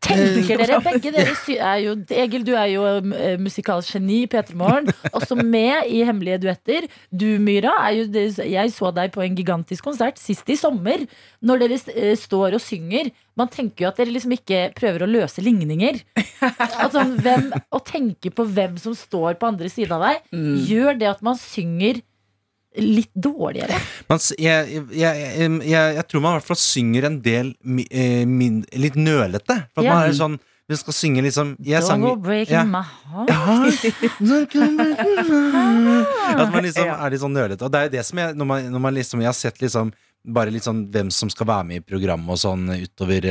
Tenker 0.00 0.62
dere 0.62 0.78
begge 0.86 1.12
dere 1.12 1.34
er 1.60 1.80
jo, 1.84 1.94
Egil, 2.22 2.44
du 2.46 2.54
er 2.56 2.70
jo 2.72 2.84
uh, 2.88 3.36
musikalsk 3.40 3.96
geni, 3.96 4.22
P3 4.30 4.56
Morgen. 4.56 4.88
Også 5.12 5.36
med 5.36 5.90
i 5.92 6.00
Hemmelige 6.08 6.40
duetter. 6.46 6.88
Du, 7.12 7.26
Myra, 7.42 7.74
er 7.88 7.98
jo 7.98 8.06
det, 8.12 8.24
jeg 8.48 8.72
så 8.74 8.92
deg 8.96 9.12
på 9.14 9.24
en 9.24 9.36
gigantisk 9.36 9.84
konsert 9.86 10.20
sist 10.20 10.48
i 10.50 10.56
sommer. 10.58 11.04
Når 11.44 11.64
dere 11.64 11.80
eh, 11.92 12.14
står 12.18 12.56
og 12.56 12.64
synger. 12.64 13.12
Man 13.38 13.52
tenker 13.52 13.86
jo 13.86 13.90
at 13.90 14.00
dere 14.00 14.12
liksom 14.12 14.34
ikke 14.36 14.70
prøver 14.76 15.04
å 15.04 15.10
løse 15.10 15.44
ligninger. 15.44 16.00
At 16.40 16.92
sånn, 16.96 17.18
hvem, 17.20 17.50
å 17.72 17.80
tenke 17.84 18.32
på 18.32 18.44
hvem 18.48 18.80
som 18.80 18.96
står 18.96 19.38
på 19.40 19.52
andre 19.52 19.70
siden 19.72 19.96
av 19.96 20.06
deg, 20.08 20.30
gjør 20.68 20.96
det 21.00 21.08
at 21.12 21.24
man 21.24 21.38
synger 21.40 22.00
litt 22.78 23.10
dårligere. 23.14 23.74
Jeg, 24.38 24.38
jeg, 24.38 24.82
jeg, 24.94 25.14
jeg, 25.66 26.04
tror 26.10 26.20
man 26.22 26.32
i 26.36 26.38
hvert 26.38 26.46
fall 26.52 26.60
synger 26.60 27.02
en 27.08 27.16
del 27.24 27.54
mi, 27.66 27.82
eh, 27.90 28.22
min, 28.28 28.62
litt 28.78 28.94
nølete. 28.98 29.56
For 29.74 29.82
Ja. 29.82 29.94
man 29.94 30.08
er 30.08 30.12
sånn 30.14 30.38
Vi 30.70 30.76
skal 30.78 30.94
synge 30.94 31.18
liksom 31.24 31.56
jeg 31.66 31.82
sang, 31.82 31.98
Don't 31.98 32.14
go 32.14 32.16
breaking 32.22 32.54
ja. 32.54 32.62
my 32.62 32.84
heart. 32.86 33.26
At 36.38 36.46
man 36.52 36.62
liksom 36.62 36.86
er 36.86 37.10
litt 37.10 37.20
sånn 37.24 37.34
nølete. 37.34 37.64
Og 37.66 37.72
det 37.72 37.78
er 37.80 37.84
jo 37.88 37.92
det 37.96 38.04
som 38.06 38.14
jeg 38.22 38.36
Når 38.38 38.46
man, 38.46 38.62
når 38.70 38.78
man 38.84 38.94
liksom 38.94 39.18
Jeg 39.18 39.26
har 39.32 39.34
sett 39.34 39.58
liksom 39.58 39.90
bare 40.20 40.52
litt 40.52 40.62
sånn 40.62 40.92
hvem 40.92 41.10
som 41.10 41.30
skal 41.32 41.46
være 41.48 41.64
med 41.64 41.76
i 41.80 41.82
programmet 41.82 42.28
og 42.28 42.36
sånn 42.38 42.68
utover, 42.76 43.24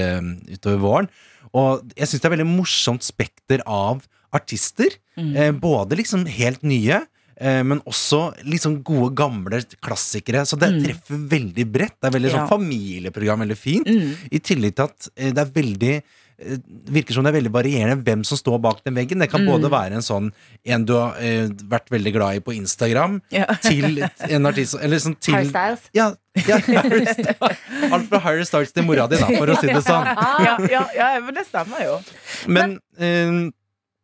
utover 0.49 0.79
våren. 0.81 1.07
Og 1.53 1.85
jeg 1.93 2.07
syns 2.09 2.21
det 2.23 2.27
er 2.27 2.33
veldig 2.33 2.47
morsomt 2.49 3.05
spekter 3.05 3.61
av 3.69 4.01
artister. 4.33 4.89
Eh, 5.19 5.51
både 5.53 5.95
liksom 5.99 6.23
helt 6.25 6.63
nye. 6.65 7.03
Eh, 7.39 7.63
Men 7.63 7.81
også 7.87 8.21
liksom 8.45 8.81
gode, 8.83 9.13
gamle 9.15 9.63
klassikere. 9.81 10.45
Så 10.45 10.59
det 10.59 10.71
treffer 10.83 11.17
veldig 11.31 11.65
bredt. 11.71 11.97
Det 12.01 12.07
er 12.11 12.17
veldig 12.19 12.31
Ja. 12.31 12.37
sånn 12.45 12.49
familieprogram, 12.59 13.39
veldig 13.45 13.57
fint. 13.57 13.87
Mm. 13.87 14.15
I 14.31 14.39
tillegg 14.39 14.75
til 14.75 14.83
at 14.89 15.09
eh, 15.17 15.31
det 15.31 15.37
er 15.47 15.53
veldig 15.61 15.93
eh, 16.41 16.57
virker 16.87 17.11
som 17.13 17.25
det 17.25 17.33
er 17.33 17.41
veldig 17.41 17.51
varierende 17.51 18.03
hvem 18.05 18.21
som 18.23 18.37
står 18.39 18.61
bak 18.63 18.77
den 18.85 18.95
veggen. 18.95 19.19
Det 19.19 19.29
kan 19.29 19.41
Mm. 19.41 19.47
både 19.51 19.69
være 19.73 19.93
en 19.99 20.05
sånn 20.05 20.31
en 20.65 20.85
du 20.85 20.93
har 20.93 21.15
eh, 21.19 21.49
vært 21.67 21.89
veldig 21.91 22.13
glad 22.15 22.35
i 22.35 22.39
på 22.39 22.53
Instagram, 22.55 23.21
Ja. 23.31 23.45
til 23.61 23.99
en 24.29 24.45
artist 24.45 24.75
Eller 24.81 24.97
sånn 25.03 25.17
til 25.19 25.33
Harry 25.35 25.49
Styles. 25.51 25.89
ja, 25.93 26.13
ja, 26.47 26.57
Harry 26.79 27.05
Styles. 27.05 27.91
Alt 27.91 28.07
fra 28.07 28.19
Harry 28.23 28.45
Styles 28.45 28.71
til 28.71 28.83
mora 28.87 29.07
di, 29.11 29.17
da, 29.19 29.27
for 29.35 29.47
å 29.51 29.59
si 29.59 29.67
det 29.67 29.83
sånn. 29.91 30.05
Ja, 30.45 30.55
ja, 30.71 30.85
ja, 30.95 31.19
men 31.19 31.33
det 31.35 31.43
stemmer 31.47 31.83
jo. 31.83 31.99
Men 32.47 32.79
eh, 32.97 33.51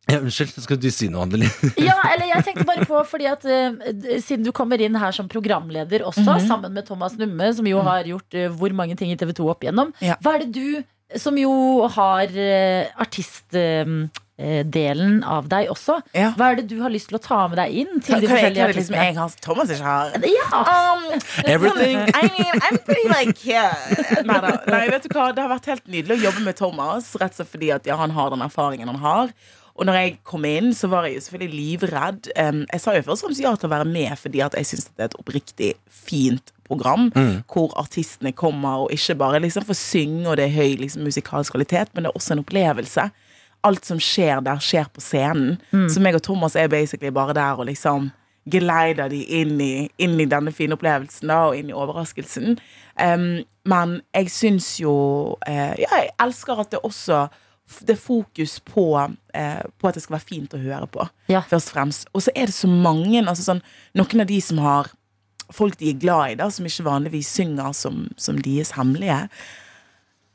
ja, 0.08 0.18
Unnskyld, 0.22 0.52
skal 0.62 0.76
du 0.78 0.86
si 0.94 1.08
noe, 1.10 1.22
Anneli? 1.26 1.48
Ja, 1.88 1.96
eller 2.12 2.26
jeg 2.30 2.44
tenkte 2.46 2.64
bare 2.68 2.84
på 2.86 3.00
fordi 3.10 3.26
at 3.30 3.42
uh, 3.44 3.74
Siden 4.22 4.44
du 4.46 4.52
kommer 4.54 4.78
inn 4.80 4.94
her 5.00 5.10
som 5.16 5.26
programleder 5.28 6.04
også, 6.06 6.36
Mhm. 6.38 6.46
sammen 6.48 6.72
med 6.76 6.86
Thomas 6.86 7.16
Numme, 7.18 7.50
som 7.56 7.66
jo 7.66 7.80
har 7.82 8.04
gjort 8.06 8.34
uh, 8.38 8.46
hvor 8.54 8.72
mange 8.76 8.94
ting 8.96 9.10
i 9.10 9.16
TV 9.18 9.32
2 9.34 9.48
opp 9.50 9.62
igjennom. 9.66 9.90
Ja. 10.00 10.14
Hva 10.22 10.34
er 10.36 10.38
det 10.46 10.52
du, 10.54 10.82
som 11.18 11.36
jo 11.38 11.50
har 11.94 12.26
artistdelen 12.98 14.10
av 15.24 15.46
deg 15.48 15.68
også, 15.72 16.00
Ja. 16.14 16.32
hva 16.36 16.50
er 16.52 16.56
det 16.60 16.66
du 16.68 16.80
har 16.82 16.90
lyst 16.92 17.08
til 17.08 17.16
å 17.18 17.22
ta 17.22 17.46
med 17.48 17.56
deg 17.58 17.72
inn 17.82 18.00
til 18.04 18.20
de 18.20 18.26
forskjellige 18.28 18.66
det 18.66 18.76
liksom 18.76 18.94
jeg 18.98 19.14
har 19.16 19.30
Thomas 19.40 19.70
ikke 19.70 19.84
har? 19.86 20.10
Ja, 20.22 20.64
Um, 20.66 21.02
Everything. 21.46 21.98
I 22.14 22.22
mean, 22.36 22.60
I'm 22.66 22.78
pretty 22.84 23.08
like 23.08 23.46
yeah. 23.46 23.74
Nei, 24.24 24.88
vet 24.90 25.02
du 25.06 25.10
hva, 25.14 25.30
det 25.34 25.42
har 25.44 25.48
vært 25.52 25.66
helt 25.70 25.86
nydelig 25.88 26.18
å 26.18 26.22
jobbe 26.28 26.40
med 26.44 26.56
Thomas, 26.58 27.14
rett 27.16 27.32
og 27.32 27.36
slett 27.40 27.50
fordi 27.54 27.70
at 27.74 27.86
ja, 27.86 27.96
han 27.96 28.10
har 28.16 28.30
den 28.34 28.42
erfaringen 28.44 28.88
han 28.92 29.00
har. 29.02 29.28
Og 29.76 29.84
når 29.84 29.98
jeg 30.00 30.12
kom 30.24 30.44
inn, 30.48 30.70
så 30.74 30.88
var 30.88 31.04
jeg 31.04 31.18
jo 31.18 31.24
selvfølgelig 31.26 31.60
livredd. 31.60 32.28
Jeg 32.36 32.80
sa 32.80 32.94
jo 32.96 33.04
først 33.04 33.24
og 33.24 33.28
fremst 33.28 33.42
ja 33.44 33.52
til 33.56 33.68
å 33.68 33.74
være 33.74 33.88
med 33.90 34.16
fordi 34.16 34.40
at 34.44 34.56
jeg 34.56 34.70
syns 34.70 34.88
det 34.88 35.04
er 35.04 35.10
et 35.10 35.18
oppriktig 35.20 35.70
fint 35.92 36.52
program. 36.64 37.10
Hvor 37.52 37.74
artistene 37.78 38.32
kommer, 38.32 38.86
og 38.86 38.92
ikke 38.96 39.18
bare 39.20 39.42
liksom 39.44 39.66
får 39.68 39.80
synge, 39.80 40.26
og 40.30 40.36
det 40.40 40.48
er 40.48 40.56
høy 40.56 40.78
liksom, 40.80 41.04
musikalsk 41.04 41.52
kvalitet, 41.52 41.92
men 41.92 42.06
det 42.06 42.12
er 42.12 42.16
også 42.16 42.34
en 42.34 42.44
opplevelse. 42.44 43.08
Alt 43.66 43.88
som 43.88 44.00
skjer 44.00 44.40
der, 44.46 44.62
skjer 44.62 44.88
på 44.94 45.04
scenen. 45.04 45.58
Så 45.92 46.00
meg 46.00 46.16
og 46.16 46.24
Thomas 46.24 46.56
er 46.56 46.72
basically 46.72 47.12
bare 47.12 47.36
der 47.36 47.60
og 47.60 47.68
liksom 47.68 48.10
geleider 48.50 49.10
de 49.10 49.24
inn 49.40 49.58
i, 49.60 49.88
inn 49.98 50.20
i 50.22 50.28
denne 50.30 50.52
fine 50.54 50.76
opplevelsen 50.76 51.30
da, 51.30 51.40
og 51.48 51.58
inn 51.58 51.72
i 51.72 51.76
overraskelsen. 51.76 52.60
Um, 52.96 53.42
men 53.66 53.98
jeg 54.14 54.30
syns 54.32 54.68
jo 54.80 54.94
uh, 55.34 55.74
Ja, 55.76 55.90
jeg 55.98 56.12
elsker 56.22 56.62
at 56.62 56.70
det 56.72 56.80
også 56.86 57.26
det 57.86 57.96
er 57.96 58.00
fokus 58.00 58.60
på, 58.62 58.86
eh, 59.34 59.62
på 59.78 59.88
at 59.88 59.96
det 59.96 60.04
skal 60.04 60.16
være 60.18 60.28
fint 60.28 60.54
å 60.54 60.62
høre 60.62 60.86
på. 60.86 61.08
Ja. 61.32 61.42
Først 61.50 61.72
og 61.72 61.74
fremst. 61.74 62.08
Og 62.14 62.22
så 62.22 62.34
er 62.34 62.46
det 62.46 62.54
så 62.54 62.70
mange, 62.70 63.18
altså 63.24 63.42
sånn, 63.42 63.62
noen 63.98 64.22
av 64.22 64.30
de 64.30 64.40
som 64.44 64.62
har 64.62 64.92
folk 65.54 65.78
de 65.78 65.90
er 65.90 66.00
glad 66.00 66.32
i, 66.32 66.38
da, 66.40 66.48
som 66.50 66.66
ikke 66.66 66.86
vanligvis 66.86 67.30
synger 67.38 67.74
som, 67.76 68.06
som 68.18 68.38
deres 68.42 68.74
hemmelige, 68.78 69.28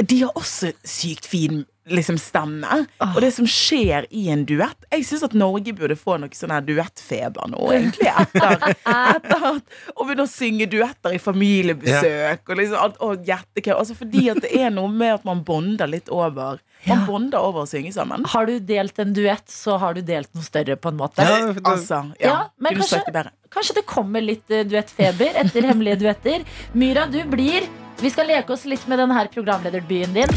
de 0.01 0.21
har 0.23 0.37
også 0.39 0.71
sykt 0.87 1.27
fin 1.29 1.65
liksom, 1.89 2.17
stemme. 2.21 2.83
Og 3.15 3.19
det 3.23 3.31
som 3.33 3.47
skjer 3.49 4.05
i 4.13 4.27
en 4.29 4.43
duett 4.45 4.85
Jeg 4.91 5.05
syns 5.07 5.23
at 5.25 5.33
Norge 5.37 5.73
burde 5.73 5.95
få 5.97 6.17
noe 6.21 6.29
sånn 6.35 6.53
her 6.53 6.61
duettfeber 6.65 7.49
nå, 7.51 7.61
egentlig. 7.73 8.11
Etter, 8.11 8.75
etter 8.85 9.45
at, 9.53 9.77
å 9.95 10.05
begynne 10.05 10.27
å 10.27 10.31
synge 10.31 10.67
duetter 10.71 11.15
i 11.15 11.21
familiebesøk 11.21 12.49
og 12.51 12.59
liksom 12.61 12.81
alt, 12.81 12.99
og. 13.01 13.31
Altså 13.71 13.95
fordi 13.97 14.27
at 14.33 14.41
det 14.43 14.51
er 14.61 14.69
noe 14.73 14.91
med 14.91 15.15
at 15.19 15.25
man 15.27 15.43
bonder 15.47 15.89
litt 15.89 16.09
over 16.11 16.59
Man 16.87 17.03
bonder 17.05 17.37
over 17.45 17.61
å 17.63 17.69
synge 17.69 17.91
sammen. 17.93 18.23
Har 18.25 18.47
du 18.49 18.55
delt 18.65 18.97
en 18.99 19.11
duett, 19.13 19.45
så 19.53 19.75
har 19.77 19.93
du 19.93 20.01
delt 20.01 20.31
noe 20.33 20.41
større, 20.45 20.75
på 20.81 20.89
en 20.89 20.97
måte. 20.97 21.21
Ja, 21.21 21.51
det- 21.53 21.61
Altså, 21.61 21.99
ja. 22.19 22.27
Ja, 22.27 22.37
men 22.57 22.79
kanskje-. 22.79 23.29
Kanskje 23.51 23.75
det 23.75 23.85
kommer 23.85 24.21
litt 24.23 24.49
eh, 24.49 24.63
duettfeber 24.65 25.37
etter 25.43 25.61
hemmelige 25.69 25.99
duetter. 26.01 26.43
Myra, 26.73 27.05
du 27.11 27.21
blir 27.29 27.67
Vi 27.99 28.09
skal 28.09 28.27
leke 28.31 28.53
oss 28.53 28.63
litt 28.65 28.87
med 28.89 29.01
denne 29.01 29.27
programlederbyen 29.33 30.13
din. 30.15 30.31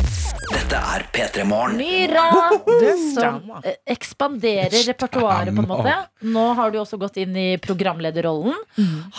Dette 0.51 0.77
er 0.77 1.05
P3 1.15 1.45
Morgen. 1.49 1.79
Myra, 1.79 2.25
som 3.15 3.39
eh, 3.65 3.79
ekspanderer 3.95 4.85
repertoaret, 4.91 5.55
på 5.55 5.63
en 5.63 5.69
måte. 5.71 5.95
Nå 6.29 6.45
har 6.59 6.73
du 6.75 6.79
også 6.83 6.99
gått 7.01 7.17
inn 7.23 7.37
i 7.41 7.47
programlederrollen. 7.63 8.57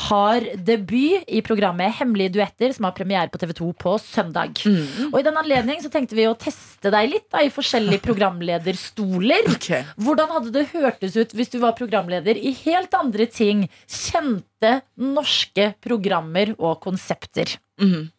Har 0.05 0.45
debut 0.67 1.25
i 1.27 1.41
programmet 1.45 1.95
Hemmelige 1.97 2.35
duetter, 2.37 2.73
som 2.75 2.85
har 2.87 2.95
premiere 2.97 3.31
på 3.33 3.41
TV2 3.41 3.71
på 3.81 3.95
søndag. 4.03 4.61
Og 5.09 5.17
i 5.19 5.25
den 5.25 5.39
anledning 5.41 5.81
så 5.81 5.89
tenkte 5.93 6.17
vi 6.17 6.27
å 6.29 6.35
teste 6.37 6.91
deg 6.93 7.09
litt 7.15 7.27
da, 7.33 7.41
i 7.41 7.53
forskjellige 7.53 8.03
programlederstoler. 8.07 9.49
Hvordan 9.97 10.35
hadde 10.37 10.53
det 10.59 10.67
hørtes 10.75 11.17
ut 11.17 11.33
hvis 11.37 11.53
du 11.55 11.59
var 11.63 11.77
programleder 11.79 12.37
i 12.37 12.53
helt 12.65 12.93
andre 12.97 13.25
ting? 13.31 13.65
Kjente 13.89 14.79
norske 15.01 15.71
programmer 15.83 16.53
og 16.59 16.81
konsepter. 16.85 17.57
Mhm. 17.81 18.11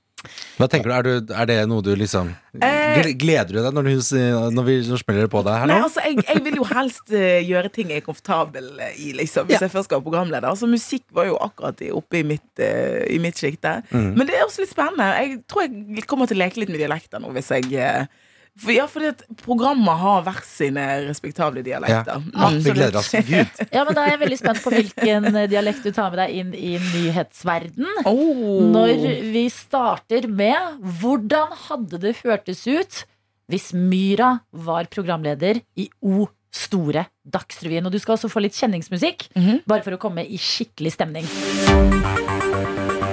Hva 0.56 0.68
tenker 0.72 0.90
du? 0.90 0.96
Er, 0.96 1.06
du, 1.06 1.34
er 1.34 1.50
det 1.50 1.60
noe 1.70 1.84
du 1.84 1.94
liksom 1.96 2.34
Eh. 2.56 3.10
Gleder 3.20 3.52
du 3.52 3.58
deg 3.60 3.74
når, 3.74 3.88
du, 3.88 4.14
når 4.54 4.64
vi 4.64 4.76
Spiller 4.86 5.00
smeller 5.02 5.30
på 5.32 5.42
deg 5.44 5.58
her 5.60 5.70
Nei, 5.70 5.78
altså, 5.84 6.02
jeg, 6.06 6.22
jeg 6.24 6.42
vil 6.46 6.58
jo 6.60 6.66
helst 6.70 7.12
eh, 7.12 7.42
gjøre 7.44 7.70
ting 7.74 7.90
jeg 7.92 8.00
er 8.00 8.06
komfortabel 8.06 8.70
i, 8.94 9.10
liksom, 9.18 9.48
hvis 9.48 9.64
jeg 9.64 9.72
først 9.72 9.90
skal 9.90 9.98
være 9.98 10.06
programleder. 10.06 10.48
Altså, 10.48 10.68
musikk 10.70 11.04
var 11.16 11.28
jo 11.28 11.36
akkurat 11.42 11.82
oppe 11.92 12.20
i 12.20 12.24
mitt, 12.26 12.48
uh, 12.62 13.02
i 13.12 13.18
mitt 13.22 13.40
sjikte. 13.40 13.78
Mm. 13.90 14.14
Men 14.16 14.28
det 14.28 14.38
er 14.38 14.46
også 14.46 14.64
litt 14.64 14.72
spennende. 14.72 15.08
Jeg 15.20 15.42
tror 15.50 15.66
jeg 15.66 16.06
kommer 16.08 16.30
til 16.30 16.38
å 16.38 16.44
leke 16.44 16.62
litt 16.62 16.72
med 16.72 16.80
dialekter 16.80 17.22
nå, 17.22 17.32
hvis 17.36 17.52
jeg 17.52 17.68
eh, 17.76 18.08
for, 18.58 18.72
Ja, 18.72 18.86
fordi 18.88 19.08
at 19.12 19.22
programmet 19.42 19.98
har 20.00 20.22
hver 20.26 20.38
sine 20.48 20.84
respektable 21.08 21.62
dialekter. 21.66 22.22
Ja, 22.32 22.48
vi 22.54 22.70
gleder 22.76 22.96
oss. 23.02 23.10
Gud. 23.12 23.60
Ja, 23.72 23.84
men 23.84 23.94
Da 23.94 24.04
er 24.06 24.14
jeg 24.14 24.20
veldig 24.24 24.38
spent 24.40 24.62
på 24.64 24.72
hvilken 24.74 25.28
eh, 25.36 25.46
dialekt 25.52 25.82
du 25.84 25.90
tar 25.92 26.10
med 26.14 26.18
deg 26.22 26.38
inn 26.40 26.54
i 26.56 26.76
nyhetsverden. 26.78 27.86
Oh. 28.08 28.64
Når 28.72 28.94
vi 29.34 29.44
starter 29.52 30.26
med 30.28 30.80
hvordan 31.02 31.52
hadde 31.68 32.00
det 32.06 32.16
hørtes 32.24 32.64
ut 32.66 33.04
hvis 33.52 33.68
Myra 33.76 34.40
var 34.50 34.88
programleder 34.90 35.60
i 35.78 35.88
O 36.02 36.26
store 36.56 37.04
Dagsrevyen? 37.28 37.84
Og 37.86 37.92
du 37.92 37.98
skal 38.00 38.16
også 38.16 38.30
få 38.32 38.40
litt 38.42 38.56
kjenningsmusikk, 38.56 39.28
Mhm. 39.36 39.60
bare 39.68 39.82
for 39.84 39.92
å 39.92 40.00
komme 40.00 40.24
i 40.26 40.38
skikkelig 40.40 40.92
stemning. 40.96 41.28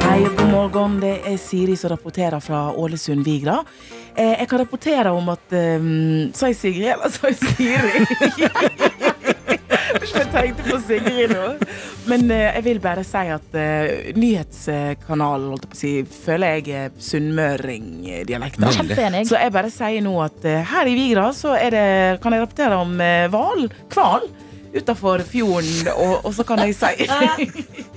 Hei, 0.04 0.20
god 0.38 0.50
morgen. 0.52 1.00
Det 1.02 1.14
er 1.26 1.38
Siri 1.41 1.76
som 1.80 1.89
rapporterer 1.94 2.39
fra 2.44 2.72
Ålesund 2.78 3.24
Vigra. 3.26 3.64
Eh, 4.16 4.36
jeg 4.39 4.49
kan 4.49 4.59
rapportere 4.61 5.11
om 5.11 5.30
at 5.34 5.55
um, 5.57 6.30
Sa 6.38 6.51
jeg 6.51 6.59
Sigrid, 6.59 6.91
eller 6.93 7.09
sa 7.14 7.32
jeg 7.32 7.38
Siri? 7.41 8.03
Jeg 10.03 10.28
tenkte 10.34 10.64
på 10.66 10.78
Sigrid 10.84 11.32
nå. 11.32 11.49
Men 12.09 12.26
eh, 12.34 12.55
jeg 12.57 12.64
vil 12.66 12.80
bare 12.84 13.03
si 13.07 13.22
at 13.32 13.55
eh, 13.57 14.11
nyhetskanalen 14.18 15.53
holdt 15.53 15.66
jeg 15.66 15.72
på 15.72 15.78
å 15.78 15.80
si, 15.80 15.91
føler 16.26 16.57
jeg 16.57 16.76
er 16.78 16.95
sunnmøring-dialekter. 17.07 18.66
Veldig. 18.66 18.80
Kjempeenig. 18.80 19.24
Så 19.30 19.39
jeg 19.39 19.53
bare 19.55 19.72
sier 19.74 20.03
nå 20.05 20.16
at 20.26 20.47
eh, 20.49 20.64
her 20.74 20.89
i 20.89 20.95
Vigra 20.97 21.28
så 21.38 21.53
er 21.57 21.76
det, 21.76 21.86
kan 22.24 22.36
jeg 22.36 22.43
rapportere 22.43 22.82
om 22.84 22.97
eh, 23.03 23.28
hval, 23.34 23.68
kval, 23.93 24.28
utafor 24.74 25.24
fjorden, 25.30 25.93
og, 25.93 26.16
og 26.26 26.34
så 26.36 26.45
kan 26.49 26.64
jeg 26.66 26.76
si 26.78 27.07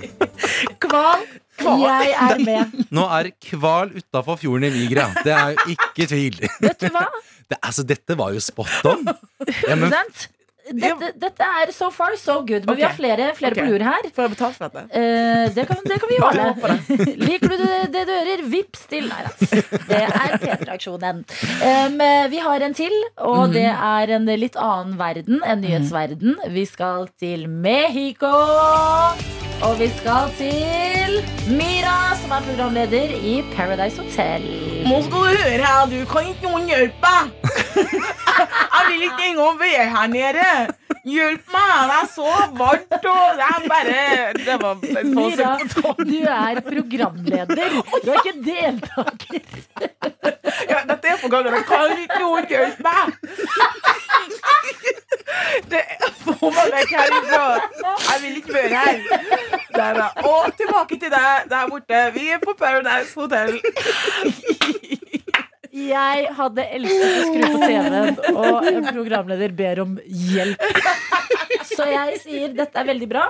Kval. 0.83 1.25
Jeg 1.61 2.13
er 2.13 2.43
med. 2.45 2.85
Nå 2.93 3.05
er 3.17 3.31
hval 3.57 3.91
utafor 3.97 4.37
fjorden 4.41 4.67
i 4.69 4.71
Vigra. 4.73 5.09
Det 5.25 5.33
er 5.33 5.55
jo 5.55 5.75
ikke 5.75 6.07
tvil. 6.13 6.39
Vet 6.61 6.79
du 6.81 6.89
hva? 6.93 7.05
Det, 7.47 7.57
altså, 7.63 7.83
dette 7.87 8.17
var 8.19 8.33
jo 8.35 8.41
spot 8.43 8.85
on. 8.91 9.05
Ja, 9.67 9.75
men, 9.79 9.89
100%. 9.93 10.27
Dette, 10.71 11.11
dette 11.19 11.47
er 11.61 11.71
so 11.75 11.89
far 11.93 12.15
so 12.19 12.39
good. 12.45 12.65
Men 12.67 12.77
vi 12.79 12.85
har 12.85 12.95
flere, 12.95 13.29
flere 13.37 13.55
okay. 13.55 13.63
på 13.63 13.71
lur 13.71 13.85
her. 13.87 14.09
Får 14.15 14.27
jeg 14.27 14.33
betalt 14.35 14.57
for 14.57 14.67
dette? 14.67 14.83
Eh, 14.99 15.45
det, 15.55 15.65
kan, 15.69 15.81
det 15.85 15.99
kan 16.01 16.11
vi 16.11 16.19
gjøre. 16.21 16.77
Liker 17.27 17.53
du 17.53 17.57
det, 17.61 17.79
det 17.95 18.03
du 18.09 18.13
hører, 18.13 18.43
vips 18.51 18.85
til. 18.91 19.09
Nei 19.11 19.23
da. 19.27 19.33
Det 19.87 20.01
er 20.03 20.37
P3-aksjonen. 20.43 21.23
Um, 21.61 22.03
vi 22.33 22.43
har 22.43 22.67
en 22.67 22.77
til, 22.77 22.95
og 23.23 23.55
det 23.55 23.67
er 23.71 24.15
en 24.17 24.27
litt 24.27 24.59
annen 24.59 24.97
verden. 24.99 25.41
En 25.45 25.63
nyhetsverden. 25.63 26.37
Vi 26.53 26.67
skal 26.69 27.09
til 27.19 27.47
Mexico. 27.49 28.33
Og 29.65 29.79
vi 29.79 29.87
skal 29.97 30.29
til 30.37 31.17
Mira, 31.57 32.13
som 32.21 32.35
er 32.37 32.45
programleder 32.51 33.15
i 33.17 33.39
Paradise 33.55 34.03
Hotel. 34.03 34.76
Nå 34.87 35.01
skal 35.03 35.11
du 35.11 35.15
høre 35.25 35.65
her, 35.65 35.85
du 35.91 35.97
kan 36.09 36.23
ikke 36.31 36.47
noen 36.47 36.65
hjelpe. 36.71 37.15
Jeg 38.37 38.81
vil 38.87 39.01
ikke 39.07 39.23
engang 39.31 39.55
være 39.59 39.85
her 39.93 40.07
nede. 40.07 40.49
Hjelp 41.07 41.45
meg, 41.51 41.71
det 41.89 41.95
er 41.97 42.07
så 42.11 42.27
varmt, 42.59 42.93
og 42.93 42.99
det 43.39 43.45
er 43.47 43.59
bare 43.71 44.33
Det 44.37 44.55
var 44.61 44.71
en 44.71 44.79
Mira, 45.15 45.51
du 45.99 46.19
er 46.27 46.59
programleder. 46.65 47.69
Du 48.03 48.09
er 48.11 48.17
ikke 48.23 48.37
deltaker. 48.47 49.41
Ja, 50.69 50.77
dette 50.89 51.07
er 51.07 51.17
for 51.21 51.29
gangen. 51.29 51.63
Kan 51.67 51.97
ikke 52.01 52.19
noen 52.21 52.45
hjelpe 52.49 52.83
meg? 52.83 53.13
Det 55.71 55.81
Få 56.23 56.49
meg 56.53 56.67
vekk 56.73 56.91
herfra. 56.97 57.43
Jeg 58.07 58.17
vil 58.23 58.35
ikke 58.39 58.53
være 58.53 58.75
her. 58.81 58.97
Der. 59.75 59.93
Og 60.31 60.43
tilbake 60.59 60.95
til 60.99 61.09
deg 61.13 61.33
der 61.51 61.63
borte. 61.71 61.99
Vi 62.15 62.23
er 62.33 62.39
på 62.43 62.51
Paradise 62.59 63.13
Hotel. 63.19 63.51
Jeg 65.87 66.27
hadde 66.37 66.65
elsket 66.77 67.07
å 67.07 67.25
skru 67.27 67.43
på 67.53 67.59
TV-en, 67.63 68.19
og 68.35 68.69
en 68.71 68.87
programleder 68.91 69.53
ber 69.57 69.83
om 69.85 69.97
hjelp. 70.05 70.63
Så 71.67 71.85
jeg 71.89 72.21
sier 72.23 72.53
dette 72.57 72.79
er 72.79 72.87
veldig 72.87 73.07
bra. 73.11 73.25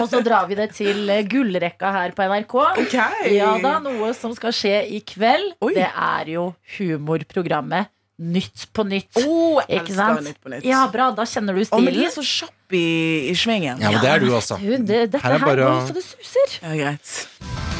Og 0.00 0.06
så 0.10 0.22
drar 0.24 0.48
vi 0.50 0.56
det 0.58 0.70
til 0.76 1.04
eh, 1.12 1.22
gullrekka 1.28 1.92
her 1.94 2.14
på 2.16 2.26
NRK. 2.26 2.56
Okay. 2.86 3.34
Ja 3.36 3.52
da, 3.62 3.76
Noe 3.84 4.10
som 4.16 4.34
skal 4.36 4.54
skje 4.56 4.74
i 4.96 5.02
kveld, 5.06 5.54
Oi. 5.64 5.74
det 5.76 5.86
er 5.88 6.34
jo 6.34 6.50
humorprogrammet 6.78 7.92
Nytt 8.18 8.64
på 8.74 8.82
nytt. 8.82 9.14
Oh, 9.22 9.60
jeg 9.68 9.84
Ikke 9.84 9.94
sant? 9.94 10.24
Nytt 10.26 10.40
på 10.42 10.50
nytt. 10.50 10.64
Ja, 10.66 10.80
bra, 10.90 11.12
da 11.14 11.22
kjenner 11.22 11.54
du 11.54 11.62
Å, 11.62 11.78
men 11.78 11.94
de 11.94 12.02
er 12.08 12.10
så 12.10 12.24
kjapp 12.26 12.74
i, 12.74 13.30
i 13.30 13.34
svingen. 13.38 13.78
ja, 13.78 13.92
men 13.94 14.02
det 14.02 14.10
er 14.10 14.24
du 14.24 14.32
også. 14.34 14.58
Du, 14.58 14.72
det, 14.74 15.04
dette 15.12 15.22
Her 15.22 15.36
her, 15.36 15.38
er 15.38 15.46
bare 15.46 15.68
går 15.70 15.86
så 15.86 15.94
det 16.00 16.06
suser. 16.08 16.58
Ja, 16.64 16.74
greit. 16.82 17.77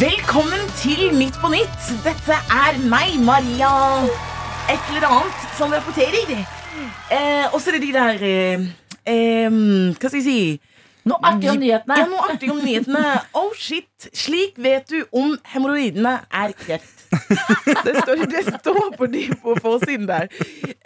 Velkommen 0.00 0.62
til 0.80 1.10
Nytt 1.12 1.34
på 1.42 1.50
Nytt. 1.52 1.88
Dette 2.00 2.36
er 2.56 2.76
meg, 2.88 3.18
Maria 3.20 3.68
et 4.72 4.86
eller 4.94 5.04
annet, 5.04 5.42
som 5.58 5.74
rapporterer. 5.76 6.30
Eh, 7.12 7.44
og 7.52 7.58
så 7.60 7.68
er 7.68 7.76
det 7.76 7.82
de 7.82 7.90
der 7.92 8.22
eh, 8.24 8.64
eh, 9.04 9.58
Hva 9.92 10.08
skal 10.08 10.16
jeg 10.22 10.24
si? 10.24 10.38
Noe 11.04 11.20
artig 11.20 11.50
om 11.52 11.60
nyhetene. 11.60 11.98
Ja, 12.00 12.08
noe 12.08 12.32
artig 12.32 12.48
om 12.48 12.62
nyhetene. 12.64 13.04
Oh 13.42 13.52
shit, 13.52 14.08
slik 14.16 14.56
vet 14.56 14.88
du 14.88 15.02
om 15.12 15.36
hemoroidene 15.52 16.16
er 16.32 16.56
kreft. 16.56 16.99
Det 17.86 17.94
står, 18.02 18.24
det 18.30 18.42
står 18.60 18.96
på, 18.96 19.06
de, 19.10 19.24
på 19.42 19.54
forsiden 19.62 20.06
der. 20.08 20.28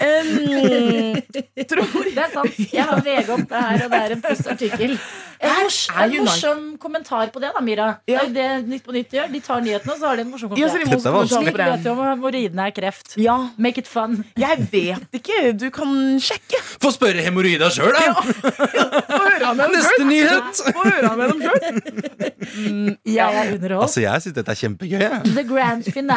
Um, 0.00 1.20
tror 1.68 1.84
Det 2.08 2.22
er 2.24 2.32
sant. 2.32 2.58
Jeg 2.72 2.84
har 2.88 3.02
VG 3.04 3.30
opp 3.34 3.44
det 3.50 3.62
her, 3.66 3.84
og 3.84 3.92
det 3.94 4.00
er 4.00 4.14
en 4.16 4.22
pluss 4.24 4.46
artikkel. 4.54 4.96
En, 5.44 5.50
mors 5.60 5.78
en 5.92 6.14
morsom 6.24 6.60
kommentar 6.80 7.28
på 7.34 7.40
det, 7.42 7.50
da, 7.52 7.60
Mira. 7.64 7.88
Ja. 8.08 8.22
Det 8.24 8.40
er 8.40 8.54
jo 8.56 8.62
det 8.64 8.68
Nytt 8.70 8.84
på 8.86 8.94
Nytt 8.96 9.12
gjør. 9.12 9.28
De 9.34 9.40
tar 9.44 9.60
nyhetene, 9.64 9.92
og 9.92 10.00
så 10.00 10.08
har 10.08 10.16
de 10.20 10.24
en 10.24 10.30
morsom 10.32 10.54
Ja, 10.56 10.68
de 10.72 10.84
kommentar. 10.86 11.18
på 11.50 11.58
det. 11.58 11.66
vet 11.74 11.84
du 11.84 11.90
om 11.92 12.02
hemoroidene 12.06 12.68
er 12.70 12.76
kreft. 12.76 13.16
Ja, 13.20 13.36
Make 13.58 13.84
it 13.84 13.90
fun. 13.90 14.22
jeg 14.40 14.68
vet 14.72 15.18
ikke. 15.20 15.40
Du 15.60 15.68
kan 15.74 15.92
sjekke. 16.22 16.62
Få 16.80 16.92
spørre 16.94 17.24
hemoroida 17.26 17.68
sjøl, 17.74 17.92
da! 17.92 18.14
Få 18.24 19.20
høre 19.20 19.52
Neste 19.74 20.08
nyhet! 20.08 20.62
Få 20.72 20.86
høre 20.88 21.12
med 21.20 21.34
dem 21.34 21.44
sjøl. 21.44 22.96
Jeg 23.04 23.40
er 23.42 23.54
underholdt. 23.54 23.82
Altså, 23.88 24.00
jeg 24.04 24.24
syns 24.24 24.38
dette 24.38 24.54
er 24.54 24.60
kjempegøy. 24.64 25.04
The 25.34 25.44
grand 25.48 25.84
finale. 25.92 26.13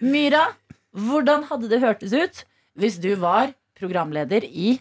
Myra, 0.00 0.44
hvordan 0.92 1.44
hadde 1.48 1.68
det 1.70 1.80
hørtes 1.82 2.12
ut 2.12 2.42
hvis 2.80 2.98
du 3.00 3.14
var 3.20 3.52
programleder 3.78 4.44
i 4.44 4.74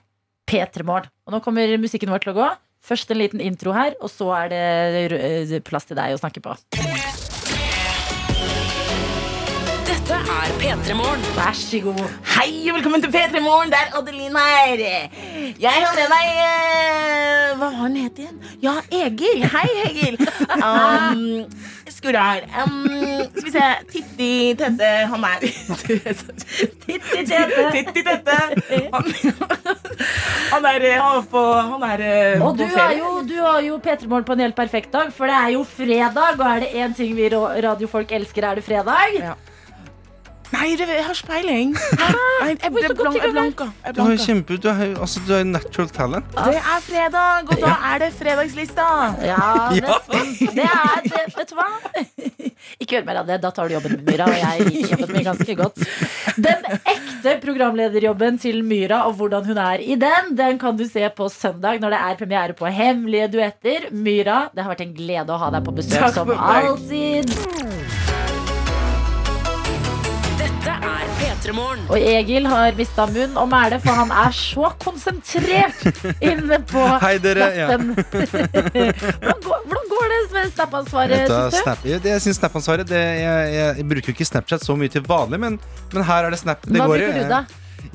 P3 0.50 0.84
Morgen? 0.84 1.12
Og 1.28 1.36
nå 1.36 1.40
kommer 1.46 1.78
musikken 1.80 2.12
vår 2.12 2.24
til 2.24 2.34
å 2.34 2.40
gå. 2.40 2.50
Først 2.84 3.12
en 3.12 3.20
liten 3.20 3.42
intro 3.44 3.74
her, 3.76 3.96
og 4.00 4.12
så 4.12 4.30
er 4.46 4.52
det 4.54 5.20
eh, 5.20 5.58
plass 5.68 5.88
til 5.90 6.00
deg 6.00 6.16
å 6.16 6.20
snakke 6.20 6.42
på. 6.44 6.56
Dette 9.90 10.16
er 10.16 10.54
P3 10.62 10.96
Morgen. 10.98 11.26
Vær 11.36 11.56
så 11.60 11.82
god. 11.84 12.00
Hei 12.36 12.50
og 12.70 12.80
velkommen 12.80 13.04
til 13.04 13.12
P3 13.14 13.44
Morgen. 13.44 13.72
Det 13.72 13.80
er 13.84 13.98
Adeline 14.00 14.46
her. 14.48 14.84
Jeg 15.60 15.84
har 15.84 15.96
med 16.00 16.12
meg 16.16 16.32
eh, 16.48 17.52
Hva 17.60 17.68
var 17.68 17.78
han 17.84 18.00
het 18.00 18.24
igjen? 18.24 18.40
Ja, 18.64 18.80
Egil. 19.04 19.44
Hei, 19.56 19.68
Egil. 19.88 20.20
Um, 20.60 21.46
Skurdal. 21.92 22.46
Um, 22.64 23.09
vi 23.36 23.52
se. 23.54 23.66
Titti 23.92 24.30
Tette, 24.60 24.90
han 25.12 25.26
er 25.30 25.44
Titti 26.86 27.24
tete. 27.30 27.66
Titti 27.76 28.04
Tette. 28.06 28.38
Han, 28.94 29.12
han 30.54 30.70
er, 30.72 30.88
eh, 30.90 30.98
han 31.00 31.20
er 31.20 31.28
på, 31.32 31.44
han 31.74 31.86
er 31.90 32.06
eh, 32.06 32.46
Og 32.46 32.58
du 32.60 32.66
har 32.74 32.96
jo, 32.98 33.12
du 33.28 33.36
har 33.42 33.62
jo 33.66 33.78
P3 33.84 34.08
Morgen 34.08 34.28
på 34.28 34.38
en 34.38 34.46
helt 34.48 34.58
perfekt 34.58 34.94
dag, 34.96 35.14
for 35.16 35.30
det 35.30 35.38
er 35.38 35.54
jo 35.58 35.64
fredag. 35.68 36.40
Og 36.40 36.48
er 36.48 36.66
det 36.66 36.74
én 36.80 36.96
ting 36.98 37.16
vi 37.18 37.30
radiofolk 37.30 38.12
elsker, 38.20 38.50
er 38.50 38.60
det 38.60 38.66
fredag. 38.68 39.20
Ja. 39.20 39.36
Nei, 40.50 40.74
det, 40.80 40.88
jeg 40.90 41.04
har 41.06 41.14
ikke 41.14 41.28
peiling. 41.30 41.74
Jeg, 41.78 42.56
jeg, 42.64 42.72
du 42.74 42.80
jeg 43.20 43.32
blanka. 43.34 43.68
Du 43.94 44.00
har 44.02 44.16
kjempe 44.24 44.58
Du 44.58 44.66
er, 44.72 44.96
altså, 44.98 45.22
du 45.28 45.34
er 45.38 45.44
natural 45.46 45.90
talent. 45.94 46.32
Det 46.34 46.58
er 46.58 46.80
fredag, 46.86 47.52
og 47.54 47.62
da 47.62 47.74
er 47.92 48.02
det 48.06 48.12
fredagslista. 48.18 48.88
Ja, 49.30 49.70
nesten. 49.76 50.32
Det 50.58 50.66
er 50.66 51.04
det. 51.06 51.22
Vet 51.36 51.52
du 51.52 51.56
hva? 51.60 51.68
Ikke 52.82 52.98
gjør 52.98 53.06
mer 53.08 53.22
av 53.22 53.30
det. 53.30 53.38
Da 53.44 53.52
tar 53.56 53.70
du 53.70 53.76
jobben 53.76 53.98
med 54.00 54.10
Myra, 54.10 54.30
og 54.32 54.40
jeg 54.40 54.66
liker 54.72 54.96
jobben 54.96 55.16
min 55.16 55.28
ganske 55.28 55.56
godt. 55.60 55.86
Den 56.40 56.68
ekte 56.80 57.36
programlederjobben 57.44 58.42
til 58.42 58.62
Myra 58.66 59.04
og 59.10 59.16
hvordan 59.20 59.48
hun 59.52 59.62
er 59.62 59.84
i 59.86 60.00
den, 60.00 60.34
den 60.40 60.60
kan 60.62 60.78
du 60.80 60.86
se 60.90 61.06
på 61.16 61.30
søndag 61.34 61.80
når 61.84 61.96
det 61.96 62.02
er 62.08 62.20
premiere 62.24 62.58
på 62.58 62.74
Hemmelige 62.74 63.30
duetter. 63.38 63.90
Myra, 63.94 64.42
det 64.56 64.66
har 64.66 64.74
vært 64.74 64.86
en 64.88 64.98
glede 64.98 65.36
å 65.36 65.42
ha 65.46 65.54
deg 65.56 65.66
på 65.68 65.78
besøk 65.80 66.10
som 66.16 66.34
alltid. 66.36 67.99
Og 71.90 71.96
Egil 71.98 72.48
har 72.50 72.76
mista 72.78 73.06
munn 73.10 73.38
og 73.40 73.48
mæle, 73.52 73.80
for 73.84 73.96
han 73.96 74.12
er 74.12 74.34
så 74.36 74.72
konsentrert 74.82 75.86
inne 76.20 76.60
på 76.68 76.84
Hei, 77.06 77.16
dere. 77.24 77.48
Ja. 77.56 77.70
snappen. 77.70 77.94
hvordan, 79.24 79.40
går, 79.46 79.64
hvordan 79.70 79.88
går 79.94 80.12
det 80.14 80.20
med 80.36 80.52
snap-ansvaret, 80.54 81.32
syns? 81.32 81.62
Snap, 81.64 81.88
jeg, 81.88 82.04
jeg 82.12 82.26
synes 82.26 82.42
Snap-ansvaret 82.42 82.90
det, 82.90 83.06
jeg, 83.24 83.56
jeg, 83.56 83.88
bruker 83.94 84.16
ikke 84.16 84.28
Snapchat 84.28 84.66
så 84.66 84.76
mye 84.80 84.92
til 84.92 85.06
vanlig, 85.08 85.40
men, 85.40 85.58
men 85.94 86.08
her 86.12 86.28
er 86.28 86.36
det 86.36 86.42
Snap. 86.44 86.66
Det 86.68 86.76
Hva 86.76 86.90
går 86.92 87.06
bruker 87.06 87.20
du, 87.22 87.26
da? 87.32 87.44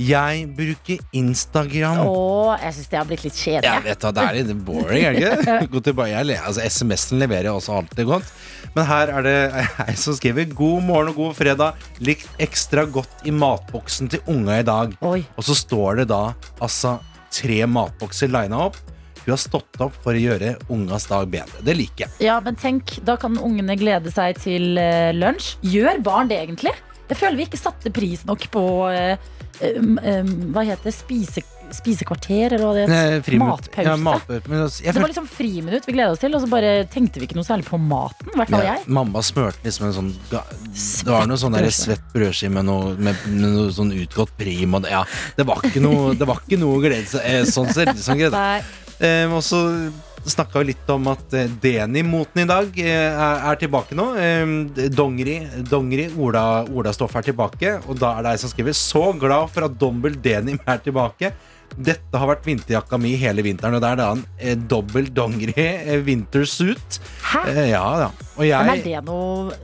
Jeg 0.00 0.46
bruker 0.56 1.02
Instagram. 1.16 2.02
Å, 2.08 2.56
jeg 2.62 2.76
syns 2.76 2.90
det 2.92 2.98
har 2.98 3.08
blitt 3.08 3.24
litt 3.26 3.38
kjedelig. 3.38 3.70
Jeg 3.70 3.84
vet 3.86 4.06
hva, 4.06 4.12
Det 4.14 4.24
er 4.24 4.38
litt 4.38 4.64
boring, 4.66 5.04
er 5.04 5.16
det 5.16 5.22
ikke? 5.22 6.38
Altså, 6.44 6.64
SMS-en 6.64 7.22
leverer 7.22 7.48
jeg 7.48 7.56
også 7.56 7.78
alltid 7.78 8.08
godt. 8.08 8.32
Men 8.74 8.88
her 8.88 9.12
er 9.14 9.26
det 9.26 9.36
jeg 9.88 9.98
som 10.00 10.16
skriver 10.18 10.48
'God 10.50 10.86
morgen 10.86 11.12
og 11.12 11.20
god 11.20 11.36
fredag'. 11.38 11.84
Likt 12.04 12.42
ekstra 12.42 12.86
godt 12.90 13.24
i 13.24 13.34
matboksen 13.34 14.10
til 14.12 14.24
unga 14.30 14.60
i 14.60 14.66
dag. 14.66 14.96
Oi. 15.04 15.20
Og 15.36 15.46
så 15.46 15.56
står 15.58 16.02
det 16.02 16.08
da 16.12 16.24
altså 16.58 16.98
tre 17.34 17.62
matbokser 17.66 18.30
lina 18.32 18.66
opp. 18.68 18.78
Hun 19.24 19.32
har 19.32 19.40
stått 19.40 19.80
opp 19.80 19.94
for 20.04 20.12
å 20.12 20.20
gjøre 20.20 20.54
ungas 20.72 21.06
dag 21.08 21.30
bedre. 21.32 21.62
Det 21.64 21.74
liker 21.78 22.04
jeg. 22.04 22.26
Ja, 22.26 22.36
men 22.44 22.58
tenk, 22.60 22.98
da 23.08 23.16
kan 23.20 23.38
ungene 23.40 23.76
glede 23.80 24.12
seg 24.12 24.36
til 24.42 24.76
eh, 24.80 25.14
lunsj. 25.16 25.54
Gjør 25.64 26.02
barn 26.04 26.28
det 26.28 26.42
egentlig? 26.42 26.74
Jeg 27.08 27.20
føler 27.20 27.38
vi 27.38 27.46
ikke 27.48 27.60
satte 27.60 27.92
pris 27.92 28.24
nok 28.28 28.44
på 28.52 28.64
um, 28.88 29.32
Hva 29.58 30.64
heter 30.66 30.84
det? 30.88 30.92
Spise, 30.94 31.42
spisekvarter, 31.74 32.52
eller 32.54 32.64
hva 32.64 32.72
det 32.76 32.82
Eh, 32.84 32.94
heter? 32.94 33.22
friminutt. 33.26 33.68
Matpause. 33.68 33.84
Ja, 33.88 33.96
matpause. 33.96 34.50
Altså, 34.60 34.92
det 34.92 35.00
var 35.02 35.08
liksom 35.12 35.28
friminutt 35.30 35.86
vi 35.88 35.92
gleda 35.96 36.10
oss 36.12 36.18
til, 36.22 36.34
og 36.36 36.42
så 36.44 36.48
bare 36.50 36.72
tenkte 36.92 37.20
vi 37.22 37.26
ikke 37.28 37.36
noe 37.38 37.46
særlig 37.46 37.64
på 37.68 37.78
maten. 37.80 38.28
I 38.34 38.36
hvert 38.38 38.50
fall 38.50 38.64
Ja, 38.64 38.74
jeg. 38.74 38.86
mamma 38.86 39.22
smørte 39.24 39.64
liksom 39.64 39.86
en 39.86 39.92
sånn 39.96 40.12
Det 40.30 41.10
var 41.10 41.26
noe 41.26 41.36
sånn 41.40 41.56
svett 41.70 42.04
brødskive 42.12 42.50
med 42.52 42.64
med, 42.64 42.98
med 42.98 43.52
noe 43.54 43.70
sånn 43.72 43.92
utgått 43.92 44.30
prim 44.38 44.74
og 44.74 44.82
det, 44.82 44.90
ja, 44.90 45.04
det 45.36 45.46
var 45.46 45.56
ikke 45.62 45.80
noe 45.82 46.14
Det 46.14 46.26
var 46.26 46.40
ikke 46.46 46.58
noe 46.60 46.80
glede 46.82 47.06
seg 47.06 47.20
eh, 47.24 47.44
sånn 47.44 47.72
sett. 47.72 48.32
Nei. 48.32 48.62
Eh, 49.00 49.26
og 49.32 49.42
så 49.42 49.90
snakka 50.26 50.60
vi 50.62 50.70
litt 50.72 50.90
om 50.92 51.08
at 51.12 51.34
eh, 51.36 51.50
Deni-moten 51.62 52.42
i 52.44 52.48
dag 52.48 52.78
eh, 52.80 53.24
er, 53.50 53.58
tilbake 53.60 53.96
nå. 53.98 54.06
Dongeri, 54.94 55.38
dongeri 55.68 56.08
Ola, 56.18 56.64
Ola 56.72 56.92
Stoff 56.96 57.16
er 57.18 57.26
tilbake, 57.30 57.76
og 57.88 57.98
da 58.00 58.14
er 58.18 58.26
det 58.26 58.32
ei 58.34 58.42
som 58.44 58.50
skriver 58.52 58.72
'Så 58.76 59.04
glad 59.20 59.50
for 59.50 59.64
at 59.68 59.78
dobbel 59.78 60.16
denim 60.20 60.58
er 60.66 60.78
tilbake'. 60.78 61.32
Dette 61.74 62.18
har 62.20 62.28
vært 62.28 62.44
vinterjakka 62.46 62.98
mi 63.00 63.16
hele 63.18 63.42
vinteren, 63.42 63.74
og 63.74 63.80
det 63.82 63.88
er 63.90 63.96
da 63.98 64.10
en 64.14 64.24
eh, 64.38 64.54
dobbel 64.54 65.08
dongeri 65.14 65.54
eh, 65.58 66.00
wintersuit. 66.06 67.00
Hæ? 67.32 67.46
Eh, 67.50 67.70
ja, 67.72 67.84
ja. 68.04 68.10
Og 68.36 68.44
jeg, 68.46 68.66
Men 68.66 68.78
er 68.78 68.84
det 68.84 69.04
noe 69.08 69.54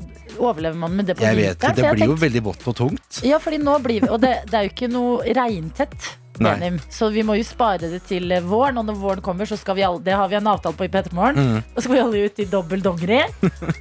Overlever 0.40 0.78
man 0.78 0.94
med 0.96 1.04
det 1.10 1.16
på 1.18 1.24
jeg 1.26 1.36
vet 1.36 1.58
vinteren? 1.58 1.74
ikke, 1.74 1.76
det 1.76 1.90
blir 1.92 2.06
jo 2.06 2.12
tenkte- 2.14 2.24
veldig 2.24 2.42
vått 2.46 2.66
og 2.70 2.76
tungt. 2.78 3.20
Ja, 3.26 3.38
fordi 3.38 3.58
nå 3.60 3.74
blir 3.82 4.00
vi 4.00 4.08
Og 4.08 4.20
det, 4.22 4.30
det 4.48 4.54
er 4.56 4.62
jo 4.64 4.70
ikke 4.72 4.88
noe 4.88 5.34
regntett. 5.36 6.10
Denim, 6.48 6.78
så 6.90 7.08
vi 7.12 7.22
må 7.26 7.36
jo 7.38 7.44
spare 7.44 7.90
det 7.92 8.02
til 8.08 8.30
eh, 8.32 8.40
våren. 8.42 8.78
Og 8.80 8.86
når 8.88 8.98
våren 9.00 9.22
kommer, 9.24 9.46
så 9.46 9.58
skal 9.60 9.76
vi 9.76 9.82
alle 9.86 10.00
Det 10.04 10.14
har 10.16 10.28
vi 10.32 10.36
en 10.40 10.46
avtale 10.50 10.74
på 10.78 10.84
i 10.86 10.88
P3 10.92 11.12
Morgen. 11.12 11.36
Mm. 11.36 11.62
Da 11.74 11.84
skal 11.84 11.94
vi 11.94 12.00
alle 12.00 12.24
ut 12.26 12.38
i 12.40 12.44
dobbel 12.50 12.82
dongeri 12.84 13.20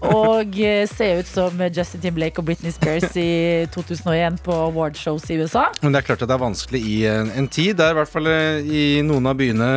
og 0.05 0.55
eh, 0.59 0.85
se 0.89 1.07
ut 1.19 1.27
som 1.29 1.61
Justin 1.73 2.01
Timberlake 2.03 2.39
og 2.41 2.45
Britney 2.49 2.71
Spears 2.75 3.15
i 3.19 3.65
2001 3.75 4.39
på 4.45 4.53
awardshows 4.69 5.25
i 5.31 5.37
USA. 5.41 5.67
Men 5.81 5.93
det 5.95 6.01
er 6.03 6.07
klart 6.09 6.23
at 6.25 6.29
det 6.31 6.35
er 6.37 6.43
vanskelig 6.43 6.81
i 6.85 6.97
en, 7.09 7.31
en 7.39 7.47
tid 7.51 7.77
der 7.79 7.93
i 7.93 7.97
hvert 7.99 8.11
fall 8.11 8.27
eh, 8.31 8.65
i 8.69 8.83
noen 9.05 9.29
av 9.29 9.37
byene 9.39 9.69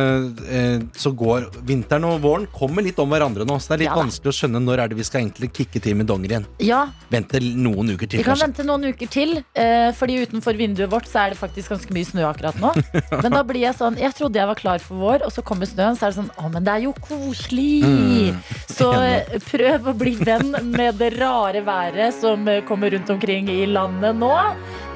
eh, 0.47 0.83
så 0.97 1.11
går 1.15 1.49
vinteren 1.67 2.07
og 2.09 2.21
våren 2.23 2.47
kommer 2.53 2.85
litt 2.85 2.99
om 3.01 3.11
hverandre 3.13 3.47
nå. 3.47 3.57
Så 3.61 3.73
det 3.73 3.77
er 3.79 3.83
litt 3.85 3.91
Ja 3.91 3.97
da. 3.97 4.03
vanskelig 4.05 4.31
å 4.33 4.37
skjønne 4.39 4.61
når 4.63 4.83
er 4.85 4.91
det 4.93 4.99
vi 4.99 5.07
skal 5.07 5.23
egentlig 5.23 5.51
kicke 5.55 5.81
til 5.83 5.97
med 5.99 6.07
dongerien. 6.09 6.45
Ja, 6.63 6.85
Vente 7.13 7.39
noen 7.43 7.93
uker 7.93 8.07
til, 8.09 8.19
vi 8.19 8.25
kan 8.25 8.33
kanskje. 8.33 8.47
vente 8.49 8.65
noen 8.67 8.87
uker 8.93 9.09
til, 9.13 9.35
eh, 9.59 9.89
fordi 9.97 10.19
utenfor 10.25 10.57
vinduet 10.57 10.89
vårt 10.91 11.07
så 11.09 11.25
er 11.25 11.33
det 11.33 11.39
faktisk 11.41 11.73
ganske 11.75 11.93
mye 11.95 12.07
snø 12.09 12.25
akkurat 12.29 12.57
nå. 12.61 12.72
Men 13.23 13.35
da 13.35 13.43
blir 13.47 13.63
jeg 13.63 13.77
sånn 13.77 13.97
Jeg 14.01 14.15
trodde 14.17 14.39
jeg 14.39 14.49
var 14.49 14.59
klar 14.59 14.83
for 14.83 15.01
vår, 15.01 15.25
og 15.27 15.33
så 15.33 15.43
kommer 15.45 15.69
snøen, 15.69 15.97
så 15.97 16.07
er 16.07 16.13
det 16.13 16.19
sånn 16.19 16.31
Å, 16.37 16.49
men 16.53 16.65
det 16.65 16.75
er 16.75 16.85
jo 16.87 16.93
koselig! 17.03 17.83
Mm. 17.83 18.39
Så 18.69 18.89
eh, 18.99 19.35
prøv 19.47 19.89
å 19.91 19.95
bli 19.97 20.15
venn 20.19 20.53
med 20.73 20.99
det 21.01 21.13
rare 21.17 21.63
været 21.65 22.15
som 22.17 22.47
eh, 22.49 22.63
kommer 22.67 22.93
rundt 22.93 23.09
omkring 23.13 23.49
i 23.51 23.63
landet 23.69 24.17
nå. 24.19 24.33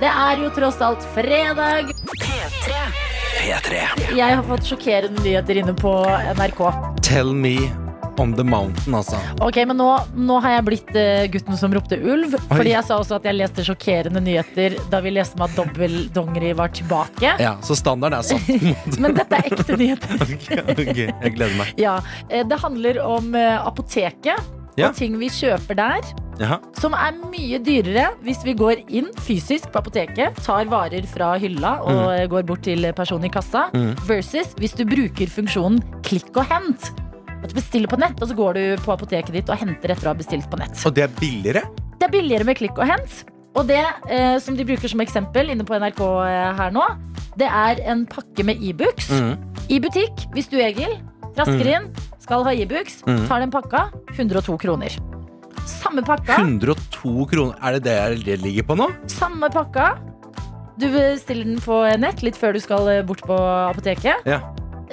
Det 0.02 0.10
er 0.10 0.44
jo 0.44 0.52
tross 0.56 0.80
alt 0.84 1.06
fredag. 1.16 1.94
P3. 2.14 2.78
P3. 3.38 3.82
Jeg 4.18 4.40
har 4.40 4.46
fått 4.48 4.70
sjokkerende 4.70 5.24
nyheter 5.26 5.64
inne 5.64 5.76
på 5.78 6.00
NRK. 6.38 6.64
Tell 7.06 7.34
me 7.34 7.87
on 8.20 8.34
the 8.38 8.44
mountain, 8.44 8.96
altså. 8.98 9.20
Ok, 9.46 9.60
men 9.70 9.78
nå, 9.78 9.88
nå 10.18 10.40
har 10.44 10.58
jeg 10.58 10.66
blitt 10.68 10.92
uh, 10.98 11.26
gutten 11.34 11.58
som 11.60 11.74
ropte 11.76 11.98
ulv. 12.02 12.34
Fordi 12.50 12.74
jeg 12.74 12.84
sa 12.88 12.98
også 13.02 13.20
at 13.20 13.28
jeg 13.30 13.38
leste 13.38 13.66
sjokkerende 13.68 14.22
nyheter 14.26 14.78
da 14.92 15.02
vi 15.06 15.14
leste 15.16 15.38
om 15.40 15.46
at 15.48 15.56
dobbeldongeri 15.58 16.54
var 16.58 16.74
tilbake. 16.74 17.36
Ja, 17.42 17.56
så 17.66 17.78
standarden 17.78 18.20
er 18.20 18.28
satt. 18.28 19.00
Men 19.04 19.18
dette 19.18 19.38
er 19.42 19.52
ekte 19.52 19.78
nyheter. 19.80 20.22
ok, 20.74 21.02
jeg 21.08 21.34
gleder 21.38 21.58
meg. 21.60 21.74
Ja, 21.82 21.98
eh, 22.30 22.46
Det 22.48 22.60
handler 22.64 23.02
om 23.06 23.34
uh, 23.38 23.66
apoteket 23.68 24.38
Ja. 24.78 24.90
og 24.92 24.96
ting 24.98 25.16
vi 25.18 25.30
kjøper 25.34 25.78
der. 25.78 26.10
Jaha. 26.38 26.60
Som 26.78 26.94
er 26.94 27.16
mye 27.32 27.58
dyrere 27.66 28.12
hvis 28.22 28.44
vi 28.46 28.54
går 28.54 28.84
inn 28.94 29.08
fysisk 29.26 29.72
på 29.74 29.80
apoteket, 29.82 30.38
tar 30.46 30.68
varer 30.70 31.06
fra 31.10 31.32
hylla 31.42 31.80
og 31.82 32.04
mm. 32.12 32.28
går 32.30 32.46
bort 32.46 32.62
til 32.68 32.86
personen 32.94 33.26
i 33.26 33.34
kassa, 33.34 33.64
Mm. 33.74 33.96
versus 34.06 34.54
hvis 34.62 34.76
du 34.78 34.86
bruker 34.86 35.28
funksjonen 35.34 35.82
klikk 36.06 36.30
og 36.38 36.46
hent. 36.52 36.92
Bestiller 37.58 37.90
på 37.90 37.98
nett, 38.00 38.20
og 38.22 38.30
så 38.30 38.36
går 38.38 38.54
du 38.60 38.64
på 38.86 38.94
apoteket 38.94 39.34
ditt 39.34 39.50
og 39.50 39.58
henter 39.58 39.94
etter 39.96 40.06
å 40.10 40.14
ha 40.14 40.18
bestilt 40.20 40.46
på 40.52 40.60
nett. 40.62 40.78
Og 40.86 40.94
det 40.94 41.08
er 41.08 41.14
billigere? 41.18 41.64
Det 41.98 42.06
er 42.06 42.14
billigere 42.14 42.46
med 42.46 42.60
klikk 42.60 42.78
og 42.78 42.86
hent. 42.92 43.24
Og 43.58 43.66
det 43.66 43.82
eh, 44.14 44.36
som 44.44 44.54
de 44.58 44.66
bruker 44.68 44.92
som 44.92 45.02
eksempel 45.02 45.50
inne 45.50 45.66
på 45.66 45.74
NRK 45.82 46.02
eh, 46.28 46.52
her 46.60 46.74
nå, 46.76 46.84
det 47.42 47.48
er 47.50 47.82
en 47.90 48.04
pakke 48.10 48.46
med 48.46 48.62
Ibux. 48.62 49.10
Mm. 49.10 49.32
I 49.74 49.80
butikk, 49.82 50.28
hvis 50.36 50.50
du 50.52 50.60
Egil 50.62 50.94
trasker 51.38 51.70
inn, 51.74 51.88
skal 52.22 52.46
ha 52.46 52.54
Ibux, 52.54 53.00
Mm. 53.08 53.24
tar 53.30 53.40
den 53.42 53.52
pakka, 53.54 53.88
102 54.14 54.58
kroner. 54.62 54.94
Samme 55.68 56.04
pakka, 56.06 56.38
102 56.44 57.26
kroner. 57.32 57.58
Er 57.64 57.78
det 57.80 57.84
det 57.90 58.26
det 58.26 58.38
ligger 58.46 58.64
på 58.70 58.78
nå? 58.80 58.88
samme 59.12 59.50
pakka. 59.54 59.96
Du 60.78 60.86
bestiller 60.94 61.44
den 61.50 61.58
på 61.64 61.82
nett 61.98 62.22
litt 62.22 62.38
før 62.38 62.54
du 62.54 62.62
skal 62.62 62.88
eh, 62.94 63.02
bort 63.02 63.26
på 63.26 63.34
apoteket. 63.34 64.22
Ja. 64.30 64.42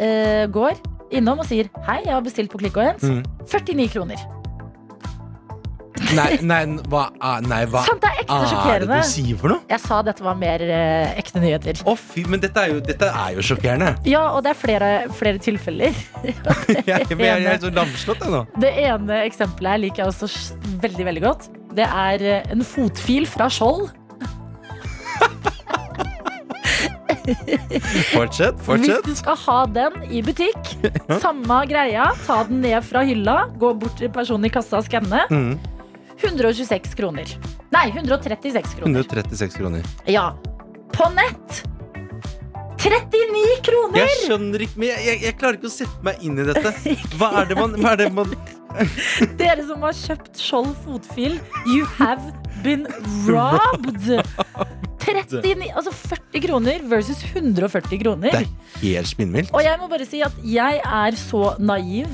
Eh, 0.01 0.47
går 0.49 0.81
innom 1.11 1.43
og 1.43 1.47
sier 1.49 1.69
'hei, 1.87 2.01
jeg 2.05 2.15
har 2.15 2.23
bestilt 2.25 2.51
på 2.53 2.59
klikk 2.63 2.77
og 2.77 2.85
hent'. 2.89 3.05
Mm. 3.05 3.23
49 3.47 3.89
kroner. 3.93 4.25
Nei, 6.15 6.37
nei, 6.43 6.61
hva, 6.91 7.05
nei, 7.47 7.61
hva 7.71 7.83
Sånt, 7.87 8.03
det 8.03 8.11
er 8.11 8.21
ekte 8.25 8.37
er 8.75 8.85
det 8.85 8.89
du 8.91 9.07
sier 9.09 9.39
for 9.39 9.53
noe? 9.55 9.63
Jeg 9.71 9.81
sa 9.83 10.01
dette 10.07 10.25
var 10.25 10.37
mer 10.39 10.63
eh, 10.67 11.15
ekte 11.21 11.41
nyheter. 11.43 11.81
Å 11.87 11.95
fy, 11.99 12.25
men 12.31 12.43
dette 12.43 12.61
er 12.61 12.75
jo, 12.75 12.81
dette 12.85 13.09
er 13.09 13.37
jo 13.37 13.45
sjokkerende. 13.47 13.95
Ja, 14.15 14.25
og 14.35 14.45
det 14.47 14.53
er 14.55 14.59
flere, 14.59 14.91
flere 15.15 15.41
tilfeller. 15.43 15.95
Jeg, 16.25 16.85
jeg, 16.87 17.19
jeg 17.19 17.47
er 17.49 17.61
så 17.63 17.71
lamslått, 17.75 18.23
jeg 18.25 18.33
nå. 18.35 18.43
Det 18.65 18.71
ene 18.85 19.21
eksempelet 19.25 19.75
her 19.75 19.81
liker 19.87 20.03
jeg 20.05 20.13
også 20.13 20.29
veldig 20.83 21.07
veldig 21.09 21.23
godt. 21.25 21.49
Det 21.75 21.87
er 21.87 22.25
eh, 22.31 22.51
en 22.55 22.65
fotfil 22.67 23.27
fra 23.31 23.49
Skjold. 23.53 23.89
Fortsett, 28.13 28.59
fortsett. 28.65 29.05
Hvis 29.05 29.05
du 29.07 29.21
skal 29.21 29.39
ha 29.45 29.59
den 29.75 30.01
i 30.11 30.23
butikk, 30.25 30.75
samme 31.23 31.61
greia. 31.71 32.11
Ta 32.27 32.43
den 32.49 32.63
ned 32.65 32.81
fra 32.87 33.05
hylla, 33.07 33.45
gå 33.61 33.75
bort 33.81 33.99
til 34.01 34.13
personen 34.15 34.49
i 34.49 34.53
kassa 34.55 34.81
og 34.81 34.89
skanne. 34.89 35.27
Mm. 35.31 35.55
126 36.23 36.95
kroner. 36.99 37.37
Nei, 37.75 37.89
136 37.91 38.79
kroner. 38.79 39.05
136 39.05 39.59
kroner. 39.59 39.87
Ja. 40.07 40.33
På 40.95 41.09
nett 41.11 41.65
39 42.85 43.63
kroner! 43.65 43.99
Jeg 44.03 44.17
skjønner 44.27 44.65
ikke, 44.67 44.81
men 44.81 44.91
jeg, 44.91 45.05
jeg, 45.09 45.21
jeg 45.25 45.37
klarer 45.41 45.59
ikke 45.59 45.71
å 45.71 45.73
sette 45.73 46.05
meg 46.05 46.21
inn 46.27 46.37
i 46.37 46.45
dette. 46.51 46.75
Hva 47.17 47.31
er 47.41 47.49
det 47.49 47.57
man, 47.57 47.77
er 47.81 48.01
det 48.03 48.11
man 48.13 48.35
Dere 49.41 49.65
som 49.65 49.85
har 49.87 49.97
kjøpt 49.97 50.41
Skjold 50.43 50.75
fotfil, 50.85 51.39
you 51.65 51.89
have 51.97 52.21
been 52.67 52.89
robbed! 53.31 54.13
39, 55.07 55.71
altså 55.77 55.93
40 55.93 56.41
kroner 56.47 56.85
versus 56.91 57.21
140 57.33 57.99
kroner. 58.03 58.31
Det 58.31 58.45
er 58.45 58.81
helt 58.83 59.11
spinnvilt. 59.11 59.53
Og 59.55 59.63
jeg 59.67 59.79
må 59.81 59.89
bare 59.93 60.07
si 60.09 60.23
at 60.25 60.33
jeg 60.45 60.81
er 60.85 61.19
så 61.21 61.55
naiv 61.61 62.09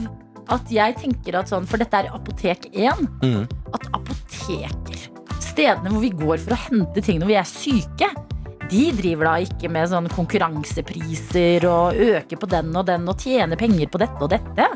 at 0.51 0.73
jeg 0.75 0.97
tenker 0.99 1.39
at 1.39 1.51
sånn, 1.53 1.67
for 1.71 1.79
dette 1.79 1.95
er 1.95 2.09
Apotek 2.11 2.67
1, 2.75 3.05
Mm. 3.23 3.45
at 3.73 3.85
apoteker, 3.95 5.05
stedene 5.41 5.93
hvor 5.93 6.03
vi 6.03 6.11
går 6.11 6.39
for 6.43 6.57
å 6.57 6.59
hente 6.67 7.03
ting 7.07 7.21
når 7.23 7.31
vi 7.31 7.37
er 7.39 7.47
syke, 7.47 8.09
de 8.71 8.83
driver 8.95 9.25
da 9.27 9.35
ikke 9.47 9.71
med 9.71 9.89
sånn 9.91 10.09
konkurransepriser 10.11 11.65
og 11.71 11.95
øker 11.95 12.39
på 12.39 12.49
den 12.51 12.75
og 12.79 12.87
den 12.87 13.07
og 13.11 13.19
tjener 13.19 13.59
penger 13.59 13.87
på 13.91 13.99
dette 14.03 14.23
og 14.23 14.31
dette. 14.31 14.67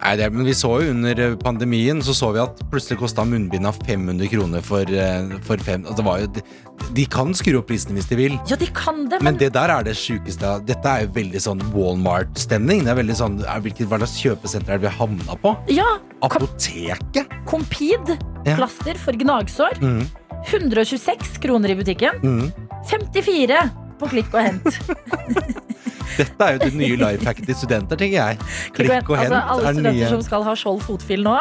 Nei, 0.00 0.14
det, 0.16 0.30
men 0.32 0.46
vi 0.48 0.54
så 0.56 0.70
jo 0.80 0.92
under 0.94 1.18
eh, 1.20 1.34
pandemien 1.36 1.98
Så 2.00 2.14
så 2.16 2.30
vi 2.32 2.40
at 2.40 2.56
plutselig 2.72 2.96
kosta 3.02 3.20
munnbinda 3.28 3.68
500 3.84 4.30
kroner 4.32 4.62
for, 4.64 4.88
eh, 4.88 5.28
for 5.44 5.60
fem 5.60 5.82
altså, 5.84 5.96
det 6.00 6.06
var 6.06 6.22
jo, 6.22 6.30
de, 6.38 6.42
de 6.96 7.04
kan 7.12 7.34
skru 7.36 7.58
opp 7.58 7.66
prisene 7.68 7.98
hvis 7.98 8.08
de 8.08 8.16
vil. 8.16 8.38
Ja, 8.48 8.56
de 8.56 8.66
kan 8.72 9.02
det, 9.10 9.18
Men 9.20 9.34
men, 9.34 9.38
det 9.42 9.50
der 9.52 9.68
er 9.74 9.84
det 9.84 9.92
sjukeste. 10.00 10.54
Dette 10.64 10.88
er 10.88 11.04
jo 11.04 11.12
veldig 11.18 11.42
sånn 11.44 11.60
Walmart-stemning. 11.74 12.86
Det 12.86 12.94
er 12.94 12.98
veldig 13.02 13.16
sånn, 13.20 13.36
hvilket, 13.44 13.86
Hva 13.90 13.98
slags 14.00 14.16
kjøpesenter 14.22 14.72
er 14.72 14.78
det 14.80 14.86
vi 14.86 14.90
har 14.94 14.96
havna 15.02 15.36
på? 15.44 15.52
ja, 15.76 15.90
Apoteket? 16.24 17.28
Compede, 17.46 18.16
Ja. 18.46 18.56
plaster 18.56 18.96
for 18.96 19.12
gnagsår, 19.12 19.76
Mm. 19.84 20.06
126 20.48 21.36
kroner 21.44 21.70
i 21.70 21.74
butikken, 21.76 22.20
Mm. 22.24 22.52
54 22.88 23.70
på 24.00 24.08
klikk 24.12 24.32
og 24.34 24.42
hent. 24.44 24.70
Dette 26.20 26.44
er 26.44 26.56
jo 26.56 26.60
det 26.66 26.70
nye 26.76 26.96
life 27.00 27.24
hacket 27.24 27.46
til 27.48 27.56
studenter, 27.56 27.96
tenker 28.00 28.16
jeg. 28.18 28.38
Klikk 28.76 29.08
og 29.08 29.16
hent 29.20 29.32
altså, 29.32 29.40
alle 29.54 29.62
er 29.70 29.76
studenter 29.76 29.94
nye. 29.96 30.08
som 30.10 30.24
skal 30.26 30.44
ha 30.44 30.54
skjold 30.58 30.82
fotfil 30.84 31.22
nå, 31.24 31.36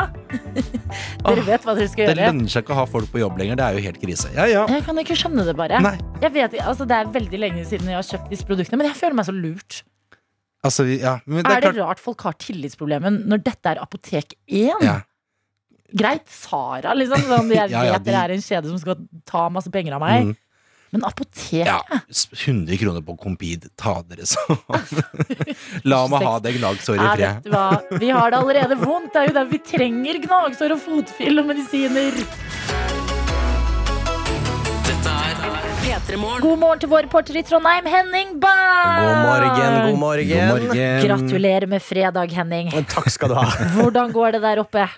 dere 1.26 1.44
vet 1.48 1.66
hva 1.68 1.76
dere 1.76 1.90
skal 1.92 2.06
gjøre. 2.06 2.16
Det 2.16 2.28
lønner 2.30 2.54
seg 2.54 2.64
ikke 2.64 2.76
å 2.76 2.80
ha 2.80 2.86
folk 2.88 3.10
på 3.12 3.20
jobb 3.24 3.42
lenger. 3.42 3.60
Det 3.60 3.66
er 3.66 3.80
jo 3.80 3.84
helt 3.90 4.00
krise. 4.04 4.32
Ja, 4.38 4.46
ja. 4.52 4.64
Jeg 4.72 4.86
kan 4.88 5.02
ikke 5.04 5.18
skjønne 5.20 5.46
det 5.50 5.56
bare. 5.60 5.82
Jeg 6.24 6.34
vet, 6.38 6.56
altså, 6.64 6.88
det 6.88 7.00
er 7.02 7.12
veldig 7.18 7.42
lenge 7.44 7.66
siden 7.68 7.92
jeg 7.92 8.00
har 8.00 8.08
kjøpt 8.14 8.32
disse 8.32 8.48
produktene, 8.48 8.80
men 8.84 8.92
jeg 8.92 9.00
føler 9.02 9.20
meg 9.20 9.28
så 9.28 9.36
lurt. 9.36 9.82
Altså, 10.68 10.86
ja. 10.92 11.18
Men 11.26 11.44
det 11.44 11.52
er 11.52 11.58
er 11.58 11.66
det 11.66 11.74
klart 11.76 11.86
rart 11.96 12.04
folk 12.04 12.24
har 12.28 12.36
tillitsproblemer 12.40 13.16
når 13.32 13.44
dette 13.46 13.74
er 13.74 13.82
Apotek 13.84 14.36
1? 14.48 14.84
ja. 14.86 15.00
Greit, 15.90 16.28
Sara, 16.30 16.92
liksom. 16.94 17.24
Sånn, 17.26 17.48
jeg 17.50 17.72
vet 17.74 18.04
de- 18.06 18.12
dere 18.12 18.20
er 18.28 18.36
en 18.36 18.44
kjede 18.46 18.70
som 18.70 18.78
skal 18.78 19.00
ta 19.26 19.48
masse 19.50 19.72
penger 19.74 19.96
av 19.98 20.04
meg. 20.04 20.28
Mm. 20.30 20.36
Men 20.92 21.04
apoteket? 21.06 21.68
ja. 21.68 21.82
100 22.46 22.78
kroner 22.78 23.02
på 23.06 23.18
Compede. 23.22 23.70
Ta 23.78 24.00
dere 24.10 24.26
sammen. 24.26 24.58
La 25.92 26.00
meg 26.10 26.26
ha 26.26 26.40
det 26.42 26.56
gnagsåret 26.58 27.04
i 27.04 27.10
fred. 27.14 28.00
Vi 28.02 28.10
har 28.10 28.32
det 28.34 28.40
allerede 28.40 28.78
vondt. 28.82 29.14
Det 29.14 29.22
er 29.22 29.30
jo 29.30 29.36
der 29.38 29.52
vi 29.52 29.60
trenger 29.66 30.18
gnagsår 30.26 30.74
og 30.74 30.82
fotfyll 30.82 31.44
og 31.44 31.50
medisiner. 31.52 32.18
Dette 34.90 35.14
er 35.14 35.38
P3 35.84 36.18
Morgen. 36.18 36.42
God 36.42 36.58
morgen 36.64 36.82
til 36.82 36.92
vår 36.92 37.06
reporter 37.06 37.38
i 37.38 37.46
Trondheim, 37.46 37.86
Henning 37.90 38.34
Bang! 38.42 39.00
God 39.06 39.22
morgen, 39.28 39.54
god 39.54 39.92
God 39.92 40.02
morgen. 40.02 40.50
morgen. 40.50 41.06
Gratulerer 41.06 41.70
med 41.70 41.86
fredag, 41.86 42.34
Henning. 42.34 42.74
Takk 42.90 43.14
skal 43.14 43.30
du 43.32 43.38
ha. 43.38 43.46
Hvordan 43.78 44.12
går 44.16 44.40
det 44.40 44.44
der 44.48 44.66
oppe? 44.66 44.90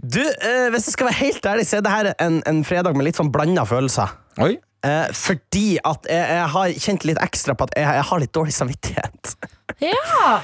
Du, 0.00 0.22
eh, 0.22 0.70
Hvis 0.72 0.86
jeg 0.88 0.94
skal 0.94 1.10
være 1.10 1.18
helt 1.26 1.46
ærlig, 1.46 1.66
så 1.68 1.80
er 1.80 1.84
det 1.84 1.92
her 1.92 2.12
en, 2.24 2.38
en 2.48 2.62
fredag 2.64 2.94
med 2.96 3.10
litt 3.10 3.18
sånn 3.18 3.34
blanda 3.34 3.66
følelser. 3.68 4.14
Oi. 4.40 4.54
Eh, 4.80 5.08
fordi 5.12 5.76
at 5.84 6.06
jeg, 6.08 6.24
jeg 6.24 6.50
har 6.54 6.74
kjent 6.86 7.02
litt 7.04 7.18
ekstra 7.20 7.52
på 7.52 7.66
at 7.68 7.74
jeg, 7.76 7.84
jeg 7.98 8.04
har 8.10 8.20
litt 8.22 8.36
dårlig 8.36 8.56
samvittighet. 8.56 9.34
Ja! 9.80 10.42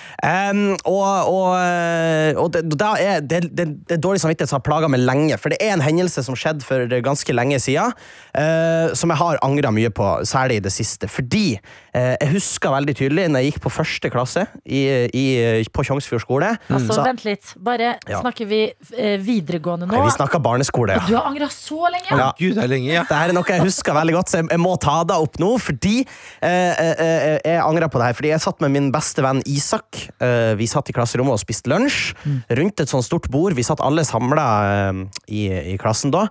um, 0.52 0.76
og 0.88 1.28
og, 1.28 1.48
eh, 1.58 2.38
og 2.40 2.54
det, 2.54 2.62
er, 3.02 3.18
det, 3.20 3.40
det, 3.52 3.66
det 3.84 3.96
er 3.96 4.00
dårlig 4.00 4.22
samvittighet 4.22 4.48
som 4.48 4.60
har 4.60 4.64
plaga 4.64 4.88
meg 4.88 5.02
lenge. 5.02 5.36
For 5.36 5.52
det 5.52 5.58
er 5.60 5.74
en 5.74 5.84
hendelse 5.84 6.22
som 6.24 6.38
skjedde 6.38 6.64
for 6.64 6.86
ganske 7.04 7.34
lenge 7.36 7.58
siden, 7.60 7.92
uh, 8.38 8.94
som 8.96 9.12
jeg 9.12 9.20
har 9.20 9.40
angra 9.44 9.74
mye 9.74 9.90
på, 9.92 10.06
særlig 10.24 10.60
i 10.60 10.64
det 10.64 10.72
siste. 10.72 11.10
Fordi 11.10 11.58
jeg 11.96 12.28
husker 12.34 12.72
veldig 12.74 12.94
tydelig 12.98 13.24
når 13.32 13.42
jeg 13.42 13.52
gikk 13.52 13.60
på 13.64 13.70
første 13.72 14.10
klasse 14.12 14.42
i, 14.64 14.80
i, 15.16 15.24
på 15.72 15.84
Tjongsfjord 15.86 16.22
skole. 16.24 16.50
Altså, 16.68 16.92
så, 16.98 17.04
vent 17.06 17.24
litt. 17.24 17.52
Bare 17.62 17.94
Ja. 18.08 18.20
snakker 18.20 18.48
vi 18.50 18.60
eh, 18.96 19.16
videregående 19.22 19.86
nå? 19.88 19.94
Nei, 19.94 20.02
vi 20.04 20.12
snakker 20.16 20.42
barneskole. 20.44 20.98
Du 21.08 21.14
har 21.16 21.28
angra 21.30 21.48
så 21.52 21.88
lenge? 21.92 22.10
Ja. 22.10 22.28
Gud, 22.38 22.56
det 22.58 22.64
er 22.66 22.70
lenge, 22.72 22.90
ja. 22.92 23.04
Dette 23.06 23.20
er 23.30 23.34
noe 23.36 23.48
jeg 23.56 23.64
husker 23.64 23.96
veldig 23.96 24.16
godt, 24.18 24.32
så 24.32 24.40
jeg, 24.42 24.48
jeg 24.52 24.62
må 24.62 24.74
ta 24.82 24.98
det 25.08 25.16
opp 25.26 25.40
nå. 25.42 25.52
Fordi 25.62 25.94
eh, 26.02 26.50
eh, 26.50 26.92
eh, 27.06 27.38
jeg 27.46 27.62
angrer 27.62 27.88
på 27.92 28.02
det 28.02 28.10
her. 28.10 28.18
Fordi 28.20 28.32
jeg 28.34 28.44
satt 28.44 28.60
med 28.64 28.74
min 28.76 28.90
beste 28.94 29.24
venn 29.24 29.40
Isak. 29.48 30.02
Eh, 30.20 30.52
vi 30.60 30.68
satt 30.70 30.90
i 30.92 30.96
klasserommet 30.96 31.38
og 31.38 31.42
spiste 31.42 31.72
lunsj 31.72 32.12
rundt 32.60 32.84
et 32.84 32.92
sånt 32.92 33.06
stort 33.06 33.30
bord. 33.32 33.56
Vi 33.56 33.64
satt 33.66 33.80
alle 33.84 34.04
samla 34.06 34.46
eh, 34.74 35.02
i, 35.32 35.46
i 35.74 35.78
klassen 35.80 36.12
da. 36.14 36.26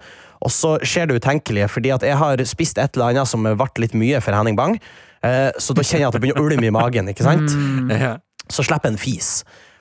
Og 0.46 0.52
så 0.54 0.76
skjer 0.86 1.10
det 1.10 1.22
utenkelige, 1.24 1.68
fordi 1.72 1.90
at 1.96 2.04
jeg 2.06 2.18
har 2.20 2.42
spist 2.46 2.78
et 2.78 2.94
eller 2.98 3.16
annet 3.16 3.30
som 3.30 3.46
ble 3.48 3.70
litt 3.82 3.96
mye 3.98 4.20
for 4.22 4.36
Henning 4.36 4.58
Bang. 4.60 4.78
Eh, 5.26 5.52
så 5.60 5.76
da 5.76 5.86
kjenner 5.86 6.06
jeg 6.06 6.12
at 6.12 6.18
det 6.18 6.24
begynner 6.24 6.44
å 6.44 6.50
ulme 6.50 6.70
i 6.70 6.74
magen. 6.74 7.12
ikke 7.12 7.26
sant? 7.26 7.56
ja. 7.92 8.18
så 8.52 8.66
slipper 8.66 8.92
jeg 8.92 8.98
en 8.98 9.02
fis. 9.02 9.32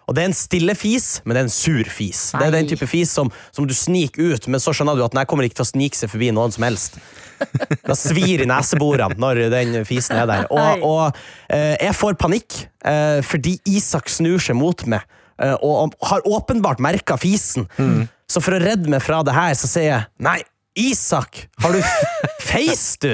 Og 0.05 0.17
det 0.17 0.21
er 0.21 0.29
en 0.29 0.37
stille 0.37 0.75
fis, 0.77 1.07
men 1.25 1.33
det 1.33 1.41
er 1.41 1.47
en 1.47 1.53
sur 1.53 1.89
fis. 1.89 2.27
Det 2.35 2.45
er 2.45 2.53
den 2.53 2.69
type 2.69 2.87
fis 2.89 3.13
som, 3.17 3.31
som 3.57 3.65
du 3.69 3.73
sniker 3.77 4.35
ut, 4.35 4.49
men 4.53 4.61
så 4.61 4.75
skjønner 4.77 4.99
du 4.99 5.05
at 5.07 5.15
den 5.17 5.25
kommer 5.29 5.47
ikke 5.47 5.63
til 5.63 5.65
å 5.65 5.71
snike 5.71 5.97
seg 5.97 6.13
forbi 6.13 6.29
noen 6.37 6.53
som 6.53 6.67
helst. 6.67 6.99
Den 7.85 7.97
svir 7.99 8.45
i 8.45 8.49
neseborene 8.49 9.17
når 9.21 9.47
den 9.53 9.79
fisen 9.89 10.21
er 10.21 10.29
der. 10.29 10.47
Og, 10.53 10.85
og 10.85 11.19
eh, 11.49 11.75
jeg 11.81 11.97
får 11.97 12.19
panikk 12.21 12.61
eh, 12.85 13.21
fordi 13.25 13.57
Isak 13.73 14.13
snur 14.13 14.43
seg 14.45 14.59
mot 14.61 14.85
meg 14.89 15.03
eh, 15.41 15.57
og 15.57 15.97
har 16.05 16.25
åpenbart 16.29 16.85
merka 16.85 17.17
fisen. 17.21 17.69
Så 18.31 18.41
for 18.45 18.57
å 18.57 18.61
redde 18.63 18.93
meg 18.93 19.03
fra 19.05 19.23
det 19.27 19.35
her, 19.37 19.57
så 19.59 19.69
sier 19.71 19.91
jeg 19.91 20.25
nei. 20.25 20.41
Isak, 20.77 21.49
har 21.63 21.73
du 21.73 21.79
f- 21.79 22.25
face, 22.45 22.97
du? 23.01 23.13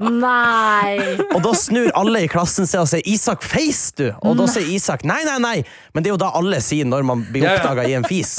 Nei! 0.00 0.96
Og 1.34 1.40
da 1.44 1.52
snur 1.56 1.90
alle 1.96 2.22
i 2.24 2.28
klassen 2.32 2.66
seg 2.68 2.80
og 2.82 2.88
sier 2.90 3.04
'Isak, 3.04 3.42
feis 3.44 3.92
du?' 3.98 4.10
Og 4.24 4.36
da 4.38 4.46
sier 4.50 4.64
Isak 4.72 5.04
'nei, 5.04 5.20
nei, 5.28 5.36
nei'. 5.42 5.64
Men 5.94 6.02
det 6.02 6.10
er 6.10 6.14
jo 6.14 6.20
da 6.22 6.30
alle 6.36 6.60
sier 6.64 6.88
når 6.88 7.04
man 7.06 7.22
blir 7.30 7.44
oppdaga 7.50 7.84
i 7.88 7.92
en 7.98 8.04
fis. 8.08 8.38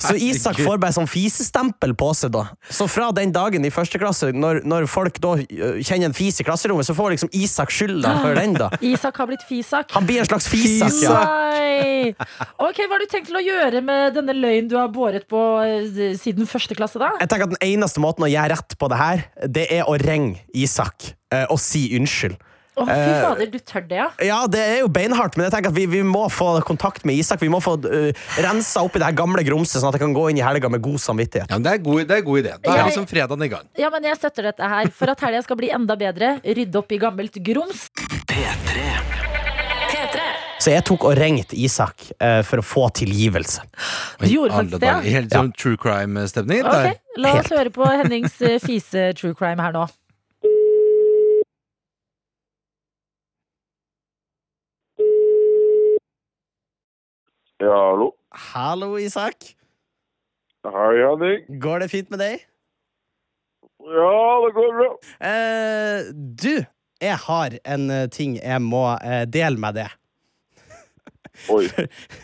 Så 0.00 0.14
Isak 0.16 0.56
får 0.64 0.80
bare 0.80 0.96
sånn 0.96 1.08
fisestempel 1.10 1.92
på 1.98 2.08
seg, 2.16 2.32
da. 2.34 2.46
Så 2.72 2.88
fra 2.90 3.10
den 3.12 3.32
dagen 3.36 3.64
i 3.64 3.70
første 3.74 4.00
klasse, 4.00 4.32
når, 4.32 4.62
når 4.68 4.88
folk 4.90 5.20
da 5.22 5.36
øh, 5.38 5.78
kjenner 5.84 6.08
en 6.10 6.16
fis 6.16 6.40
i 6.40 6.44
klasserommet, 6.48 6.88
så 6.88 6.96
får 6.96 7.14
liksom 7.16 7.30
Isak 7.36 7.70
skylda 7.74 8.14
for 8.22 8.34
den, 8.38 8.56
da. 8.58 8.70
Isak 8.80 9.16
har 9.20 9.28
blitt 9.30 9.44
Fisak. 9.48 9.92
Han 9.94 10.04
blir 10.08 10.20
en 10.24 10.28
slags 10.28 10.48
fisak, 10.50 10.92
ja. 11.04 11.14
Nei! 11.24 12.14
Ok, 12.58 12.80
Hva 12.88 12.96
har 12.96 13.04
du 13.04 13.06
tenkt 13.12 13.28
til 13.30 13.38
å 13.38 13.44
gjøre 13.44 13.80
med 13.84 14.16
denne 14.16 14.34
løgnen 14.34 14.68
du 14.68 14.76
har 14.80 14.88
båret 14.92 15.28
på 15.30 15.40
eh, 15.62 16.16
siden 16.18 16.48
første 16.48 16.74
klasse? 16.78 16.98
da? 17.00 17.12
Jeg 17.22 17.30
tenker 17.30 17.48
at 17.52 17.57
Den 17.58 17.74
eneste 17.74 18.02
måten 18.02 18.26
å 18.26 18.30
gjøre 18.30 18.54
rett 18.54 18.76
på 18.78 18.88
det 18.90 18.98
her, 19.00 19.24
det 19.46 19.66
er 19.74 19.88
å 19.88 19.96
ringe 19.98 20.38
Isak 20.54 21.12
eh, 21.34 21.46
og 21.50 21.58
si 21.62 21.88
unnskyld. 21.98 22.38
Å, 22.78 22.84
fy 22.86 22.94
Eh, 22.94 23.22
fader, 23.24 23.48
du 23.50 23.58
tør 23.58 23.84
det, 23.88 23.98
ja? 23.98 24.06
Ja, 24.22 24.38
det 24.50 24.60
er 24.62 24.76
jo 24.84 24.90
beinhardt, 24.92 25.34
men 25.38 25.48
jeg 25.48 25.54
tenker 25.56 25.72
at 25.72 25.76
vi, 25.76 25.86
vi 25.90 26.02
må 26.06 26.28
få 26.30 26.52
kontakt 26.66 27.02
med 27.08 27.18
Isak. 27.18 27.42
Vi 27.42 27.50
må 27.50 27.58
få 27.64 27.74
uh, 27.82 28.10
rensa 28.38 28.84
opp 28.86 28.94
i 28.94 29.02
det 29.02 29.08
her 29.08 29.18
gamle 29.18 29.42
grumset, 29.46 29.80
sånn 29.80 29.90
at 29.90 29.98
jeg 29.98 30.04
kan 30.06 30.14
gå 30.14 30.28
inn 30.30 30.38
i 30.38 30.44
helga 30.46 30.70
med 30.70 30.84
god 30.84 31.02
samvittighet. 31.02 31.50
ja 31.50 31.58
men 31.58 31.66
det, 31.66 31.74
er 31.74 31.82
god, 31.82 32.04
det 32.06 32.20
er 32.20 32.26
god 32.28 32.42
idé. 32.44 32.54
Da 32.62 32.76
er 32.76 32.90
liksom 32.90 33.08
fredagen 33.10 33.46
i 33.48 33.50
gang. 33.56 33.70
Ja, 33.78 33.90
men 33.94 34.06
Jeg 34.06 34.20
støtter 34.20 34.52
dette 34.52 34.74
her. 34.74 34.92
For 34.94 35.10
at 35.10 35.26
helga 35.26 35.42
skal 35.46 35.58
bli 35.58 35.72
enda 35.74 35.98
bedre, 35.98 36.36
rydde 36.44 36.78
opp 36.78 36.94
i 36.94 37.02
gammelt 37.02 37.42
grums. 37.42 37.88
P3. 38.30 39.27
Så 40.58 40.72
jeg 40.72 40.82
tok 40.88 41.04
og 41.06 41.14
ringte 41.14 41.54
Isak 41.54 42.08
eh, 42.18 42.40
for 42.46 42.58
å 42.58 42.64
få 42.66 42.88
tilgivelse. 42.98 43.62
Du 44.18 44.26
gjorde 44.26 44.56
faktisk 44.56 44.82
det, 44.82 44.90
ja. 44.90 44.98
Helt 45.18 45.34
sånn 45.36 45.52
true 45.54 45.78
crime-stemning. 45.78 46.64
Okay. 46.66 46.96
La 47.22 47.36
oss 47.38 47.52
høre 47.54 47.70
på 47.74 47.86
Hennings 47.86 48.34
eh, 48.42 48.58
fise 48.62 49.12
true 49.18 49.36
crime 49.38 49.62
her 49.62 49.76
nå. 49.76 49.86
Ja, 57.62 57.74
hallo. 57.74 58.12
Hallo, 58.50 58.90
Isak. 59.02 59.52
Hei, 60.66 60.94
Henning. 61.02 61.46
Går 61.62 61.84
det 61.84 61.90
fint 61.94 62.10
med 62.10 62.22
deg? 62.22 62.42
Ja, 63.88 64.18
det 64.44 64.50
går 64.58 64.74
bra. 64.78 64.90
Eh, 65.30 66.10
du, 66.14 66.52
jeg 67.02 67.18
har 67.24 67.56
en 67.62 67.88
eh, 67.94 68.04
ting 68.14 68.36
jeg 68.38 68.62
må 68.62 68.84
eh, 68.98 69.22
dele 69.30 69.58
med 69.58 69.78
deg. 69.80 69.97
Oi. 71.52 71.66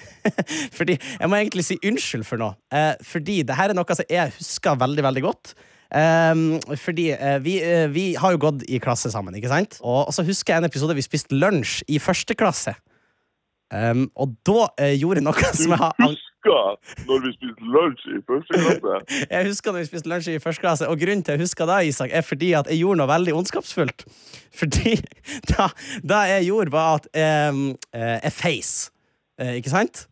fordi 0.79 0.97
Jeg 0.97 1.29
må 1.29 1.37
egentlig 1.37 1.67
si 1.67 1.79
unnskyld 1.85 2.25
for 2.29 2.41
noe. 2.41 2.57
Eh, 2.73 2.95
fordi 3.05 3.43
det 3.47 3.59
her 3.59 3.73
er 3.73 3.79
noe 3.79 3.97
som 3.97 4.11
jeg 4.11 4.35
husker 4.39 4.81
veldig, 4.81 5.07
veldig 5.11 5.25
godt. 5.27 5.55
Ehm, 5.95 6.59
fordi 6.81 7.11
eh, 7.13 7.39
vi, 7.45 7.59
eh, 7.63 7.87
vi 7.93 8.15
har 8.19 8.35
jo 8.35 8.41
gått 8.49 8.65
i 8.67 8.81
klasse 8.83 9.13
sammen, 9.13 9.37
ikke 9.39 9.53
sant? 9.53 9.79
Og, 9.83 10.09
og 10.09 10.15
så 10.17 10.25
husker 10.27 10.55
jeg 10.55 10.65
en 10.65 10.71
episode 10.71 10.97
vi 10.97 11.05
spiste 11.05 11.39
lunsj 11.39 11.83
i 11.87 12.01
første 12.03 12.35
klasse. 12.39 12.75
Um, 13.75 14.05
og 14.21 14.35
da 14.47 14.67
eh, 14.79 14.93
gjorde 15.01 15.19
jeg 15.19 15.25
noe 15.25 15.49
som 15.57 15.73
jeg 15.73 15.81
har 15.81 15.95
Du 15.99 16.05
Husker 16.05 17.07
når 17.09 17.23
vi 17.25 17.31
spiste 17.33 17.71
lunsj 17.73 18.03
i 18.13 18.19
første 18.29 18.59
klasse. 18.61 18.99
Jeg 19.33 19.47
husker 19.49 19.73
når 19.73 19.81
vi 19.81 19.89
spiste 19.89 20.11
lunsj 20.13 20.29
i 20.35 20.43
første 20.45 20.61
klasse, 20.61 20.89
og 20.93 21.01
grunnen 21.01 21.25
til 21.25 21.33
jeg 21.33 21.41
husker 21.41 21.67
det, 21.71 21.79
Isak, 21.89 22.13
er 22.13 22.21
fordi 22.21 22.51
at 22.53 22.69
jeg 22.69 22.83
gjorde 22.83 23.01
noe 23.01 23.09
veldig 23.09 23.35
ondskapsfullt. 23.39 24.05
Fordi 24.61 24.93
da, 25.49 25.71
da 26.05 26.19
jeg 26.29 26.51
gjorde, 26.51 26.75
var 26.77 27.01
at 27.01 27.09
eh, 27.17 27.63
jeg 27.97 28.35
feis. 28.37 28.75
Eh, 29.41 29.57
ikke 29.59 29.73
sant? 29.73 30.07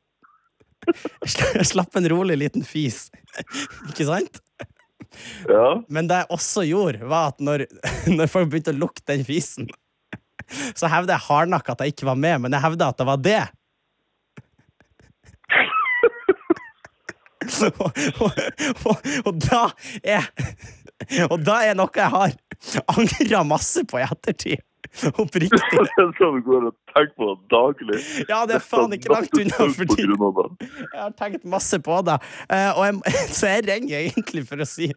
Jeg 1.22 1.66
slapp 1.72 1.94
en 1.98 2.08
rolig 2.10 2.38
liten 2.40 2.64
fis. 2.66 3.06
Ikke 3.90 4.06
sant? 4.08 4.40
Ja. 5.46 5.82
Men 5.92 6.08
det 6.10 6.22
jeg 6.22 6.32
også 6.34 6.64
gjorde, 6.66 7.06
var 7.06 7.32
at 7.32 7.42
når, 7.44 7.66
når 8.18 8.30
folk 8.32 8.50
begynte 8.50 8.74
å 8.74 8.80
lukte 8.80 9.06
den 9.12 9.24
fisen, 9.26 9.70
så 10.74 10.90
hevder 10.90 11.16
jeg 11.16 11.26
hardnakka 11.28 11.74
at 11.74 11.84
jeg 11.84 11.94
ikke 11.94 12.08
var 12.10 12.18
med, 12.18 12.42
men 12.44 12.56
jeg 12.56 12.64
hevder 12.64 12.90
at 12.90 12.98
det 12.98 13.06
var 13.08 13.20
det. 13.22 13.42
og, 17.68 17.90
og, 18.22 18.30
og, 18.88 18.96
og 19.28 19.34
da 19.42 19.62
er 20.06 20.28
Og 21.26 21.42
da 21.42 21.56
er 21.66 21.74
noe 21.76 21.90
jeg 21.98 22.10
har 22.14 22.30
angra 22.94 23.42
masse 23.44 23.82
på 23.90 23.98
i 23.98 24.04
ettertid. 24.06 24.62
Oppriktig. 25.22 25.60
Sånn 26.18 26.42
går 26.44 26.68
og 26.68 26.74
tenker 26.92 27.14
på 27.16 27.28
daglig. 27.52 28.00
Ja, 28.28 28.42
det 28.48 28.58
er 28.58 28.64
faen 28.64 28.92
ikke 28.96 29.12
langt 29.14 29.32
unna, 29.38 29.68
for 29.72 29.88
det. 29.88 30.68
jeg 30.82 31.00
har 31.00 31.14
tenkt 31.18 31.46
masse 31.48 31.80
på 31.82 32.00
det. 32.06 32.18
Eh, 32.48 32.70
og 32.76 32.84
jeg, 32.86 33.14
så 33.38 33.54
jeg 33.54 33.66
ringer 33.70 33.96
egentlig 34.02 34.44
for 34.48 34.62
å 34.62 34.68
si 34.68 34.90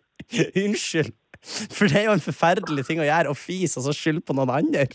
unnskyld. 0.65 1.13
For 1.45 1.87
det 1.87 2.01
er 2.01 2.07
jo 2.09 2.15
en 2.17 2.23
forferdelig 2.25 2.87
ting 2.87 2.99
å 2.99 3.07
gjøre, 3.07 3.31
å 3.31 3.37
fise 3.37 3.79
og 3.79 3.87
så 3.87 3.95
skylde 3.95 4.25
på 4.25 4.35
noen 4.37 4.51
andre. 4.57 4.87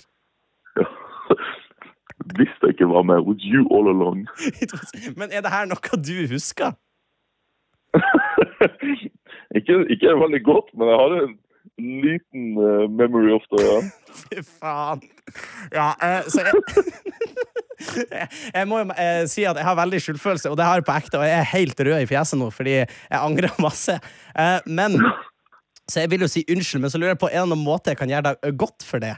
Visste 2.36 2.68
jeg 2.68 2.76
ikke 2.76 2.90
var 2.90 3.07
med. 3.07 3.24
With 3.26 3.42
you 3.42 3.64
all 3.74 3.88
along? 3.90 4.26
Men 5.18 5.32
er 5.32 5.44
det 5.44 5.53
her 5.55 5.68
noe 5.70 5.98
du 5.98 6.16
husker? 6.30 6.76
ikke, 9.59 9.80
ikke 9.90 10.18
veldig 10.20 10.42
godt, 10.46 10.68
men 10.78 10.90
jeg 10.90 11.01
har 11.01 11.14
en 11.16 11.32
liten 12.05 12.44
uh, 12.59 12.86
memory 12.90 13.32
of 13.34 13.46
det, 13.51 13.64
ja. 13.64 13.78
Fy 14.21 14.43
faen. 14.45 15.03
Ja, 15.75 15.93
eh, 16.03 16.29
så 16.29 16.45
jeg 16.47 16.53
Jeg, 18.53 18.67
må 18.69 18.83
jo 18.83 18.91
eh, 18.93 19.25
si 19.31 19.47
at 19.49 19.57
jeg 19.57 19.65
har 19.65 19.77
veldig 19.79 20.01
skyldfølelse, 20.05 20.51
og 20.53 20.59
det 20.61 20.67
har 20.69 20.81
jeg 20.81 20.87
på 20.89 20.97
ekte. 21.01 21.19
Og 21.21 21.25
jeg 21.25 21.39
er 21.39 21.53
helt 21.55 21.81
rød 21.81 21.97
i 22.05 22.09
fjeset 22.11 22.41
nå 22.41 22.51
fordi 22.53 22.77
jeg 22.83 23.17
angrer 23.17 23.57
masse. 23.67 23.97
Eh, 24.37 24.59
men 24.67 24.99
Så 25.89 26.05
jeg 26.05 26.11
vil 26.13 26.23
jo 26.23 26.31
si 26.31 26.45
unnskyld, 26.47 26.85
men 26.85 26.93
så 26.93 26.99
lurer 27.01 27.15
jeg 27.15 27.23
på 27.23 27.31
er 27.33 27.41
det 27.41 27.51
noen 27.51 27.65
måte 27.67 27.91
jeg 27.91 27.99
kan 27.99 28.11
gjøre 28.13 28.35
deg 28.35 28.59
godt 28.61 28.85
for 28.87 29.03
det 29.03 29.17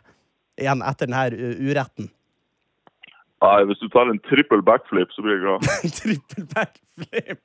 igjen 0.61 0.82
etter 0.84 1.09
denne 1.09 1.24
uh, 1.32 1.61
uretten. 1.68 2.07
Nei, 3.43 3.59
hvis 3.66 3.80
du 3.82 3.88
tar 3.90 4.07
en 4.09 4.20
trippel 4.28 4.62
backflip, 4.64 5.11
så 5.12 5.24
blir 5.24 5.34
jeg 5.34 5.43
glad. 5.43 5.61
Trippel 5.99 6.45
backflip. 6.55 7.40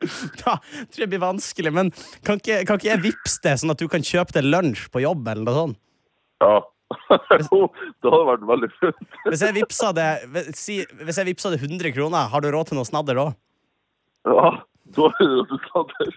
da 0.42 0.56
tror 0.62 0.96
jeg 0.96 1.04
det 1.04 1.10
blir 1.12 1.22
vanskelig, 1.22 1.72
men 1.76 1.90
kan 2.26 2.40
ikke, 2.40 2.62
kan 2.68 2.80
ikke 2.80 2.90
jeg 2.90 3.02
vippse 3.04 3.40
det, 3.44 3.54
sånn 3.60 3.72
at 3.74 3.80
du 3.82 3.86
kan 3.92 4.04
kjøpe 4.06 4.34
deg 4.36 4.48
lunsj 4.48 4.86
på 4.94 5.02
jobb, 5.04 5.26
eller 5.28 5.46
noe 5.48 5.56
sånt? 5.62 5.80
Ja. 6.44 6.58
Jo, 7.50 7.68
det 8.02 8.10
hadde 8.10 8.26
vært 8.26 8.44
veldig 8.48 8.68
fint. 8.80 9.04
Hvis 9.28 9.42
jeg 9.46 9.54
vippsa 9.60 9.92
det, 9.94 10.06
si, 10.58 10.80
hvis 11.04 11.20
jeg 11.20 11.28
vippsa 11.28 11.52
det 11.52 11.60
100 11.62 11.92
kroner, 11.94 12.26
har 12.32 12.42
du 12.42 12.48
råd 12.50 12.70
til 12.72 12.80
noe 12.80 12.88
snadder 12.88 13.18
da? 13.20 13.26
Ja, 14.26 14.50
da 14.96 15.06
er 15.12 15.30
det 15.52 15.60
råd 15.70 15.92
til 16.00 16.10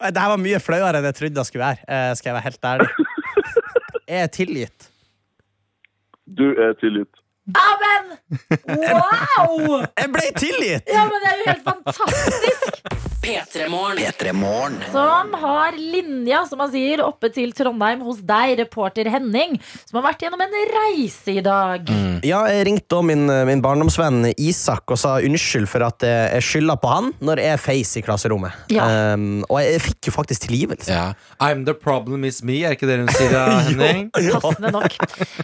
Det 0.00 0.22
her 0.22 0.32
var 0.32 0.40
mye 0.40 0.60
flauere 0.62 1.02
enn 1.02 1.08
jeg 1.10 1.18
trodde 1.18 1.36
det 1.36 1.44
skulle 1.50 1.66
være. 1.66 1.84
eh, 1.84 2.12
Skal 2.16 2.30
jeg 2.30 2.36
være 2.38 2.46
helt 2.48 2.68
ærlig. 2.72 2.88
Jeg 4.08 4.22
er 4.24 4.30
tilgitt. 4.32 4.86
Du 6.24 6.46
er 6.56 6.72
tilgitt. 6.80 7.12
Amen! 7.54 8.18
Wow! 8.68 9.84
Jeg 9.96 10.08
ble 10.12 10.26
tilgitt! 10.36 10.90
Ja, 10.92 11.06
men 11.08 11.22
det 11.22 11.30
er 11.30 11.38
jo 11.38 11.46
helt 11.48 11.64
fantastisk! 11.64 13.07
P3morgen. 13.28 13.98
P3morgen. 13.98 14.76
Som 14.92 15.34
har 15.34 15.72
linja, 15.76 16.46
som 16.46 16.62
man 16.62 16.70
sier, 16.72 17.02
oppe 17.04 17.28
til 17.28 17.50
Trondheim 17.52 18.00
hos 18.06 18.22
deg, 18.24 18.54
reporter 18.62 19.10
Henning, 19.12 19.58
som 19.84 19.98
har 19.98 20.06
vært 20.06 20.22
gjennom 20.24 20.40
en 20.40 20.54
reise 20.72 21.34
i 21.36 21.42
dag. 21.44 21.90
Ja, 22.24 22.40
jeg 22.48 22.64
ringte 22.70 23.02
min, 23.04 23.26
min 23.50 23.60
barndomsvenn 23.60 24.30
Isak 24.40 24.88
og 24.94 25.00
sa 25.02 25.18
unnskyld 25.20 25.68
for 25.68 25.84
at 25.84 26.06
jeg 26.08 26.46
skylda 26.46 26.78
på 26.80 26.88
han 26.88 27.10
når 27.20 27.42
jeg 27.44 27.60
feis 27.60 27.92
i 28.00 28.02
klasserommet. 28.06 28.56
Ja. 28.72 28.86
Um, 29.12 29.42
og 29.50 29.60
jeg, 29.60 29.76
jeg 29.76 29.84
fikk 29.90 30.08
jo 30.08 30.14
faktisk 30.16 30.46
tilgivelse. 30.46 30.88
Ja. 30.88 31.10
I'm 31.44 31.66
the 31.68 31.76
problem 31.76 32.24
is 32.24 32.40
me, 32.40 32.62
er 32.64 32.78
ikke 32.78 32.88
det 32.88 33.02
hun 33.02 33.12
sier 33.12 33.36
Henning? 33.68 34.08
Passende 34.38 34.72
nok. 34.72 34.96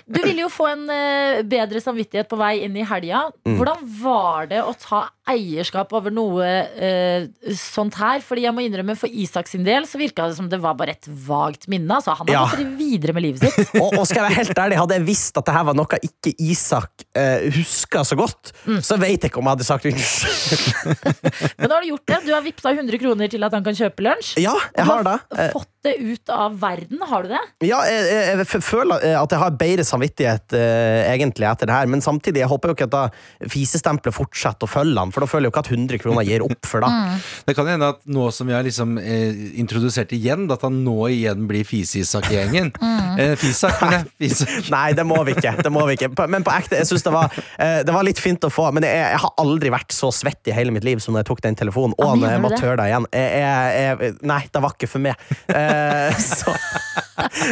Du 0.08 0.22
ville 0.22 0.46
jo 0.46 0.48
få 0.52 0.70
en 0.72 0.88
eh, 0.88 1.42
bedre 1.52 1.84
samvittighet 1.84 2.32
på 2.32 2.40
vei 2.40 2.54
inn 2.64 2.80
i 2.80 2.88
helga. 2.88 3.26
Hvordan 3.44 3.84
var 4.00 4.48
det 4.50 4.64
å 4.64 4.72
ta 4.80 5.04
eierskap 5.30 5.92
over 5.96 6.12
noe 6.12 6.44
eh, 6.44 7.26
sånt 7.56 7.96
her? 8.00 8.20
Fordi 8.24 8.44
jeg 8.44 8.52
må 8.56 8.64
innrømme 8.66 8.96
For 9.00 9.08
Isak 9.08 9.48
sin 9.48 9.64
del 9.66 9.86
så 9.88 9.98
virka 10.00 10.26
det 10.28 10.36
som 10.36 10.48
det 10.52 10.58
var 10.62 10.76
bare 10.78 10.94
et 10.98 11.08
vagt 11.26 11.68
minne. 11.72 11.88
Altså, 11.96 12.14
han 12.18 12.28
har 12.28 12.34
Ja. 12.34 12.44
gått 12.52 12.76
videre 12.78 13.14
med 13.16 13.24
livet 13.26 13.44
sitt. 13.44 13.72
og, 13.82 13.96
og 13.98 14.06
skal 14.08 14.22
jeg 14.22 14.28
være 14.30 14.38
helt 14.42 14.60
ærlig, 14.66 14.78
hadde 14.82 14.98
jeg 14.98 15.06
visst 15.08 15.40
at 15.40 15.48
det 15.48 15.54
her 15.56 15.66
var 15.70 15.78
noe 15.78 16.00
ikke 16.04 16.34
Isak 16.44 17.06
eh, 17.16 17.48
huska 17.56 18.04
så 18.04 18.18
godt, 18.20 18.52
så 18.84 18.98
vet 19.00 19.16
jeg 19.24 19.30
ikke 19.32 19.40
om 19.42 19.48
jeg 19.48 19.56
hadde 19.58 19.68
sagt 19.68 19.88
unnskyld. 19.90 20.64
Men 21.58 21.68
da 21.70 21.74
har 21.78 21.84
du 21.84 21.90
gjort 21.92 22.06
det. 22.10 22.20
Du 22.26 22.32
har 22.34 22.44
vippsa 22.44 22.74
100 22.76 23.00
kroner 23.02 23.30
til 23.32 23.46
at 23.46 23.54
han 23.56 23.64
kan 23.66 23.76
kjøpe 23.78 24.04
lunsj. 24.06 24.34
Ja, 24.44 24.54
jeg 24.76 24.88
har 24.88 25.06
det. 25.06 25.18
fått 25.54 25.70
det 25.84 25.94
ut 26.00 26.32
av 26.32 26.56
verden. 26.60 27.02
Har 27.04 27.24
du 27.24 27.32
det? 27.34 27.40
Ja, 27.68 27.82
jeg, 27.88 28.04
jeg, 28.08 28.38
jeg 28.40 28.62
føler 28.64 29.04
eh, 29.04 29.16
at 29.18 29.34
jeg 29.34 29.42
har 29.42 29.56
bedre 29.60 29.86
samvittighet 29.86 30.56
eh, 30.56 31.12
egentlig 31.12 31.48
etter 31.48 31.70
det 31.70 31.76
her, 31.76 31.90
men 31.90 32.04
samtidig, 32.04 32.42
jeg 32.42 32.50
håper 32.50 32.72
jo 32.72 32.76
ikke 32.78 32.88
at 32.88 32.94
da 32.94 33.48
fisestempelet 33.52 34.16
fortsetter 34.16 34.68
å 34.68 34.70
følge 34.70 35.00
han, 35.00 35.12
for 35.14 35.24
da 35.24 35.30
føler 35.30 35.46
jeg 35.46 35.52
jo 35.52 35.54
ikke 35.54 35.64
at 35.64 35.72
100 35.74 36.02
kroner 36.02 36.28
gir 36.28 36.44
opp 36.46 36.68
for 36.68 36.84
da. 36.84 36.90
Det 37.48 37.56
kan 37.56 37.68
hende 37.68 37.90
at 37.94 38.00
nå 38.08 38.28
som 38.34 38.48
vi 38.48 38.56
har 38.56 38.64
liksom 38.66 38.96
eh, 39.02 39.44
introdusert 39.60 40.12
igjen, 40.16 40.46
at 40.52 40.64
han 40.64 40.80
nå 40.86 40.96
igjen 41.12 41.48
blir 41.50 41.66
Fise-Isak 41.68 42.30
i 42.32 42.40
gjengen. 42.40 42.72
Eh, 43.14 43.36
Fisak, 43.38 43.76
mener. 43.78 44.08
Fisak. 44.18 44.70
Nei, 44.72 44.88
det 44.98 45.04
må 45.06 45.20
vi 45.22 45.36
ikke. 45.36 45.52
Det 45.62 45.70
må 45.70 45.84
vi 45.86 45.94
ikke. 45.94 46.08
Men 46.30 46.42
på 46.42 46.50
ekte, 46.50 46.80
jeg 46.80 46.88
synes 46.88 47.04
det 47.06 47.12
var, 47.14 47.36
eh, 47.62 47.76
det 47.86 47.94
var 47.94 48.02
litt 48.06 48.18
fint 48.18 48.42
å 48.42 48.50
få, 48.50 48.64
men 48.74 48.82
jeg, 48.86 48.96
jeg 48.98 49.20
har 49.22 49.34
aldri 49.38 49.70
vært 49.70 49.94
så 49.94 50.10
svett 50.14 50.50
i 50.50 50.54
hele 50.56 50.74
mitt 50.74 50.82
liv 50.86 50.98
som 51.02 51.14
når 51.14 51.22
jeg 51.22 51.28
tok 51.28 51.44
den 51.44 51.58
telefonen, 51.60 51.94
og 52.02 52.16
når 52.18 52.34
jeg 52.34 52.42
måtte 52.42 52.58
høre 52.64 52.76
det 52.80 52.88
igjen. 52.90 53.06
Jeg, 53.14 53.44
jeg, 53.44 53.84
jeg, 53.84 54.16
nei, 54.26 54.40
det 54.50 54.64
var 54.64 54.74
ikke 54.74 54.90
for 54.90 55.04
meg. 55.04 55.22
Eh, 55.46 55.73
så, 56.38 56.54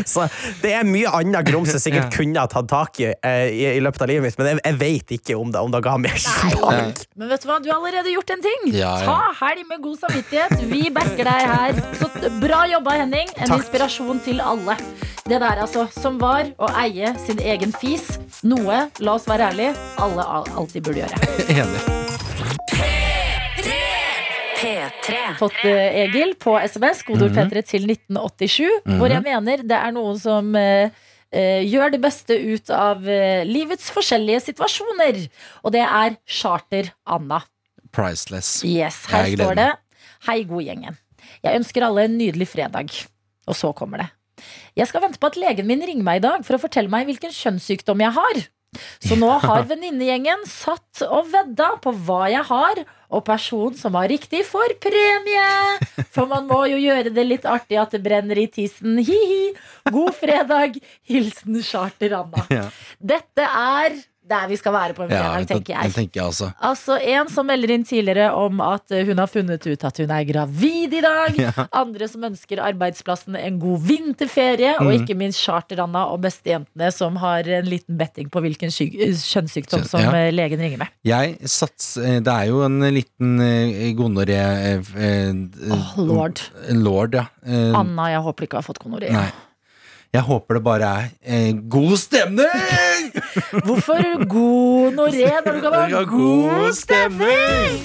så 0.08 0.26
det 0.62 0.74
er 0.78 0.86
mye 0.88 1.10
annet 1.20 1.46
grums 1.48 1.72
jeg 1.74 1.82
sikkert 1.82 2.14
kunne 2.14 2.42
ha 2.42 2.50
tatt 2.50 2.68
tak 2.70 3.00
i, 3.02 3.10
eh, 3.12 3.44
i 3.52 3.68
i 3.72 3.80
løpet 3.82 4.04
av 4.04 4.10
livet 4.10 4.26
mitt, 4.26 4.38
men 4.38 4.50
jeg, 4.50 4.60
jeg 4.64 4.78
vet 4.80 5.14
ikke 5.18 5.38
om 5.38 5.52
det, 5.54 5.62
om 5.62 5.72
det 5.72 5.82
ga 5.84 5.96
mer 6.00 6.18
smak. 6.20 7.04
Men 7.18 7.32
vet 7.32 7.44
du 7.44 7.48
hva, 7.50 7.58
du 7.62 7.70
har 7.70 7.78
allerede 7.78 8.14
gjort 8.14 8.34
en 8.34 8.44
ting. 8.44 8.68
Ja, 8.74 8.94
ja. 9.02 9.06
Ta 9.08 9.46
helg 9.46 9.66
med 9.70 9.82
god 9.84 9.98
samvittighet. 10.04 10.66
Vi 10.72 10.90
backer 10.94 11.28
deg 11.28 11.48
her. 11.54 11.82
Så 12.00 12.10
bra 12.42 12.64
jobba, 12.70 12.98
Henning. 13.02 13.32
En 13.36 13.48
Takk. 13.48 13.62
inspirasjon 13.62 14.22
til 14.24 14.42
alle. 14.44 14.76
Det 15.22 15.38
der, 15.38 15.62
altså, 15.64 15.86
som 15.94 16.18
var 16.22 16.50
å 16.58 16.70
eie 16.82 17.14
sin 17.26 17.42
egen 17.42 17.74
fis. 17.78 18.16
Noe, 18.42 18.86
la 18.98 19.18
oss 19.18 19.28
være 19.30 19.52
ærlige, 19.52 19.74
alle 20.02 20.26
alltid 20.34 20.88
burde 20.88 21.04
gjøre. 21.04 21.34
Enig. 21.62 22.01
P3. 25.02 25.22
Fått 25.40 25.62
eh, 25.68 26.02
Egil 26.04 26.34
på 26.40 26.56
SMS, 26.60 27.02
Godord 27.08 27.34
P3 27.36 27.62
til 27.66 27.88
1987, 27.88 28.98
hvor 28.98 29.12
jeg 29.12 29.24
mener 29.24 29.64
det 29.66 29.78
er 29.78 29.94
noen 29.94 30.18
som 30.20 30.52
eh, 30.58 30.92
gjør 31.32 31.94
det 31.94 32.02
beste 32.02 32.36
ut 32.36 32.68
av 32.76 33.06
uh, 33.08 33.40
livets 33.48 33.86
forskjellige 33.94 34.42
situasjoner. 34.50 35.22
Og 35.64 35.72
det 35.72 35.80
er 35.86 36.18
Charter-Anna. 36.28 37.40
Priceless. 37.92 38.60
Yes, 38.64 39.04
her 39.12 39.28
Jeg 39.28 39.38
står 39.40 39.56
det 39.58 39.70
Hei 40.26 40.42
god 40.48 40.64
gjengen 40.64 40.96
Jeg 41.42 41.60
ønsker 41.60 41.84
alle 41.84 42.06
en 42.06 42.14
nydelig 42.16 42.48
fredag 42.48 42.92
Og 43.50 43.58
så 43.58 43.72
kommer 43.76 44.00
det 44.00 44.08
Jeg 44.80 44.88
skal 44.88 45.04
vente 45.04 45.20
på 45.20 45.28
at 45.28 45.36
legen 45.36 45.68
min 45.68 45.82
ringer 45.84 46.06
meg 46.06 46.22
i 46.22 46.24
dag 46.24 46.46
For 46.46 46.56
å 46.56 46.62
fortelle 46.62 46.92
meg 46.92 47.10
hvilken 47.10 47.34
kjønnssykdom 47.36 48.04
jeg 48.06 48.16
har 48.16 48.40
Så 49.04 49.18
nå 49.20 49.28
har 49.42 49.66
venninnegjengen 49.68 50.46
Satt 50.48 51.02
og 51.04 51.26
vedda 51.32 51.74
på 51.84 51.92
hva 52.06 52.22
jeg 52.32 52.44
har 52.48 52.78
Og 53.12 53.20
personen 53.26 53.76
som 53.76 53.98
har 53.98 54.08
riktig 54.08 54.40
får 54.48 54.76
premie. 54.80 55.48
For 56.14 56.24
man 56.30 56.46
må 56.48 56.62
jo 56.70 56.78
gjøre 56.80 57.12
det 57.12 57.26
litt 57.26 57.44
artig 57.48 57.76
At 57.82 57.92
det 57.92 58.00
brenner 58.04 58.40
i 58.40 58.46
tissen. 58.48 58.96
Hihi. 58.96 59.52
God 59.92 60.16
fredag. 60.16 60.78
Hilsen 61.08 61.60
Charter 61.66 62.16
Anna. 62.22 62.46
Dette 62.96 63.44
er 63.44 63.98
der 64.32 64.48
vi 64.50 64.56
skal 64.60 64.72
være 64.74 64.96
på 64.96 65.04
en 65.04 65.10
fredag, 65.12 65.44
ja, 65.44 65.48
tenker 65.52 65.74
jeg 65.76 65.90
den 65.90 65.96
tenker 65.98 66.20
jeg 66.22 66.26
også. 66.32 66.48
Altså 66.72 66.96
En 67.14 67.28
som 67.32 67.46
melder 67.52 67.74
inn 67.76 67.84
tidligere 67.88 68.30
om 68.34 68.60
at 68.64 68.90
eh, 68.96 69.04
hun 69.08 69.20
har 69.20 69.28
funnet 69.30 69.66
ut 69.68 69.84
at 69.88 70.00
hun 70.02 70.10
er 70.16 70.24
gravid 70.32 70.96
i 70.98 71.04
dag. 71.04 71.36
Ja. 71.42 71.66
Andre 71.74 72.06
som 72.08 72.22
ønsker 72.28 72.60
arbeidsplassen 72.62 73.34
en 73.36 73.58
god 73.60 73.82
vinterferie. 73.88 74.74
Og 74.80 74.88
Mm. 74.92 75.02
ikke 75.02 75.16
minst 75.18 75.40
Charter-Anna 75.42 76.04
og 76.12 76.20
bestejentene 76.24 76.88
som 76.94 77.16
har 77.22 77.46
en 77.58 77.66
liten 77.68 77.96
betting 77.98 78.28
på 78.32 78.40
hvilken 78.44 78.70
kjønnssykdom 78.72 79.84
som 79.88 80.00
ja. 80.04 80.12
eh, 80.26 80.32
legen 80.34 80.60
ringer 80.62 80.78
med. 80.84 80.92
Jeg 81.06 81.36
sats, 81.50 81.96
eh, 81.98 82.20
Det 82.22 82.32
er 82.32 82.48
jo 82.50 82.62
en 82.66 82.78
liten 82.94 83.36
eh, 83.42 83.92
gonoré 83.98 84.38
eh, 84.38 84.92
eh, 84.96 85.72
Åh, 85.72 85.94
lord. 85.98 86.40
Lord, 86.72 87.14
ja. 87.18 87.26
Eh, 87.44 87.72
Anna, 87.78 88.10
jeg 88.14 88.22
håper 88.28 88.46
ikke 88.48 88.60
har 88.60 88.66
fått 88.68 88.82
gonoré. 88.84 89.10
Nei. 89.12 89.28
Jeg 90.12 90.26
håper 90.26 90.58
det 90.58 90.60
bare 90.60 90.88
er 90.92 91.04
eh, 91.24 91.54
god 91.72 91.94
stemning! 91.96 93.06
Hvorfor 93.64 94.26
god 94.28 94.98
Noré 94.98 95.30
når 95.46 95.54
du 95.56 95.60
kan 95.64 95.76
ha 95.78 96.02
god 96.04 96.74
stemning? 96.76 97.80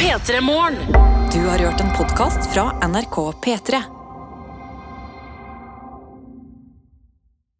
P3 0.00 0.40
Morgen. 0.40 0.80
Du 1.28 1.44
har 1.44 1.58
hørt 1.58 1.84
en 1.84 1.92
podkast 2.00 2.48
fra 2.54 2.70
NRK 2.88 3.20
P3. 3.44 4.01